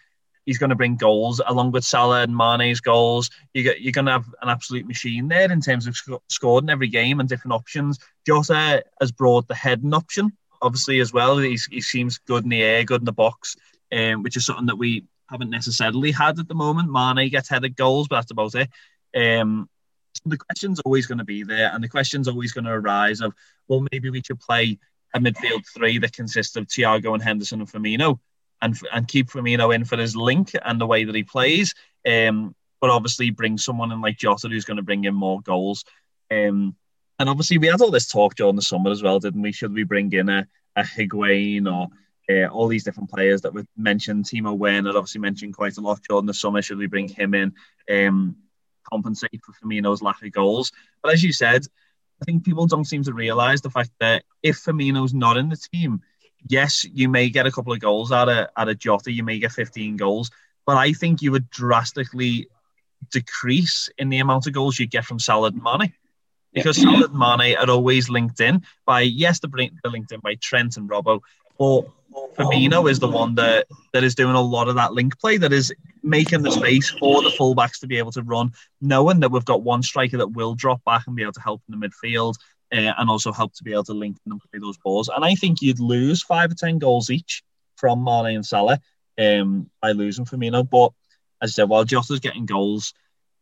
he's 0.48 0.56
going 0.56 0.70
to 0.70 0.76
bring 0.76 0.96
goals 0.96 1.42
along 1.46 1.70
with 1.72 1.84
Salah 1.84 2.22
and 2.22 2.34
Mane's 2.34 2.80
goals. 2.80 3.28
You 3.52 3.64
get, 3.64 3.82
you're 3.82 3.92
going 3.92 4.06
to 4.06 4.12
have 4.12 4.24
an 4.40 4.48
absolute 4.48 4.86
machine 4.86 5.28
there 5.28 5.52
in 5.52 5.60
terms 5.60 5.86
of 5.86 5.94
sc- 5.94 6.42
in 6.42 6.70
every 6.70 6.88
game 6.88 7.20
and 7.20 7.28
different 7.28 7.52
options. 7.52 7.98
Jota 8.26 8.82
has 8.98 9.12
brought 9.12 9.46
the 9.46 9.54
heading 9.54 9.92
option, 9.92 10.32
obviously, 10.62 11.00
as 11.00 11.12
well. 11.12 11.36
He's, 11.36 11.66
he 11.66 11.82
seems 11.82 12.16
good 12.16 12.44
in 12.44 12.48
the 12.48 12.62
air, 12.62 12.82
good 12.82 13.02
in 13.02 13.04
the 13.04 13.12
box, 13.12 13.56
um, 13.92 14.22
which 14.22 14.38
is 14.38 14.46
something 14.46 14.64
that 14.66 14.78
we 14.78 15.04
haven't 15.28 15.50
necessarily 15.50 16.12
had 16.12 16.38
at 16.38 16.48
the 16.48 16.54
moment. 16.54 16.90
Mane 16.90 17.28
gets 17.28 17.50
headed 17.50 17.76
goals, 17.76 18.08
but 18.08 18.16
that's 18.16 18.30
about 18.30 18.54
it. 18.54 18.70
Um, 19.14 19.68
the 20.24 20.38
question's 20.38 20.80
always 20.80 21.06
going 21.06 21.18
to 21.18 21.24
be 21.24 21.42
there, 21.42 21.70
and 21.74 21.84
the 21.84 21.90
question's 21.90 22.26
always 22.26 22.54
going 22.54 22.64
to 22.64 22.70
arise 22.70 23.20
of, 23.20 23.34
well, 23.68 23.84
maybe 23.92 24.08
we 24.08 24.22
should 24.22 24.40
play 24.40 24.78
a 25.12 25.20
midfield 25.20 25.66
three 25.74 25.98
that 25.98 26.14
consists 26.14 26.56
of 26.56 26.68
Thiago 26.68 27.12
and 27.12 27.22
Henderson 27.22 27.60
and 27.60 27.70
Firmino 27.70 28.18
and 28.60 28.78
and 28.92 29.08
keep 29.08 29.28
Firmino 29.28 29.74
in 29.74 29.84
for 29.84 29.96
his 29.96 30.16
link 30.16 30.52
and 30.64 30.80
the 30.80 30.86
way 30.86 31.04
that 31.04 31.14
he 31.14 31.22
plays. 31.22 31.74
Um, 32.06 32.54
but 32.80 32.90
obviously 32.90 33.30
bring 33.30 33.58
someone 33.58 33.92
in 33.92 34.00
like 34.00 34.18
Jota 34.18 34.48
who's 34.48 34.64
going 34.64 34.76
to 34.76 34.82
bring 34.82 35.04
in 35.04 35.14
more 35.14 35.40
goals. 35.40 35.84
Um, 36.30 36.76
and 37.18 37.28
obviously 37.28 37.58
we 37.58 37.66
had 37.66 37.80
all 37.80 37.90
this 37.90 38.08
talk 38.08 38.36
during 38.36 38.56
the 38.56 38.62
summer 38.62 38.90
as 38.90 39.02
well, 39.02 39.18
didn't 39.18 39.42
we? 39.42 39.52
Should 39.52 39.72
we 39.72 39.82
bring 39.82 40.12
in 40.12 40.28
a, 40.28 40.46
a 40.76 40.82
Higuain 40.82 41.66
or 41.66 41.88
uh, 42.30 42.46
all 42.48 42.68
these 42.68 42.84
different 42.84 43.10
players 43.10 43.40
that 43.42 43.52
were 43.52 43.66
mentioned? 43.76 44.26
Timo 44.26 44.56
Werner 44.56 44.90
obviously 44.90 45.20
mentioned 45.20 45.56
quite 45.56 45.76
a 45.76 45.80
lot 45.80 46.00
during 46.08 46.26
the 46.26 46.34
summer. 46.34 46.62
Should 46.62 46.78
we 46.78 46.86
bring 46.86 47.08
him 47.08 47.34
in? 47.34 47.54
Um, 47.90 48.36
compensate 48.90 49.40
for 49.44 49.52
Firmino's 49.52 50.02
lack 50.02 50.22
of 50.22 50.32
goals. 50.32 50.70
But 51.02 51.12
as 51.12 51.22
you 51.24 51.32
said, 51.32 51.66
I 52.22 52.24
think 52.24 52.44
people 52.44 52.66
don't 52.66 52.84
seem 52.84 53.02
to 53.04 53.12
realise 53.12 53.60
the 53.60 53.70
fact 53.70 53.90
that 54.00 54.24
if 54.42 54.56
Firmino's 54.56 55.14
not 55.14 55.36
in 55.36 55.48
the 55.48 55.56
team, 55.72 56.02
yes, 56.46 56.84
you 56.84 57.08
may 57.08 57.28
get 57.28 57.46
a 57.46 57.52
couple 57.52 57.72
of 57.72 57.80
goals 57.80 58.12
out 58.12 58.28
of 58.28 58.48
out 58.56 58.68
of 58.68 58.78
Jota, 58.78 59.12
you 59.12 59.22
may 59.22 59.38
get 59.38 59.52
15 59.52 59.96
goals, 59.96 60.30
but 60.66 60.76
I 60.76 60.92
think 60.92 61.22
you 61.22 61.32
would 61.32 61.50
drastically 61.50 62.48
decrease 63.10 63.88
in 63.98 64.08
the 64.08 64.18
amount 64.18 64.46
of 64.46 64.52
goals 64.52 64.78
you 64.78 64.86
get 64.86 65.04
from 65.04 65.18
Salah 65.18 65.48
and 65.48 65.62
Mane. 65.62 65.92
Because 66.52 66.78
yeah. 66.78 66.84
Salah 66.84 67.06
and 67.06 67.42
Mane 67.42 67.56
are 67.56 67.70
always 67.70 68.08
linked 68.08 68.40
in 68.40 68.62
by 68.86 69.00
yes, 69.02 69.40
they're 69.40 69.50
linked 69.84 70.12
in 70.12 70.20
by 70.20 70.34
Trent 70.36 70.76
and 70.76 70.88
Robbo, 70.88 71.20
but 71.58 71.86
Firmino 72.36 72.90
is 72.90 72.98
the 72.98 73.08
one 73.08 73.34
that, 73.34 73.66
that 73.92 74.04
is 74.04 74.14
doing 74.14 74.34
a 74.34 74.40
lot 74.40 74.68
of 74.68 74.76
that 74.76 74.92
link 74.92 75.18
play, 75.18 75.36
that 75.36 75.52
is 75.52 75.72
making 76.02 76.42
the 76.42 76.50
space 76.50 76.90
for 76.90 77.22
the 77.22 77.30
fullbacks 77.30 77.80
to 77.80 77.86
be 77.86 77.98
able 77.98 78.12
to 78.12 78.22
run, 78.22 78.52
knowing 78.80 79.20
that 79.20 79.30
we've 79.30 79.44
got 79.44 79.62
one 79.62 79.82
striker 79.82 80.16
that 80.18 80.28
will 80.28 80.54
drop 80.54 80.82
back 80.84 81.06
and 81.06 81.16
be 81.16 81.22
able 81.22 81.32
to 81.32 81.40
help 81.40 81.62
in 81.68 81.78
the 81.78 81.88
midfield, 81.88 82.34
uh, 82.72 82.92
and 82.98 83.08
also 83.08 83.32
help 83.32 83.54
to 83.54 83.64
be 83.64 83.72
able 83.72 83.84
to 83.84 83.94
link 83.94 84.16
and 84.26 84.40
play 84.50 84.60
those 84.60 84.78
balls. 84.78 85.08
And 85.08 85.24
I 85.24 85.34
think 85.34 85.62
you'd 85.62 85.80
lose 85.80 86.22
five 86.22 86.50
or 86.50 86.54
ten 86.54 86.78
goals 86.78 87.10
each 87.10 87.42
from 87.76 88.04
Mane 88.04 88.36
and 88.36 88.46
Salah 88.46 88.80
um, 89.18 89.70
by 89.80 89.92
losing 89.92 90.24
Firmino. 90.24 90.68
But 90.68 90.92
as 91.42 91.50
I 91.50 91.52
said, 91.52 91.68
while 91.68 91.84
Jota's 91.84 92.20
getting 92.20 92.46
goals, 92.46 92.92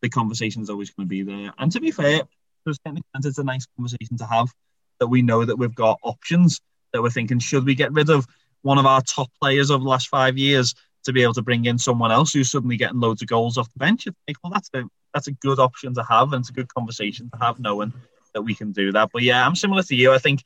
the 0.03 0.09
conversation 0.09 0.63
is 0.63 0.71
always 0.71 0.91
going 0.91 1.07
to 1.07 1.09
be 1.09 1.23
there. 1.23 1.53
And 1.59 1.73
to 1.73 1.81
be 1.81 1.91
fair, 1.91 2.19
to 2.19 2.71
a 2.71 2.75
certain 2.75 2.99
extent, 2.99 3.25
it's 3.25 3.39
a 3.39 3.45
nice 3.45 3.67
conversation 3.77 4.19
to 4.19 4.27
have 4.27 4.53
that 5.01 5.09
we 5.09 5.23
know 5.23 5.45
that 5.45 5.57
we've 5.57 5.75
got 5.75 5.99
options 6.03 6.61
that 6.93 7.03
we're 7.03 7.11
thinking, 7.11 7.39
should 7.39 7.65
we 7.65 7.75
get 7.75 7.93
rid 7.93 8.11
of 8.11 8.27
one 8.63 8.79
of 8.79 8.87
our 8.87 9.03
top 9.03 9.31
players 9.41 9.71
over 9.71 9.83
the 9.83 9.89
last 9.89 10.09
five 10.09 10.39
years 10.39 10.75
to 11.05 11.13
be 11.13 11.23
able 11.23 11.35
to 11.35 11.43
bring 11.43 11.65
in 11.65 11.79
someone 11.79 12.11
else 12.11 12.33
who's 12.33 12.51
suddenly 12.51 12.77
getting 12.77 13.01
loads 13.01 13.23
of 13.23 13.29
goals 13.29 13.59
off 13.59 13.73
the 13.73 13.79
bench? 13.79 14.07
Well, 14.43 14.53
that's 14.53 14.71
a, 14.75 14.85
that's 15.13 15.29
a 15.29 15.33
good 15.33 15.59
option 15.59 15.95
to 15.95 16.03
have 16.03 16.33
and 16.33 16.41
it's 16.41 16.51
a 16.51 16.55
good 16.55 16.73
conversation 16.73 17.31
to 17.31 17.39
have 17.45 17.61
knowing 17.61 17.93
that 18.37 18.43
we 18.43 18.55
can 18.55 18.71
do 18.71 18.93
that. 18.93 19.09
But 19.13 19.23
yeah, 19.23 19.45
I'm 19.45 19.57
similar 19.57 19.83
to 19.83 19.97
you. 19.97 20.13
I 20.13 20.19
think 20.19 20.43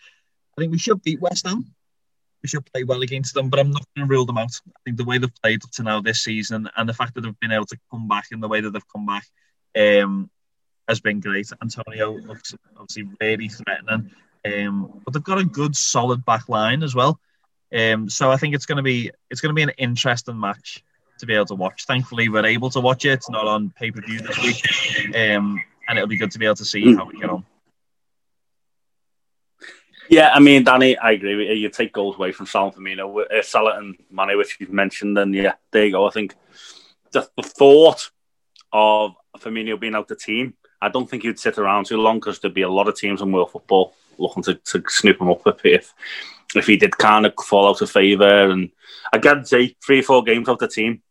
I 0.56 0.60
think 0.60 0.72
we 0.72 0.78
should 0.78 1.02
beat 1.02 1.20
West 1.20 1.46
Ham. 1.46 1.66
We 2.42 2.48
should 2.48 2.64
play 2.72 2.84
well 2.84 3.02
against 3.02 3.34
them, 3.34 3.50
but 3.50 3.58
I'm 3.58 3.70
not 3.70 3.84
going 3.94 4.08
to 4.08 4.14
rule 4.14 4.24
them 4.24 4.38
out. 4.38 4.52
I 4.68 4.78
think 4.84 4.96
the 4.96 5.04
way 5.04 5.18
they've 5.18 5.42
played 5.42 5.62
up 5.64 5.70
to 5.72 5.82
now 5.82 6.00
this 6.00 6.22
season 6.22 6.70
and 6.76 6.88
the 6.88 6.94
fact 6.94 7.14
that 7.14 7.22
they've 7.22 7.40
been 7.40 7.52
able 7.52 7.66
to 7.66 7.78
come 7.90 8.08
back 8.08 8.26
in 8.30 8.40
the 8.40 8.48
way 8.48 8.60
that 8.60 8.70
they've 8.70 8.92
come 8.92 9.04
back 9.04 9.26
um, 9.76 10.30
has 10.88 11.00
been 11.00 11.20
great. 11.20 11.50
Antonio 11.60 12.12
looks 12.12 12.54
obviously 12.78 13.08
really 13.20 13.48
threatening, 13.48 14.10
um, 14.46 15.02
but 15.04 15.12
they've 15.12 15.22
got 15.22 15.38
a 15.38 15.44
good, 15.44 15.76
solid 15.76 16.24
back 16.24 16.48
line 16.48 16.82
as 16.82 16.94
well. 16.94 17.20
Um, 17.76 18.08
so 18.08 18.30
I 18.30 18.36
think 18.36 18.54
it's 18.54 18.66
going 18.66 18.76
to 18.76 18.82
be 18.82 19.10
it's 19.28 19.40
going 19.40 19.50
to 19.50 19.54
be 19.54 19.62
an 19.62 19.72
interesting 19.78 20.38
match 20.38 20.82
to 21.18 21.26
be 21.26 21.34
able 21.34 21.46
to 21.46 21.54
watch. 21.54 21.84
Thankfully, 21.84 22.28
we're 22.28 22.46
able 22.46 22.70
to 22.70 22.80
watch 22.80 23.04
it. 23.04 23.10
It's 23.10 23.30
not 23.30 23.46
on 23.46 23.70
pay 23.70 23.90
per 23.90 24.00
view 24.00 24.20
this 24.20 24.42
week, 24.42 25.14
um, 25.14 25.62
and 25.88 25.98
it'll 25.98 26.08
be 26.08 26.16
good 26.16 26.32
to 26.32 26.38
be 26.38 26.46
able 26.46 26.56
to 26.56 26.64
see 26.64 26.94
how 26.94 27.04
we 27.04 27.18
get 27.18 27.30
on. 27.30 27.44
Yeah, 30.10 30.32
I 30.34 30.40
mean, 30.40 30.64
Danny, 30.64 30.98
I 30.98 31.12
agree 31.12 31.36
with 31.36 31.46
you. 31.50 31.54
You 31.54 31.68
take 31.68 31.92
goals 31.92 32.16
away 32.16 32.32
from 32.32 32.46
Salah 32.46 32.72
Firmino, 32.72 33.24
uh, 33.30 33.42
Salah 33.42 33.78
and 33.78 33.96
Mane, 34.10 34.36
which 34.36 34.56
you've 34.58 34.72
mentioned, 34.72 35.16
and 35.16 35.32
yeah, 35.32 35.52
there 35.70 35.84
you 35.84 35.92
go. 35.92 36.04
I 36.04 36.10
think 36.10 36.34
the, 37.12 37.30
the 37.36 37.44
thought 37.44 38.10
of 38.72 39.14
Firmino 39.38 39.78
being 39.78 39.94
out 39.94 40.08
the 40.08 40.16
team, 40.16 40.54
I 40.82 40.88
don't 40.88 41.08
think 41.08 41.22
he'd 41.22 41.38
sit 41.38 41.58
around 41.58 41.86
too 41.86 41.96
long 41.96 42.18
because 42.18 42.40
there'd 42.40 42.52
be 42.52 42.62
a 42.62 42.68
lot 42.68 42.88
of 42.88 42.96
teams 42.96 43.22
in 43.22 43.30
world 43.30 43.52
football 43.52 43.94
looking 44.18 44.42
to, 44.42 44.54
to 44.54 44.82
snoop 44.88 45.20
him 45.20 45.30
up 45.30 45.42
if 45.64 45.94
if 46.56 46.66
he 46.66 46.76
did 46.76 46.98
kind 46.98 47.24
of 47.24 47.34
fall 47.40 47.68
out 47.68 47.80
of 47.80 47.88
favour. 47.88 48.50
And 48.50 48.70
I 49.12 49.18
guarantee 49.18 49.76
three 49.84 50.00
or 50.00 50.02
four 50.02 50.24
games 50.24 50.48
out 50.48 50.58
the 50.58 50.66
team, 50.66 51.02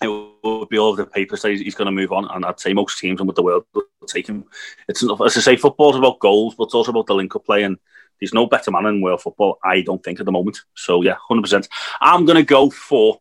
it 0.00 0.06
would 0.06 0.68
be 0.68 0.78
all 0.78 0.90
over 0.90 1.02
the 1.02 1.10
paper 1.10 1.36
say 1.36 1.56
he's 1.56 1.74
going 1.74 1.86
to 1.86 1.92
move 1.92 2.12
on. 2.12 2.30
And 2.30 2.44
I'd 2.44 2.60
say 2.60 2.72
most 2.72 3.00
teams 3.00 3.20
in 3.20 3.26
the 3.26 3.42
world 3.42 3.64
will 3.74 3.82
take 4.06 4.28
him. 4.28 4.44
It's 4.88 5.02
as 5.02 5.36
I 5.36 5.40
say, 5.40 5.56
football's 5.56 5.96
about 5.96 6.20
goals, 6.20 6.54
but 6.54 6.64
it's 6.64 6.74
also 6.74 6.92
about 6.92 7.06
the 7.06 7.16
link 7.16 7.34
up 7.34 7.44
play. 7.44 7.64
And 7.64 7.78
there's 8.20 8.34
no 8.34 8.46
better 8.46 8.70
man 8.70 8.86
in 8.86 9.00
world 9.00 9.22
football, 9.22 9.58
I 9.64 9.82
don't 9.82 10.02
think, 10.02 10.20
at 10.20 10.26
the 10.26 10.32
moment. 10.32 10.60
So 10.74 11.02
yeah, 11.02 11.16
hundred 11.28 11.42
percent. 11.42 11.68
I'm 12.00 12.24
to 12.36 12.42
go 12.42 12.70
for. 12.70 13.20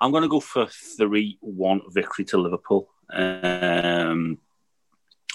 I'm 0.00 0.12
to 0.22 0.28
go 0.28 0.40
for 0.40 0.66
three-one 0.66 1.80
victory 1.88 2.24
to 2.26 2.38
Liverpool. 2.38 2.90
Um, 3.10 4.38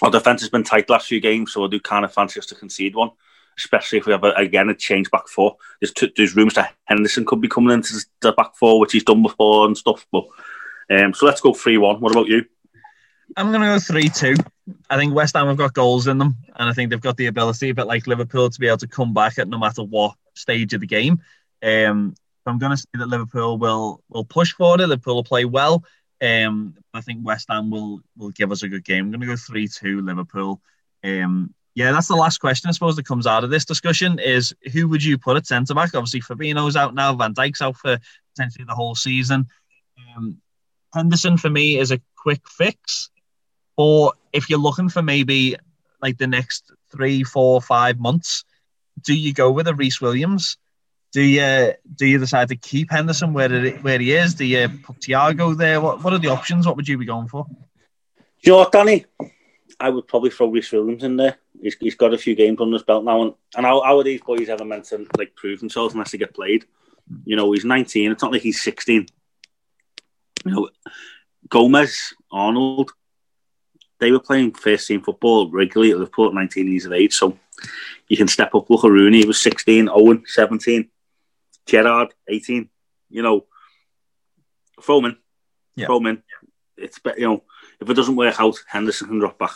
our 0.02 0.10
defence 0.10 0.42
has 0.42 0.50
been 0.50 0.62
tight 0.62 0.88
last 0.88 1.08
few 1.08 1.20
games, 1.20 1.52
so 1.52 1.64
I 1.64 1.68
do 1.68 1.80
kind 1.80 2.04
of 2.04 2.12
fancy 2.12 2.38
us 2.38 2.46
to 2.46 2.54
concede 2.54 2.94
one, 2.94 3.10
especially 3.58 3.98
if 3.98 4.06
we 4.06 4.12
have 4.12 4.22
a, 4.22 4.30
again 4.32 4.68
a 4.68 4.74
change 4.74 5.10
back 5.10 5.26
four. 5.28 5.56
There's 5.80 5.92
t- 5.92 6.12
there's 6.16 6.36
rumours 6.36 6.54
that 6.54 6.74
Henderson 6.84 7.24
could 7.24 7.40
be 7.40 7.48
coming 7.48 7.72
into 7.72 7.94
the 8.20 8.32
back 8.32 8.54
four, 8.54 8.78
which 8.78 8.92
he's 8.92 9.02
done 9.02 9.22
before 9.22 9.66
and 9.66 9.76
stuff. 9.76 10.06
But 10.12 10.26
um, 10.90 11.14
so 11.14 11.26
let's 11.26 11.40
go 11.40 11.52
three-one. 11.52 12.00
What 12.00 12.12
about 12.12 12.28
you? 12.28 12.44
I'm 13.36 13.50
going 13.50 13.60
to 13.60 13.66
go 13.66 13.78
3 13.78 14.08
2. 14.08 14.34
I 14.88 14.96
think 14.96 15.14
West 15.14 15.36
Ham 15.36 15.46
have 15.46 15.56
got 15.56 15.74
goals 15.74 16.06
in 16.06 16.18
them, 16.18 16.36
and 16.56 16.68
I 16.68 16.72
think 16.72 16.90
they've 16.90 17.00
got 17.00 17.16
the 17.16 17.26
ability, 17.26 17.72
but 17.72 17.86
like 17.86 18.06
Liverpool, 18.06 18.50
to 18.50 18.60
be 18.60 18.66
able 18.66 18.78
to 18.78 18.86
come 18.86 19.14
back 19.14 19.38
at 19.38 19.48
no 19.48 19.58
matter 19.58 19.82
what 19.82 20.14
stage 20.34 20.74
of 20.74 20.80
the 20.80 20.86
game. 20.86 21.20
Um, 21.62 22.14
I'm 22.46 22.58
going 22.58 22.70
to 22.70 22.76
say 22.76 22.86
that 22.94 23.08
Liverpool 23.08 23.58
will 23.58 24.02
will 24.08 24.24
push 24.24 24.52
forward. 24.52 24.80
Liverpool 24.80 25.16
will 25.16 25.24
play 25.24 25.44
well. 25.44 25.84
Um, 26.22 26.74
I 26.92 27.00
think 27.00 27.24
West 27.24 27.46
Ham 27.48 27.70
will 27.70 28.00
will 28.16 28.30
give 28.30 28.52
us 28.52 28.62
a 28.62 28.68
good 28.68 28.84
game. 28.84 29.06
I'm 29.06 29.10
going 29.10 29.20
to 29.20 29.26
go 29.26 29.36
3 29.36 29.68
2 29.68 30.02
Liverpool. 30.02 30.60
Um, 31.04 31.54
yeah, 31.74 31.92
that's 31.92 32.08
the 32.08 32.16
last 32.16 32.38
question, 32.38 32.68
I 32.68 32.72
suppose, 32.72 32.96
that 32.96 33.06
comes 33.06 33.26
out 33.26 33.44
of 33.44 33.50
this 33.50 33.64
discussion 33.64 34.18
is 34.18 34.54
who 34.72 34.88
would 34.88 35.04
you 35.04 35.16
put 35.18 35.36
at 35.36 35.46
centre 35.46 35.74
back? 35.74 35.94
Obviously, 35.94 36.20
Fabinho's 36.20 36.76
out 36.76 36.94
now, 36.94 37.14
Van 37.14 37.32
Dijk's 37.32 37.62
out 37.62 37.76
for 37.76 37.98
potentially 38.34 38.64
the 38.66 38.74
whole 38.74 38.94
season. 38.94 39.46
Um, 40.16 40.38
Henderson, 40.92 41.36
for 41.36 41.48
me, 41.48 41.78
is 41.78 41.92
a 41.92 42.00
quick 42.16 42.42
fix. 42.48 43.10
Or 43.76 44.12
if 44.32 44.50
you're 44.50 44.58
looking 44.58 44.88
for 44.88 45.02
maybe 45.02 45.56
like 46.02 46.18
the 46.18 46.26
next 46.26 46.72
three, 46.90 47.24
four, 47.24 47.60
five 47.60 47.98
months, 47.98 48.44
do 49.02 49.14
you 49.14 49.32
go 49.32 49.50
with 49.50 49.68
a 49.68 49.74
Rhys 49.74 50.00
Williams? 50.00 50.56
Do 51.12 51.22
you 51.22 51.72
do 51.96 52.06
you 52.06 52.18
decide 52.18 52.48
to 52.48 52.56
keep 52.56 52.90
Henderson 52.90 53.32
where 53.32 53.52
it, 53.52 53.82
where 53.82 53.98
he 53.98 54.12
is? 54.12 54.34
Do 54.34 54.44
you 54.44 54.68
put 54.68 55.00
Thiago 55.00 55.56
there? 55.56 55.80
What 55.80 56.04
what 56.04 56.12
are 56.12 56.18
the 56.18 56.28
options? 56.28 56.66
What 56.66 56.76
would 56.76 56.86
you 56.86 56.98
be 56.98 57.06
going 57.06 57.28
for? 57.28 57.46
You 58.42 58.52
know 58.52 58.68
Danny? 58.70 59.06
I 59.80 59.88
would 59.88 60.06
probably 60.06 60.30
throw 60.30 60.48
Rhys 60.48 60.70
Williams 60.70 61.02
in 61.02 61.16
there. 61.16 61.36
He's, 61.60 61.76
he's 61.76 61.94
got 61.94 62.14
a 62.14 62.18
few 62.18 62.34
games 62.34 62.60
under 62.60 62.74
his 62.74 62.82
belt 62.82 63.04
now, 63.04 63.22
and, 63.22 63.34
and 63.56 63.66
how, 63.66 63.82
how 63.82 63.98
are 63.98 64.04
these 64.04 64.20
boys 64.20 64.48
ever 64.48 64.64
meant 64.64 64.84
to 64.86 65.06
like 65.18 65.34
prove 65.34 65.60
themselves 65.60 65.94
unless 65.94 66.10
they 66.10 66.18
get 66.18 66.34
played? 66.34 66.66
You 67.24 67.36
know, 67.36 67.50
he's 67.52 67.64
19. 67.64 68.12
It's 68.12 68.22
not 68.22 68.32
like 68.32 68.42
he's 68.42 68.62
16. 68.62 69.06
You 70.44 70.50
know, 70.50 70.68
Gomez, 71.48 72.14
Arnold, 72.30 72.92
they 74.00 74.10
were 74.10 74.20
playing 74.20 74.54
first 74.54 74.88
team 74.88 75.02
football 75.02 75.50
regularly 75.50 75.92
at 75.92 75.98
Liverpool 75.98 76.28
at 76.28 76.34
19 76.34 76.70
years 76.70 76.86
of 76.86 76.92
age. 76.92 77.14
So 77.14 77.38
you 78.08 78.16
can 78.16 78.28
step 78.28 78.54
up. 78.54 78.68
Look 78.68 78.84
at 78.84 78.90
Rooney, 78.90 79.20
he 79.20 79.26
was 79.26 79.40
16, 79.40 79.88
Owen, 79.88 80.24
17, 80.26 80.88
Gerrard, 81.66 82.12
18. 82.28 82.68
You 83.10 83.22
know, 83.22 83.46
Foreman, 84.80 85.18
yeah. 85.76 85.86
Foreman. 85.86 86.22
It's 86.76 86.98
you 87.16 87.26
know, 87.26 87.42
if 87.80 87.90
it 87.90 87.94
doesn't 87.94 88.16
work 88.16 88.40
out, 88.40 88.56
Henderson 88.66 89.08
can 89.08 89.18
drop 89.18 89.38
back. 89.38 89.52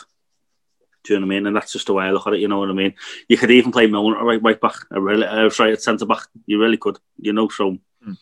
Do 1.03 1.13
you 1.13 1.19
know 1.19 1.25
what 1.25 1.33
I 1.33 1.37
mean? 1.37 1.47
And 1.47 1.55
that's 1.55 1.71
just 1.71 1.87
the 1.87 1.93
way 1.93 2.05
I 2.05 2.11
look 2.11 2.27
at 2.27 2.33
it. 2.33 2.39
You 2.39 2.47
know 2.47 2.59
what 2.59 2.69
I 2.69 2.73
mean? 2.73 2.93
You 3.27 3.37
could 3.37 3.51
even 3.51 3.71
play 3.71 3.87
Milner 3.87 4.23
right 4.23 4.41
right 4.41 4.59
back, 4.59 4.75
a 4.91 4.99
really, 4.99 5.25
uh, 5.25 5.49
sorry, 5.49 5.71
at 5.71 5.81
centre 5.81 6.05
back. 6.05 6.27
You 6.45 6.59
really 6.59 6.77
could. 6.77 6.99
You 7.17 7.33
know, 7.33 7.47
so 7.49 7.77
mm. 8.05 8.17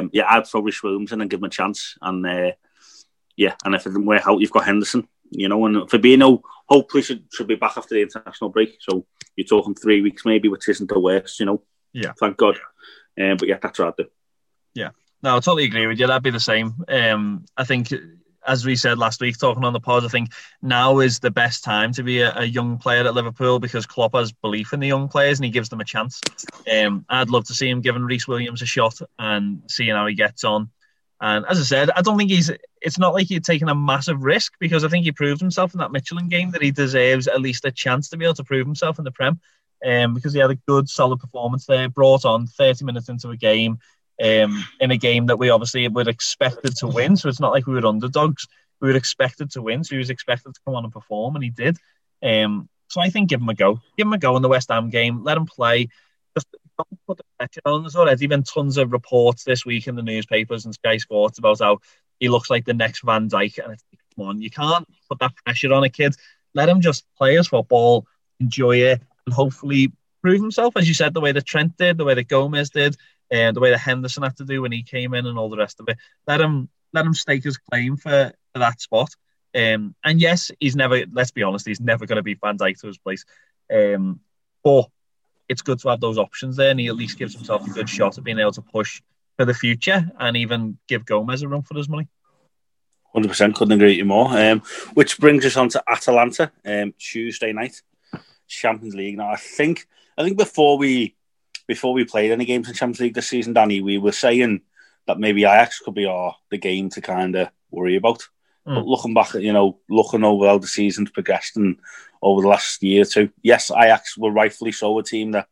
um, 0.00 0.10
yeah, 0.12 0.26
I'd 0.28 0.46
throw 0.46 0.60
Rhys 0.60 0.82
Williams 0.82 1.12
in 1.12 1.20
and 1.20 1.30
give 1.30 1.40
him 1.40 1.44
a 1.44 1.48
chance. 1.48 1.96
And 2.02 2.26
uh, 2.26 2.52
yeah, 3.36 3.54
and 3.64 3.74
if 3.74 3.86
it 3.86 3.90
didn't 3.90 4.06
work 4.06 4.26
out, 4.26 4.40
you've 4.40 4.50
got 4.50 4.66
Henderson 4.66 5.08
you 5.30 5.48
know, 5.48 5.64
and 5.66 5.76
Fabinho 5.88 6.42
hopefully 6.68 7.02
should, 7.02 7.24
should 7.32 7.48
be 7.48 7.56
back 7.56 7.76
after 7.76 7.94
the 7.94 8.02
international 8.02 8.50
break. 8.50 8.76
So 8.80 9.06
you're 9.36 9.46
talking 9.46 9.74
three 9.74 10.00
weeks 10.02 10.24
maybe, 10.24 10.48
which 10.48 10.68
isn't 10.68 10.88
the 10.88 10.98
worst, 10.98 11.40
you 11.40 11.46
know. 11.46 11.62
Yeah. 11.92 12.12
Thank 12.18 12.36
God. 12.36 12.58
Um, 13.20 13.36
but 13.36 13.48
yeah, 13.48 13.58
that's 13.60 13.78
what 13.78 13.88
I'd 13.88 13.96
do. 13.96 14.08
Yeah. 14.74 14.90
No, 15.22 15.36
I 15.36 15.40
totally 15.40 15.64
agree 15.64 15.86
with 15.86 15.98
you. 15.98 16.06
That'd 16.06 16.22
be 16.22 16.30
the 16.30 16.40
same. 16.40 16.74
Um, 16.88 17.44
I 17.56 17.64
think, 17.64 17.92
as 18.46 18.64
we 18.64 18.76
said 18.76 18.98
last 18.98 19.20
week, 19.20 19.36
talking 19.36 19.64
on 19.64 19.72
the 19.72 19.80
pod, 19.80 20.04
I 20.04 20.08
think 20.08 20.30
now 20.62 21.00
is 21.00 21.18
the 21.18 21.30
best 21.30 21.62
time 21.62 21.92
to 21.92 22.02
be 22.02 22.20
a, 22.20 22.38
a 22.38 22.44
young 22.44 22.78
player 22.78 23.04
at 23.04 23.14
Liverpool 23.14 23.58
because 23.58 23.84
Klopp 23.84 24.14
has 24.14 24.32
belief 24.32 24.72
in 24.72 24.80
the 24.80 24.86
young 24.86 25.08
players 25.08 25.38
and 25.38 25.44
he 25.44 25.50
gives 25.50 25.68
them 25.68 25.80
a 25.80 25.84
chance. 25.84 26.20
Um, 26.72 27.04
I'd 27.08 27.28
love 27.28 27.44
to 27.46 27.54
see 27.54 27.68
him 27.68 27.82
giving 27.82 28.02
Rhys 28.02 28.26
Williams 28.26 28.62
a 28.62 28.66
shot 28.66 28.98
and 29.18 29.62
seeing 29.68 29.94
how 29.94 30.06
he 30.06 30.14
gets 30.14 30.44
on. 30.44 30.70
And 31.20 31.44
as 31.46 31.60
I 31.60 31.64
said, 31.64 31.90
I 31.90 32.02
don't 32.02 32.16
think 32.16 32.30
he's. 32.30 32.50
It's 32.80 32.98
not 32.98 33.12
like 33.12 33.26
he's 33.26 33.42
taken 33.42 33.68
a 33.68 33.74
massive 33.74 34.22
risk 34.22 34.54
because 34.58 34.84
I 34.84 34.88
think 34.88 35.04
he 35.04 35.12
proved 35.12 35.40
himself 35.40 35.74
in 35.74 35.80
that 35.80 35.90
Midtjylland 35.90 36.30
game 36.30 36.50
that 36.52 36.62
he 36.62 36.70
deserves 36.70 37.28
at 37.28 37.42
least 37.42 37.66
a 37.66 37.70
chance 37.70 38.08
to 38.08 38.16
be 38.16 38.24
able 38.24 38.34
to 38.34 38.44
prove 38.44 38.66
himself 38.66 38.98
in 38.98 39.04
the 39.04 39.12
Prem. 39.12 39.38
Um, 39.84 40.14
because 40.14 40.32
he 40.34 40.40
had 40.40 40.50
a 40.50 40.58
good, 40.66 40.88
solid 40.88 41.20
performance 41.20 41.64
there, 41.66 41.88
brought 41.88 42.26
on 42.26 42.46
30 42.46 42.84
minutes 42.84 43.08
into 43.08 43.30
a 43.30 43.36
game, 43.36 43.78
um, 44.22 44.64
in 44.78 44.90
a 44.90 44.96
game 44.96 45.26
that 45.26 45.38
we 45.38 45.48
obviously 45.48 45.88
were 45.88 46.08
expected 46.08 46.76
to 46.76 46.86
win. 46.86 47.16
So 47.16 47.28
it's 47.28 47.40
not 47.40 47.52
like 47.52 47.66
we 47.66 47.74
were 47.74 47.86
underdogs. 47.86 48.46
We 48.80 48.88
were 48.88 48.96
expected 48.96 49.50
to 49.52 49.62
win. 49.62 49.84
So 49.84 49.94
he 49.94 49.98
was 49.98 50.10
expected 50.10 50.54
to 50.54 50.60
come 50.64 50.74
on 50.74 50.84
and 50.84 50.92
perform, 50.92 51.34
and 51.34 51.44
he 51.44 51.50
did. 51.50 51.78
Um, 52.22 52.68
so 52.88 53.00
I 53.00 53.08
think 53.08 53.28
give 53.28 53.40
him 53.40 53.48
a 53.48 53.54
go. 53.54 53.80
Give 53.96 54.06
him 54.06 54.12
a 54.12 54.18
go 54.18 54.36
in 54.36 54.42
the 54.42 54.48
West 54.48 54.70
Ham 54.70 54.90
game. 54.90 55.22
Let 55.22 55.36
him 55.36 55.46
play. 55.46 55.88
Put 57.06 57.18
the 57.18 57.24
pressure 57.38 57.60
on. 57.64 57.82
There's 57.82 57.96
already 57.96 58.26
been 58.26 58.42
tons 58.42 58.76
of 58.76 58.92
reports 58.92 59.44
this 59.44 59.64
week 59.64 59.86
in 59.86 59.96
the 59.96 60.02
newspapers 60.02 60.64
and 60.64 60.74
Sky 60.74 60.96
Sports 60.98 61.38
about 61.38 61.60
how 61.60 61.78
he 62.18 62.28
looks 62.28 62.50
like 62.50 62.64
the 62.64 62.74
next 62.74 63.02
Van 63.04 63.28
Dijk. 63.28 63.62
And 63.62 63.72
it's 63.72 63.84
like, 63.92 64.00
come 64.16 64.28
on, 64.28 64.42
you 64.42 64.50
can't 64.50 64.86
put 65.08 65.18
that 65.20 65.34
pressure 65.44 65.72
on 65.72 65.84
a 65.84 65.88
kid. 65.88 66.14
Let 66.54 66.68
him 66.68 66.80
just 66.80 67.04
play 67.16 67.36
his 67.36 67.48
football, 67.48 68.06
enjoy 68.40 68.78
it, 68.78 69.02
and 69.26 69.34
hopefully 69.34 69.92
prove 70.22 70.40
himself, 70.40 70.76
as 70.76 70.88
you 70.88 70.94
said, 70.94 71.14
the 71.14 71.20
way 71.20 71.32
that 71.32 71.46
Trent 71.46 71.76
did, 71.76 71.96
the 71.96 72.04
way 72.04 72.14
that 72.14 72.28
Gomez 72.28 72.70
did, 72.70 72.96
and 73.30 73.54
the 73.56 73.60
way 73.60 73.70
that 73.70 73.78
Henderson 73.78 74.22
had 74.22 74.36
to 74.38 74.44
do 74.44 74.62
when 74.62 74.72
he 74.72 74.82
came 74.82 75.14
in, 75.14 75.26
and 75.26 75.38
all 75.38 75.50
the 75.50 75.56
rest 75.56 75.80
of 75.80 75.88
it. 75.88 75.98
Let 76.26 76.40
him 76.40 76.68
let 76.92 77.06
him 77.06 77.14
stake 77.14 77.44
his 77.44 77.56
claim 77.56 77.96
for, 77.96 78.32
for 78.52 78.58
that 78.58 78.80
spot. 78.80 79.10
Um, 79.54 79.94
and 80.04 80.20
yes, 80.20 80.50
he's 80.60 80.76
never. 80.76 81.04
Let's 81.12 81.30
be 81.30 81.42
honest, 81.42 81.66
he's 81.66 81.80
never 81.80 82.06
going 82.06 82.16
to 82.16 82.22
be 82.22 82.34
Van 82.34 82.58
Dijk 82.58 82.80
to 82.80 82.88
his 82.88 82.98
place. 82.98 83.24
Um, 83.72 84.20
but 84.62 84.88
it's 85.50 85.62
good 85.62 85.80
to 85.80 85.88
have 85.88 86.00
those 86.00 86.16
options 86.16 86.56
there, 86.56 86.70
and 86.70 86.78
he 86.78 86.86
at 86.86 86.94
least 86.94 87.18
gives 87.18 87.34
himself 87.34 87.66
a 87.66 87.70
good 87.70 87.88
shot 87.88 88.16
at 88.16 88.22
being 88.22 88.38
able 88.38 88.52
to 88.52 88.62
push 88.62 89.02
for 89.36 89.44
the 89.44 89.52
future 89.52 90.08
and 90.20 90.36
even 90.36 90.78
give 90.86 91.04
Gomez 91.04 91.42
a 91.42 91.48
run 91.48 91.62
for 91.62 91.76
his 91.76 91.88
money. 91.88 92.06
Hundred 93.12 93.28
percent, 93.28 93.56
couldn't 93.56 93.72
agree 93.72 93.88
with 93.88 93.96
you 93.96 94.04
more. 94.04 94.28
Um, 94.28 94.60
which 94.94 95.18
brings 95.18 95.44
us 95.44 95.56
on 95.56 95.68
to 95.70 95.82
Atalanta 95.88 96.52
um, 96.64 96.94
Tuesday 96.96 97.52
night, 97.52 97.82
Champions 98.46 98.94
League. 98.94 99.16
Now, 99.18 99.30
I 99.30 99.36
think 99.36 99.88
I 100.16 100.22
think 100.22 100.38
before 100.38 100.78
we 100.78 101.16
before 101.66 101.92
we 101.92 102.04
played 102.04 102.30
any 102.30 102.44
games 102.44 102.68
in 102.68 102.74
Champions 102.74 103.00
League 103.00 103.14
this 103.14 103.26
season, 103.26 103.52
Danny, 103.52 103.80
we 103.80 103.98
were 103.98 104.12
saying 104.12 104.60
that 105.08 105.18
maybe 105.18 105.42
Ajax 105.42 105.80
could 105.80 105.94
be 105.94 106.06
our 106.06 106.36
the 106.50 106.58
game 106.58 106.90
to 106.90 107.00
kind 107.00 107.34
of 107.34 107.48
worry 107.72 107.96
about. 107.96 108.22
Mm. 108.66 108.74
But 108.74 108.86
looking 108.86 109.14
back 109.14 109.34
at 109.34 109.42
you 109.42 109.52
know 109.52 109.78
looking 109.88 110.24
over 110.24 110.46
how 110.46 110.58
the 110.58 110.66
season's 110.66 111.10
progressed 111.10 111.56
and 111.56 111.78
over 112.22 112.42
the 112.42 112.48
last 112.48 112.82
year 112.82 113.02
or 113.02 113.06
two. 113.06 113.30
Yes, 113.42 113.70
Ajax 113.70 114.18
were 114.18 114.30
rightfully 114.30 114.72
so 114.72 114.98
a 114.98 115.02
team 115.02 115.32
that 115.32 115.48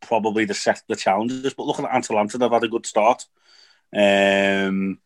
probably 0.00 0.44
the 0.44 0.54
set 0.54 0.82
the 0.88 0.96
challenges, 0.96 1.54
but 1.54 1.66
looking 1.66 1.84
at 1.84 1.94
Atalanta, 1.94 2.38
they've 2.38 2.50
had 2.50 2.64
a 2.64 2.68
good 2.68 2.86
start. 2.86 3.26
Um, 3.94 4.98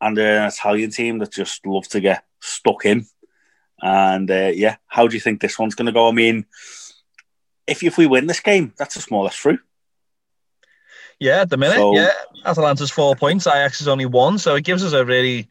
and 0.00 0.18
an 0.18 0.46
Italian 0.46 0.90
team 0.90 1.18
that 1.18 1.32
just 1.32 1.66
love 1.66 1.88
to 1.88 2.00
get 2.00 2.24
stuck 2.40 2.84
in. 2.84 3.06
And 3.82 4.30
uh, 4.30 4.50
yeah, 4.54 4.76
how 4.86 5.08
do 5.08 5.14
you 5.14 5.20
think 5.20 5.40
this 5.40 5.58
one's 5.58 5.74
going 5.74 5.86
to 5.86 5.92
go? 5.92 6.08
I 6.08 6.12
mean, 6.12 6.46
if 7.66 7.82
if 7.82 7.98
we 7.98 8.06
win 8.06 8.26
this 8.26 8.40
game, 8.40 8.72
that's 8.76 8.96
a 8.96 9.00
smallest 9.00 9.38
through. 9.38 9.58
Yeah, 11.18 11.42
at 11.42 11.50
the 11.50 11.58
minute, 11.58 11.76
so, 11.76 11.94
yeah, 11.94 12.12
Atalanta's 12.46 12.90
four 12.90 13.14
points, 13.14 13.46
Ajax 13.46 13.82
is 13.82 13.88
only 13.88 14.06
one, 14.06 14.38
so 14.38 14.54
it 14.54 14.64
gives 14.64 14.82
us 14.82 14.94
a 14.94 15.04
really 15.04 15.48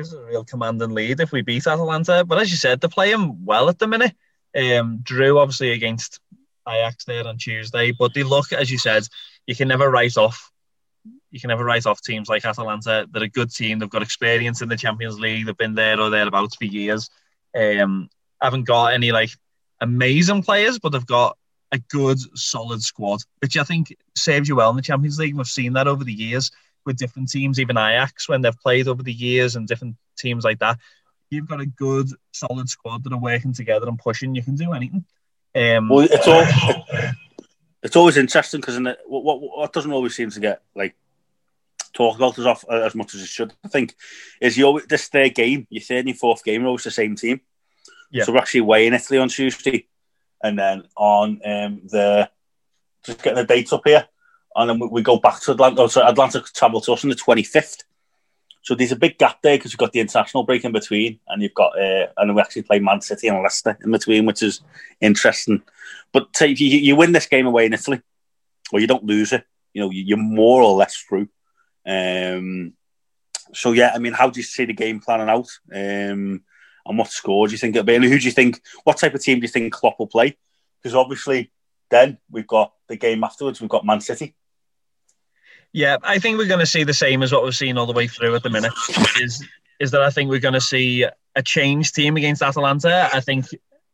gives 0.00 0.14
us 0.14 0.20
a 0.20 0.24
real 0.24 0.44
commanding 0.44 0.90
lead 0.90 1.20
if 1.20 1.30
we 1.30 1.42
beat 1.42 1.66
Atalanta. 1.66 2.24
But 2.24 2.40
as 2.40 2.50
you 2.50 2.56
said, 2.56 2.80
they're 2.80 2.88
playing 2.88 3.44
well 3.44 3.68
at 3.68 3.78
the 3.78 3.86
minute. 3.86 4.14
Um, 4.56 5.00
drew 5.02 5.38
obviously 5.38 5.72
against 5.72 6.20
Ajax 6.66 7.04
there 7.04 7.26
on 7.26 7.36
Tuesday, 7.36 7.92
but 7.92 8.14
they 8.14 8.22
look, 8.22 8.50
as 8.52 8.70
you 8.70 8.78
said, 8.78 9.02
you 9.46 9.54
can 9.54 9.68
never 9.68 9.90
write 9.90 10.16
off. 10.16 10.50
You 11.30 11.38
can 11.38 11.48
never 11.48 11.64
write 11.64 11.84
off 11.84 12.00
teams 12.00 12.30
like 12.30 12.46
Atalanta. 12.46 13.06
They're 13.10 13.24
a 13.24 13.28
good 13.28 13.52
team. 13.52 13.78
They've 13.78 13.90
got 13.90 14.02
experience 14.02 14.62
in 14.62 14.70
the 14.70 14.76
Champions 14.76 15.20
League. 15.20 15.44
They've 15.44 15.56
been 15.56 15.74
there 15.74 16.00
or 16.00 16.08
thereabouts 16.08 16.56
for 16.56 16.64
years. 16.64 17.10
Um, 17.54 18.08
haven't 18.40 18.64
got 18.64 18.94
any 18.94 19.12
like 19.12 19.30
amazing 19.82 20.42
players, 20.42 20.78
but 20.78 20.92
they've 20.92 21.06
got 21.06 21.36
a 21.72 21.78
good, 21.78 22.18
solid 22.38 22.82
squad, 22.82 23.20
which 23.40 23.58
I 23.58 23.64
think 23.64 23.94
serves 24.16 24.48
you 24.48 24.56
well 24.56 24.70
in 24.70 24.76
the 24.76 24.82
Champions 24.82 25.18
League. 25.18 25.36
We've 25.36 25.46
seen 25.46 25.74
that 25.74 25.86
over 25.86 26.04
the 26.04 26.12
years 26.12 26.50
with 26.84 26.96
different 26.96 27.30
teams, 27.30 27.60
even 27.60 27.76
Ajax 27.76 28.28
when 28.28 28.42
they've 28.42 28.58
played 28.58 28.88
over 28.88 29.02
the 29.02 29.12
years 29.12 29.56
and 29.56 29.68
different 29.68 29.96
teams 30.18 30.44
like 30.44 30.58
that. 30.60 30.78
You've 31.30 31.48
got 31.48 31.60
a 31.60 31.66
good, 31.66 32.08
solid 32.32 32.68
squad 32.68 33.04
that 33.04 33.12
are 33.12 33.18
working 33.18 33.52
together 33.52 33.88
and 33.88 33.98
pushing. 33.98 34.34
You 34.34 34.42
can 34.42 34.56
do 34.56 34.72
anything. 34.72 35.04
Um, 35.54 35.88
well, 35.88 36.08
it's 36.10 36.26
all 36.26 36.84
it's 37.82 37.96
always 37.96 38.16
interesting 38.16 38.60
because 38.60 38.78
what, 39.06 39.24
what 39.24 39.40
what 39.40 39.72
doesn't 39.72 39.92
always 39.92 40.14
seem 40.14 40.30
to 40.30 40.40
get 40.40 40.62
like 40.74 40.96
talk 41.92 42.16
about 42.16 42.38
as 42.38 42.46
off 42.46 42.64
as 42.68 42.94
much 42.94 43.14
as 43.14 43.22
it 43.22 43.28
should. 43.28 43.52
I 43.64 43.68
think 43.68 43.94
is 44.40 44.56
you 44.56 44.66
always, 44.66 44.86
this 44.86 45.08
third 45.08 45.34
game, 45.34 45.66
your 45.70 45.82
third 45.82 46.06
and 46.06 46.18
fourth 46.18 46.44
game 46.44 46.64
are 46.64 46.68
always 46.68 46.84
the 46.84 46.90
same 46.90 47.16
team. 47.16 47.40
Yeah. 48.10 48.24
So 48.24 48.32
we're 48.32 48.38
actually 48.38 48.60
away 48.60 48.86
in 48.86 48.94
Italy 48.94 49.18
on 49.18 49.28
Tuesday, 49.28 49.86
and 50.42 50.58
then 50.58 50.84
on 50.96 51.40
um, 51.44 51.82
the 51.84 52.30
just 53.04 53.22
getting 53.22 53.36
the 53.36 53.44
dates 53.44 53.72
up 53.72 53.82
here, 53.84 54.06
and 54.56 54.70
then 54.70 54.90
we, 54.90 55.02
go 55.02 55.18
back 55.18 55.40
to 55.42 55.52
Atalanta. 55.52 55.88
So 55.88 56.02
Atalanta 56.02 56.42
travel 56.54 56.80
to 56.82 56.92
us 56.92 57.04
on 57.04 57.10
the 57.10 57.16
twenty 57.16 57.42
fifth. 57.42 57.84
So 58.62 58.74
there's 58.74 58.92
a 58.92 58.96
big 58.96 59.16
gap 59.16 59.40
there 59.42 59.56
because 59.56 59.72
you've 59.72 59.78
got 59.78 59.92
the 59.92 60.00
international 60.00 60.44
break 60.44 60.64
in 60.64 60.72
between, 60.72 61.18
and 61.28 61.42
you've 61.42 61.54
got 61.54 61.78
uh, 61.80 62.08
and 62.16 62.34
we 62.34 62.40
actually 62.40 62.62
play 62.62 62.78
Man 62.78 63.00
City 63.00 63.28
and 63.28 63.42
Leicester 63.42 63.78
in 63.82 63.90
between, 63.90 64.26
which 64.26 64.42
is 64.42 64.60
interesting. 65.00 65.62
But 66.12 66.28
if 66.40 66.60
you, 66.60 66.68
you 66.68 66.96
win 66.96 67.12
this 67.12 67.26
game 67.26 67.46
away 67.46 67.66
in 67.66 67.72
Italy, 67.72 68.02
or 68.72 68.80
you 68.80 68.86
don't 68.86 69.04
lose 69.04 69.32
it, 69.32 69.44
you 69.72 69.80
know 69.80 69.90
you're 69.90 70.18
more 70.18 70.62
or 70.62 70.76
less 70.76 70.96
through. 70.96 71.28
Um, 71.86 72.74
so 73.54 73.72
yeah, 73.72 73.92
I 73.94 73.98
mean, 73.98 74.12
how 74.12 74.28
do 74.28 74.38
you 74.38 74.44
see 74.44 74.66
the 74.66 74.74
game 74.74 75.00
planning 75.00 75.28
out? 75.28 75.48
Um, 75.72 76.42
and 76.86 76.98
what 76.98 77.10
score 77.10 77.46
do 77.46 77.52
you 77.52 77.58
think 77.58 77.76
it'll 77.76 77.86
be? 77.86 77.94
And 77.94 78.04
who 78.04 78.18
do 78.18 78.24
you 78.24 78.30
think? 78.30 78.60
What 78.84 78.98
type 78.98 79.14
of 79.14 79.22
team 79.22 79.38
do 79.38 79.42
you 79.42 79.48
think 79.48 79.72
Klopp 79.72 79.98
will 79.98 80.06
play? 80.06 80.36
Because 80.82 80.94
obviously, 80.94 81.50
then 81.90 82.18
we've 82.30 82.46
got 82.46 82.72
the 82.88 82.96
game 82.96 83.24
afterwards. 83.24 83.60
We've 83.60 83.70
got 83.70 83.86
Man 83.86 84.00
City. 84.00 84.34
Yeah, 85.72 85.98
I 86.02 86.18
think 86.18 86.38
we're 86.38 86.48
going 86.48 86.60
to 86.60 86.66
see 86.66 86.84
the 86.84 86.94
same 86.94 87.22
as 87.22 87.32
what 87.32 87.44
we've 87.44 87.54
seen 87.54 87.78
all 87.78 87.86
the 87.86 87.92
way 87.92 88.08
through 88.08 88.34
at 88.34 88.42
the 88.42 88.50
minute. 88.50 88.72
Is 89.20 89.44
is 89.78 89.90
that 89.92 90.02
I 90.02 90.10
think 90.10 90.28
we're 90.30 90.40
going 90.40 90.54
to 90.54 90.60
see 90.60 91.06
a 91.36 91.42
change 91.42 91.92
team 91.92 92.16
against 92.16 92.42
Atalanta. 92.42 93.08
I 93.12 93.20
think 93.20 93.46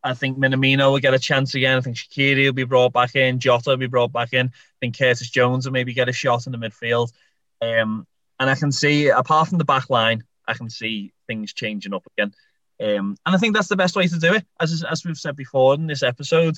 I 0.03 0.15
think 0.15 0.39
Minamino 0.39 0.93
will 0.93 0.99
get 0.99 1.15
a 1.15 1.19
chance 1.19 1.55
again. 1.55 1.77
I 1.77 1.81
think 1.81 1.97
Shaqiri 1.97 2.47
will 2.47 2.53
be 2.53 2.65
brought 2.65 2.93
back 2.93 3.15
in. 3.15 3.39
Jota 3.39 3.71
will 3.71 3.77
be 3.77 3.87
brought 3.87 4.13
back 4.13 4.33
in. 4.33 4.47
I 4.47 4.79
think 4.81 4.99
Curtis 4.99 5.31
Jones 5.31 5.67
will 5.67 5.73
maybe 5.73 5.93
get 5.93 6.09
a 6.09 6.13
shot 6.13 6.47
in 6.47 6.53
the 6.53 6.59
midfield. 6.59 7.13
Um, 7.61 8.07
and 8.39 8.49
I 8.49 8.55
can 8.55 8.73
see, 8.73 9.09
apart 9.09 9.49
from 9.49 9.59
the 9.59 9.65
back 9.65 9.91
line, 9.91 10.23
I 10.47 10.55
can 10.55 10.71
see 10.71 11.13
things 11.27 11.53
changing 11.53 11.95
up 11.95 12.05
again. 12.17 12.33
Um, 12.81 13.17
and 13.25 13.35
I 13.35 13.39
think 13.39 13.55
that's 13.55 13.69
the 13.69 13.77
best 13.77 13.97
way 13.97 14.07
to 14.07 14.19
do 14.19 14.35
it. 14.35 14.47
As 14.61 14.85
as 14.85 15.05
we've 15.05 15.17
said 15.17 15.37
before 15.37 15.75
in 15.75 15.87
this 15.87 16.03
episode, 16.03 16.57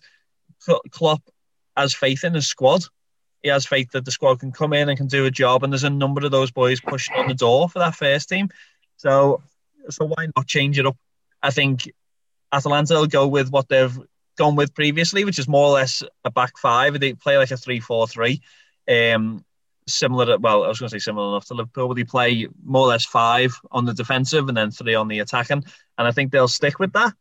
Klopp 0.90 1.22
has 1.76 1.94
faith 1.94 2.24
in 2.24 2.34
his 2.34 2.46
squad 2.46 2.84
he 3.42 3.48
has 3.48 3.66
faith 3.66 3.90
that 3.92 4.04
the 4.04 4.10
squad 4.10 4.40
can 4.40 4.52
come 4.52 4.72
in 4.72 4.88
and 4.88 4.98
can 4.98 5.06
do 5.06 5.26
a 5.26 5.30
job. 5.30 5.62
And 5.62 5.72
there's 5.72 5.84
a 5.84 5.90
number 5.90 6.24
of 6.24 6.30
those 6.30 6.50
boys 6.50 6.80
pushing 6.80 7.16
on 7.16 7.28
the 7.28 7.34
door 7.34 7.68
for 7.68 7.78
that 7.78 7.94
first 7.94 8.28
team. 8.28 8.48
So, 8.96 9.42
so 9.90 10.06
why 10.06 10.26
not 10.36 10.46
change 10.46 10.78
it 10.78 10.86
up? 10.86 10.96
I 11.42 11.50
think 11.50 11.92
Atalanta 12.52 12.94
will 12.94 13.06
go 13.06 13.28
with 13.28 13.50
what 13.50 13.68
they've 13.68 13.96
gone 14.36 14.56
with 14.56 14.74
previously, 14.74 15.24
which 15.24 15.38
is 15.38 15.48
more 15.48 15.66
or 15.66 15.72
less 15.72 16.02
a 16.24 16.30
back 16.30 16.58
five. 16.58 16.98
They 16.98 17.12
play 17.14 17.38
like 17.38 17.50
a 17.50 17.56
three-four-three. 17.56 18.40
Um, 18.88 19.44
similar 19.86 20.26
to, 20.26 20.36
well, 20.38 20.64
I 20.64 20.68
was 20.68 20.80
going 20.80 20.90
to 20.90 20.94
say 20.94 21.04
similar 21.04 21.28
enough 21.28 21.46
to 21.46 21.54
Liverpool, 21.54 21.94
they 21.94 22.04
play 22.04 22.48
more 22.64 22.82
or 22.82 22.88
less 22.88 23.04
five 23.04 23.54
on 23.70 23.84
the 23.84 23.94
defensive 23.94 24.48
and 24.48 24.56
then 24.56 24.70
three 24.70 24.94
on 24.94 25.08
the 25.08 25.20
attacking. 25.20 25.64
And 25.96 26.06
I 26.08 26.10
think 26.10 26.30
they'll 26.30 26.48
stick 26.48 26.78
with 26.78 26.92
that. 26.92 27.14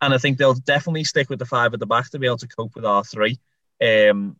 And 0.00 0.14
I 0.14 0.18
think 0.18 0.38
they'll 0.38 0.54
definitely 0.54 1.04
stick 1.04 1.28
with 1.28 1.38
the 1.38 1.46
five 1.46 1.74
at 1.74 1.80
the 1.80 1.86
back 1.86 2.10
to 2.10 2.18
be 2.18 2.26
able 2.26 2.38
to 2.38 2.48
cope 2.48 2.74
with 2.74 2.84
our 2.84 3.02
three. 3.02 3.38
Um, 3.82 4.36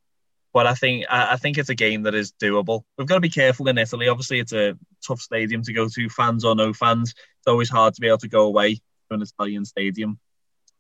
but 0.59 0.67
I 0.67 0.75
think 0.75 1.05
I, 1.09 1.37
think 1.37 1.57
it's 1.57 1.69
a 1.69 1.75
game 1.77 2.03
that 2.03 2.17
is 2.17 2.33
doable. 2.33 2.83
We've 2.97 3.07
got 3.07 3.15
to 3.15 3.21
be 3.21 3.29
careful 3.29 3.69
in 3.69 3.79
Italy. 3.79 4.09
Obviously, 4.09 4.41
it's 4.41 4.53
a 4.53 4.77
tough 5.07 5.21
stadium 5.21 5.63
to 5.63 5.73
go 5.73 5.87
to, 5.89 6.09
fans 6.09 6.45
or 6.45 6.57
no 6.57 6.73
fans. 6.73 7.11
It's 7.11 7.47
always 7.47 7.71
hard 7.71 7.95
to 7.95 8.01
be 8.01 8.09
able 8.09 8.19
to 8.19 8.29
go 8.29 8.47
away 8.47 8.75
to 8.75 8.81
an 9.11 9.23
Italian 9.23 9.65
stadium. 9.65 10.19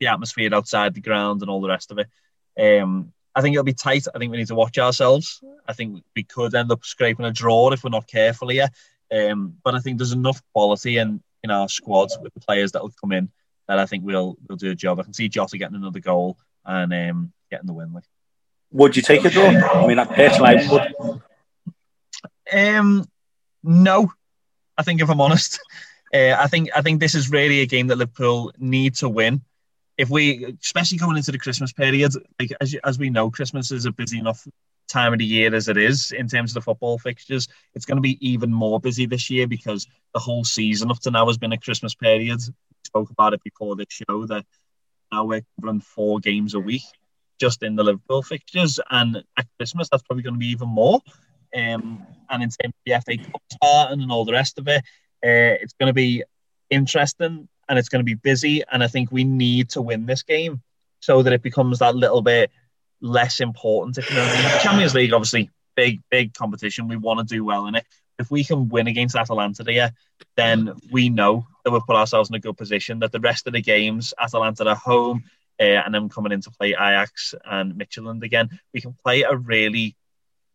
The 0.00 0.08
atmosphere 0.08 0.52
outside 0.52 0.94
the 0.94 1.00
ground 1.00 1.42
and 1.42 1.48
all 1.48 1.60
the 1.60 1.68
rest 1.68 1.92
of 1.92 2.00
it. 2.00 2.08
Um, 2.60 3.12
I 3.36 3.40
think 3.40 3.54
it'll 3.54 3.62
be 3.62 3.72
tight. 3.72 4.06
I 4.12 4.18
think 4.18 4.32
we 4.32 4.38
need 4.38 4.48
to 4.48 4.56
watch 4.56 4.78
ourselves. 4.78 5.40
I 5.68 5.74
think 5.74 6.02
we 6.16 6.24
could 6.24 6.56
end 6.56 6.72
up 6.72 6.84
scraping 6.84 7.26
a 7.26 7.30
draw 7.30 7.70
if 7.70 7.84
we're 7.84 7.90
not 7.90 8.08
careful 8.08 8.48
here. 8.48 8.70
Um, 9.14 9.58
but 9.62 9.76
I 9.76 9.78
think 9.78 9.98
there's 9.98 10.10
enough 10.10 10.42
quality 10.52 10.98
in, 10.98 11.22
in 11.44 11.52
our 11.52 11.68
squad 11.68 12.08
with 12.20 12.34
the 12.34 12.40
players 12.40 12.72
that 12.72 12.82
will 12.82 12.90
come 13.00 13.12
in 13.12 13.30
that 13.68 13.78
I 13.78 13.86
think 13.86 14.04
we'll 14.04 14.38
we'll 14.48 14.58
do 14.58 14.72
a 14.72 14.74
job. 14.74 14.98
I 14.98 15.04
can 15.04 15.14
see 15.14 15.28
Jota 15.28 15.56
getting 15.56 15.76
another 15.76 16.00
goal 16.00 16.36
and 16.64 16.92
um, 16.92 17.32
getting 17.48 17.68
the 17.68 17.74
win. 17.74 17.92
Like. 17.92 18.02
Would 18.72 18.96
you 18.96 19.02
take 19.02 19.24
a 19.24 19.30
draw? 19.30 19.46
I 19.46 19.86
mean, 19.86 19.98
I 19.98 20.04
personally, 20.04 20.58
I 20.58 20.70
would. 20.70 21.22
Um, 22.52 23.08
no, 23.62 24.12
I 24.76 24.82
think 24.82 25.00
if 25.00 25.08
I'm 25.08 25.20
honest, 25.20 25.60
uh, 26.14 26.36
I 26.38 26.46
think 26.48 26.70
I 26.74 26.82
think 26.82 27.00
this 27.00 27.14
is 27.14 27.30
really 27.30 27.60
a 27.60 27.66
game 27.66 27.86
that 27.88 27.96
Liverpool 27.96 28.52
need 28.58 28.94
to 28.96 29.08
win. 29.08 29.42
If 29.96 30.10
we, 30.10 30.56
especially 30.62 30.98
going 30.98 31.16
into 31.16 31.32
the 31.32 31.38
Christmas 31.38 31.72
period, 31.72 32.12
like 32.38 32.52
as 32.60 32.76
as 32.84 32.98
we 32.98 33.10
know, 33.10 33.30
Christmas 33.30 33.70
is 33.70 33.86
a 33.86 33.92
busy 33.92 34.18
enough 34.18 34.46
time 34.88 35.12
of 35.12 35.18
the 35.18 35.24
year 35.24 35.54
as 35.54 35.68
it 35.68 35.76
is 35.76 36.12
in 36.12 36.28
terms 36.28 36.50
of 36.50 36.54
the 36.54 36.60
football 36.62 36.98
fixtures. 36.98 37.48
It's 37.74 37.84
going 37.84 37.96
to 37.96 38.02
be 38.02 38.18
even 38.26 38.52
more 38.52 38.80
busy 38.80 39.06
this 39.06 39.28
year 39.28 39.46
because 39.46 39.86
the 40.14 40.20
whole 40.20 40.44
season 40.44 40.90
up 40.90 41.00
to 41.00 41.10
now 41.10 41.26
has 41.26 41.38
been 41.38 41.52
a 41.52 41.58
Christmas 41.58 41.94
period. 41.94 42.40
We 42.40 42.54
spoke 42.84 43.10
about 43.10 43.34
it 43.34 43.42
before 43.42 43.76
this 43.76 43.88
show 43.90 44.26
that 44.26 44.46
now 45.12 45.24
we're 45.24 45.44
covering 45.56 45.80
four 45.80 46.20
games 46.20 46.54
a 46.54 46.60
week 46.60 46.82
just 47.38 47.62
in 47.62 47.76
the 47.76 47.84
Liverpool 47.84 48.22
fixtures. 48.22 48.80
And 48.90 49.22
at 49.36 49.46
Christmas, 49.58 49.88
that's 49.90 50.02
probably 50.02 50.22
going 50.22 50.34
to 50.34 50.40
be 50.40 50.48
even 50.48 50.68
more. 50.68 51.00
Um, 51.56 52.06
and 52.30 52.42
in 52.42 52.50
terms 52.50 52.58
of 52.64 52.72
the 52.84 53.00
FA 53.00 53.22
Cup 53.22 53.42
starting 53.52 54.02
and 54.02 54.12
all 54.12 54.24
the 54.24 54.32
rest 54.32 54.58
of 54.58 54.68
it, 54.68 54.82
uh, 55.24 55.56
it's 55.60 55.74
going 55.74 55.88
to 55.88 55.94
be 55.94 56.24
interesting 56.70 57.48
and 57.68 57.78
it's 57.78 57.88
going 57.88 58.00
to 58.00 58.04
be 58.04 58.14
busy. 58.14 58.62
And 58.70 58.82
I 58.82 58.88
think 58.88 59.10
we 59.10 59.24
need 59.24 59.70
to 59.70 59.82
win 59.82 60.06
this 60.06 60.22
game 60.22 60.62
so 61.00 61.22
that 61.22 61.32
it 61.32 61.42
becomes 61.42 61.78
that 61.78 61.94
little 61.94 62.22
bit 62.22 62.50
less 63.00 63.40
important. 63.40 63.98
If 63.98 64.10
you 64.10 64.16
know 64.16 64.24
what 64.24 64.36
I 64.36 64.52
mean. 64.52 64.60
Champions 64.60 64.94
League, 64.94 65.12
obviously, 65.12 65.50
big, 65.76 66.00
big 66.10 66.34
competition. 66.34 66.88
We 66.88 66.96
want 66.96 67.20
to 67.20 67.34
do 67.34 67.44
well 67.44 67.66
in 67.66 67.74
it. 67.74 67.84
If 68.18 68.30
we 68.32 68.42
can 68.42 68.68
win 68.68 68.88
against 68.88 69.14
Atalanta 69.14 69.62
there, 69.62 69.92
then 70.36 70.72
we 70.90 71.08
know 71.08 71.46
that 71.64 71.70
we've 71.70 71.86
put 71.86 71.94
ourselves 71.94 72.30
in 72.30 72.34
a 72.34 72.40
good 72.40 72.56
position. 72.56 72.98
That 72.98 73.12
the 73.12 73.20
rest 73.20 73.46
of 73.46 73.52
the 73.52 73.62
games, 73.62 74.12
Atalanta 74.20 74.68
at 74.68 74.76
home, 74.76 75.22
uh, 75.60 75.82
and 75.84 75.94
then 75.94 76.08
coming 76.08 76.32
into 76.32 76.50
play 76.50 76.70
Ajax 76.70 77.34
and 77.44 77.74
Midtjylland 77.74 78.22
again, 78.22 78.48
we 78.72 78.80
can 78.80 78.96
play 79.04 79.22
a 79.22 79.36
really 79.36 79.96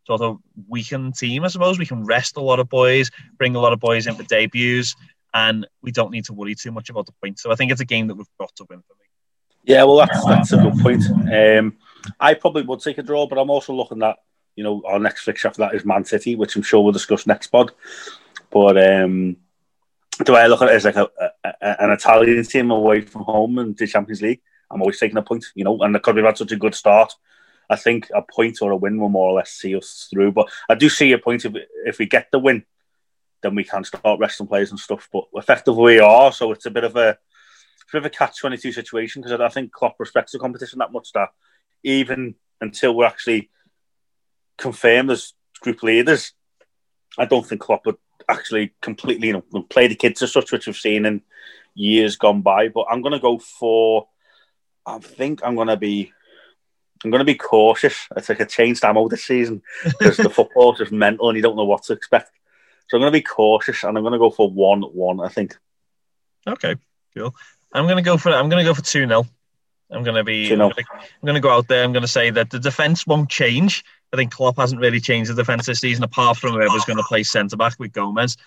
sort 0.06 0.22
of 0.22 0.40
weakened 0.68 1.16
team, 1.16 1.44
I 1.44 1.48
suppose. 1.48 1.80
We 1.80 1.86
can 1.86 2.04
rest 2.04 2.38
a 2.38 2.42
lot 2.42 2.60
of 2.60 2.70
boys, 2.70 3.10
bring 3.38 3.56
a 3.56 3.60
lot 3.60 3.74
of 3.74 3.80
boys 3.80 4.08
in 4.08 4.16
for 4.16 4.24
debuts, 4.24 4.96
and 5.34 5.68
we 5.82 5.92
don't 5.92 6.12
need 6.12 6.26
to 6.26 6.34
worry 6.34 6.56
too 6.56 6.72
much 6.72 6.90
about 6.90 7.06
the 7.06 7.14
points. 7.22 7.42
So 7.42 7.52
I 7.52 7.56
think 7.56 7.72
it's 7.72 7.82
a 7.82 7.86
game 7.86 8.08
that 8.08 8.16
we've 8.16 8.28
got 8.40 8.56
to 8.58 8.66
win 8.70 8.80
for 8.80 8.94
me. 8.94 9.06
Yeah, 9.66 9.84
well, 9.86 9.98
that's, 9.98 10.26
that's 10.26 10.52
a 10.52 10.58
good 10.58 10.78
point. 10.80 11.04
Um, 11.32 11.78
I 12.20 12.34
probably 12.34 12.64
would 12.64 12.82
take 12.82 12.98
a 12.98 13.04
draw, 13.04 13.28
but 13.28 13.38
I'm 13.38 13.50
also 13.50 13.74
looking 13.74 14.04
at, 14.04 14.18
you 14.56 14.64
know, 14.64 14.84
our 14.86 15.00
next 15.00 15.24
fixture 15.24 15.48
after 15.48 15.62
that 15.62 15.74
is 15.74 15.86
Man 15.86 16.04
City, 16.04 16.36
which 16.36 16.56
I'm 16.56 16.64
sure 16.64 16.82
we'll 16.82 16.92
discuss 16.92 17.26
next 17.26 17.48
pod. 17.48 17.72
But 18.52 18.78
um, 18.78 19.38
way 20.28 20.42
I 20.42 20.48
look 20.48 20.62
at 20.62 20.70
it 20.70 20.76
is 20.76 20.86
like 20.86 20.98
a, 20.98 21.10
a, 21.44 21.82
an 21.82 21.92
Italian 21.92 22.44
team 22.44 22.72
away 22.72 23.02
from 23.02 23.24
home 23.24 23.58
in 23.58 23.74
the 23.74 23.88
Champions 23.88 24.22
League? 24.22 24.42
I'm 24.74 24.82
always 24.82 25.00
taking 25.00 25.18
a 25.18 25.22
point, 25.22 25.46
you 25.56 25.64
know, 25.64 25.80
and 25.82 25.94
because 25.94 26.16
we've 26.16 26.26
had 26.26 26.38
such 26.38 26.52
a 26.52 26.58
good 26.58 26.76
start, 26.76 27.14
I 27.70 27.76
think 27.76 28.10
a 28.14 28.22
point 28.22 28.62
or 28.62 28.72
a 28.72 28.76
win 28.76 29.00
will 29.00 29.10
more 29.10 29.30
or 29.30 29.34
less 29.34 29.52
see 29.52 29.76
us 29.76 30.08
through. 30.10 30.32
But 30.32 30.50
I 30.70 30.76
do 30.76 30.90
see 30.90 31.12
a 31.12 31.18
point 31.18 31.46
if 31.46 31.54
if 31.86 32.00
we 32.00 32.06
get 32.06 32.30
the 32.32 32.40
win, 32.40 32.66
then 33.42 33.56
we 33.56 33.64
can 33.64 33.84
start 33.84 34.20
resting 34.20 34.48
players 34.48 34.72
and 34.72 34.80
stuff. 34.80 35.08
But 35.12 35.26
effectively 35.34 35.96
we 35.96 36.00
are, 36.00 36.32
so 36.32 36.52
it's 36.52 36.66
a 36.66 36.72
bit 36.72 36.84
of 36.84 36.96
a 36.96 37.18
bit 37.92 38.00
of 38.00 38.06
a 38.06 38.10
catch 38.10 38.40
twenty 38.40 38.58
two 38.58 38.72
situation 38.72 39.22
because 39.22 39.40
I 39.40 39.50
think 39.50 39.72
Klopp 39.72 40.00
respects 40.00 40.32
the 40.32 40.40
competition 40.40 40.80
that 40.80 40.92
much 40.92 41.12
that 41.14 41.30
even 41.84 42.36
until 42.60 42.96
we're 42.96 43.06
actually 43.06 43.50
confirmed 44.58 45.12
as 45.12 45.34
group 45.62 45.84
leaders, 45.84 46.34
I 47.18 47.26
don't 47.26 47.46
think 47.46 47.62
Klopp 47.62 47.86
would 47.86 47.98
actually 48.30 48.74
completely 48.82 49.28
you 49.28 49.34
know 49.34 49.62
play 49.64 49.88
the 49.88 49.96
kids 49.96 50.22
as 50.22 50.34
such, 50.34 50.52
which 50.52 50.68
we've 50.68 50.76
seen 50.76 51.06
in 51.06 51.22
years 51.76 52.18
gone 52.18 52.42
by. 52.42 52.70
But 52.70 52.88
I'm 52.90 53.02
going 53.02 53.14
to 53.14 53.20
go 53.20 53.40
for 53.40 54.08
I 54.86 55.00
think 55.00 55.42
I'm 55.44 55.56
going 55.56 55.68
to 55.68 55.78
be. 55.78 56.12
I'm 57.04 57.12
to 57.12 57.26
be 57.26 57.36
cautious. 57.36 58.08
It's 58.16 58.30
like 58.30 58.40
a 58.40 58.46
changed 58.46 58.86
Amo 58.86 59.10
this 59.10 59.26
season 59.26 59.62
because 59.84 60.16
the 60.16 60.30
football's 60.38 60.78
just 60.78 60.94
mental 60.94 61.28
and 61.28 61.36
you 61.36 61.42
don't 61.42 61.58
know 61.58 61.66
what 61.66 61.84
to 61.84 61.94
expect. 61.94 62.32
So 62.88 62.96
I'm 62.96 63.02
going 63.02 63.12
to 63.12 63.18
be 63.18 63.24
cautious 63.24 63.84
and 63.84 63.98
I'm 63.98 64.04
going 64.04 64.14
to 64.14 64.20
go 64.20 64.30
for 64.30 64.50
one-one. 64.50 65.20
I 65.20 65.28
think. 65.28 65.58
Okay, 66.48 66.76
cool. 67.16 67.36
I'm 67.74 67.86
going 67.86 67.98
to 67.98 68.04
go 68.04 68.18
for. 68.18 68.30
I'm 68.30 68.50
to 68.50 68.64
go 68.64 68.74
for 68.74 68.82
two 68.82 69.06
0 69.06 69.26
I'm 69.92 70.04
going 70.04 70.16
to 70.16 70.24
be. 70.24 70.52
I'm 70.52 70.60
to, 70.60 70.76
I'm 70.78 71.34
to 71.36 71.42
go 71.42 71.50
out 71.50 71.68
there. 71.68 71.84
I'm 71.84 71.92
going 71.92 72.04
to 72.04 72.08
say 72.08 72.30
that 72.30 72.50
the 72.50 72.60
defense 72.60 73.06
won't 73.06 73.30
change. 73.30 73.84
I 74.12 74.18
think 74.18 74.32
Klopp 74.32 74.58
hasn't 74.58 74.82
really 74.82 75.00
changed 75.00 75.32
the 75.32 75.36
defense 75.36 75.66
this 75.66 75.80
season, 75.80 76.04
apart 76.04 76.38
from 76.38 76.54
whoever's 76.54 76.86
going 76.88 76.98
to 76.98 77.04
play 77.04 77.24
centre 77.24 77.58
back 77.58 77.80
with 77.80 77.92
Gomez. 77.92 78.38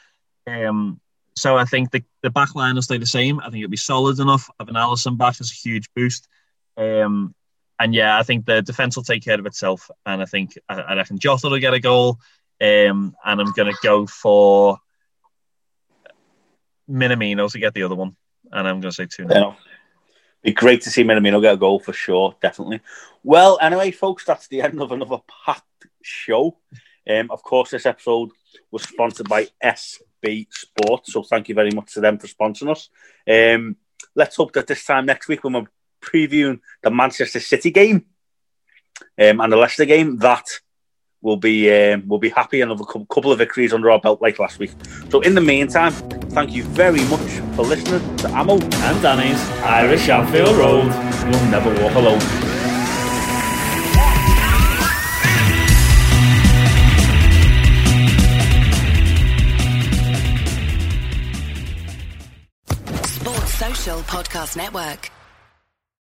Um, 0.47 1.01
so 1.37 1.57
I 1.57 1.65
think 1.65 1.91
the, 1.91 2.03
the 2.23 2.31
back 2.31 2.55
line 2.55 2.75
will 2.75 2.83
stay 2.83 2.99
the 2.99 3.07
same. 3.07 3.41
I 3.41 3.45
think 3.45 3.57
it'll 3.57 3.71
be 3.71 3.77
solid 3.77 4.19
enough. 4.19 4.49
Having 4.59 4.75
Alisson 4.75 5.19
back 5.19 5.41
is 5.41 5.53
a 5.53 5.55
huge 5.55 5.89
boost. 5.95 6.29
Um, 6.77 7.35
and 7.79 7.95
yeah, 7.95 8.19
I 8.19 8.23
think 8.23 8.47
the 8.47 8.63
defense 8.63 8.97
will 8.97 9.05
take 9.05 9.23
care 9.23 9.39
of 9.39 9.47
itself, 9.47 9.91
and 10.05 10.23
I 10.23 10.25
think 10.25 10.59
I, 10.69 10.81
I 10.81 10.95
reckon 10.97 11.19
Jota 11.19 11.49
will 11.49 11.59
get 11.59 11.75
a 11.75 11.81
goal, 11.81 12.19
um, 12.61 13.15
and 13.25 13.41
I'm 13.41 13.53
going 13.53 13.71
to 13.71 13.79
go 13.83 14.07
for 14.07 14.79
Minamino 16.91 17.51
to 17.53 17.59
get 17.59 17.75
the 17.75 17.83
other 17.83 17.95
one, 17.95 18.17
and 18.51 18.67
I'm 18.67 18.81
going 18.81 18.93
to 18.93 18.93
say 18.93 19.07
two. 19.07 19.27
Yeah. 19.29 19.55
Be 20.43 20.53
great 20.53 20.83
to 20.83 20.91
see 20.91 21.05
Minamino 21.05 21.43
get 21.43 21.55
a 21.55 21.59
goal 21.59 21.81
for 21.81 21.93
sure, 21.93 22.35
definitely. 22.41 22.81
Well, 23.23 23.59
anyway, 23.61 23.91
folks, 23.91 24.25
that's 24.25 24.49
the 24.49 24.63
end 24.63 24.81
of 24.81 24.93
another 24.93 25.19
packed 25.45 25.87
show. 26.03 26.57
Um, 27.09 27.31
of 27.31 27.43
course, 27.43 27.71
this 27.71 27.85
episode 27.85 28.31
was 28.71 28.85
sponsored 28.85 29.29
by 29.29 29.49
SB 30.23 30.47
Sports, 30.51 31.13
so 31.13 31.23
thank 31.23 31.49
you 31.49 31.55
very 31.55 31.71
much 31.71 31.95
to 31.95 32.01
them 32.01 32.19
for 32.19 32.27
sponsoring 32.27 32.71
us. 32.71 32.89
Um, 33.29 33.77
let's 34.15 34.37
hope 34.37 34.53
that 34.53 34.67
this 34.67 34.85
time 34.85 35.07
next 35.07 35.29
week, 35.29 35.45
when 35.45 35.53
we're 35.55 35.67
previewing 36.01 36.61
the 36.83 36.91
Manchester 36.91 37.41
City 37.41 37.71
game 37.71 38.07
um, 39.19 39.41
and 39.41 39.53
the 39.53 39.57
Leicester 39.57 39.85
game, 39.85 40.19
that 40.19 40.47
will 41.23 41.37
be 41.37 41.73
um, 41.73 42.05
we'll 42.07 42.19
be 42.19 42.29
happy 42.29 42.61
and 42.61 42.71
have 42.71 42.81
a 42.81 42.85
couple 42.85 43.33
of 43.33 43.39
victories 43.39 43.73
under 43.73 43.91
our 43.91 44.01
belt 44.01 44.23
like 44.23 44.39
last 44.39 44.59
week. 44.59 44.73
So 45.11 45.21
in 45.21 45.35
the 45.35 45.41
meantime, 45.41 45.93
thank 46.31 46.53
you 46.53 46.63
very 46.63 47.05
much 47.05 47.31
for 47.57 47.63
listening 47.63 48.17
to 48.19 48.31
Amo 48.31 48.55
and 48.55 49.03
Danny's 49.03 49.43
Irish 49.61 50.09
Anfield 50.09 50.57
Road. 50.57 50.85
You'll 50.85 51.51
never 51.51 51.71
walk 51.83 51.95
alone. 51.95 52.56
Podcast 63.95 64.57
Network. 64.57 65.16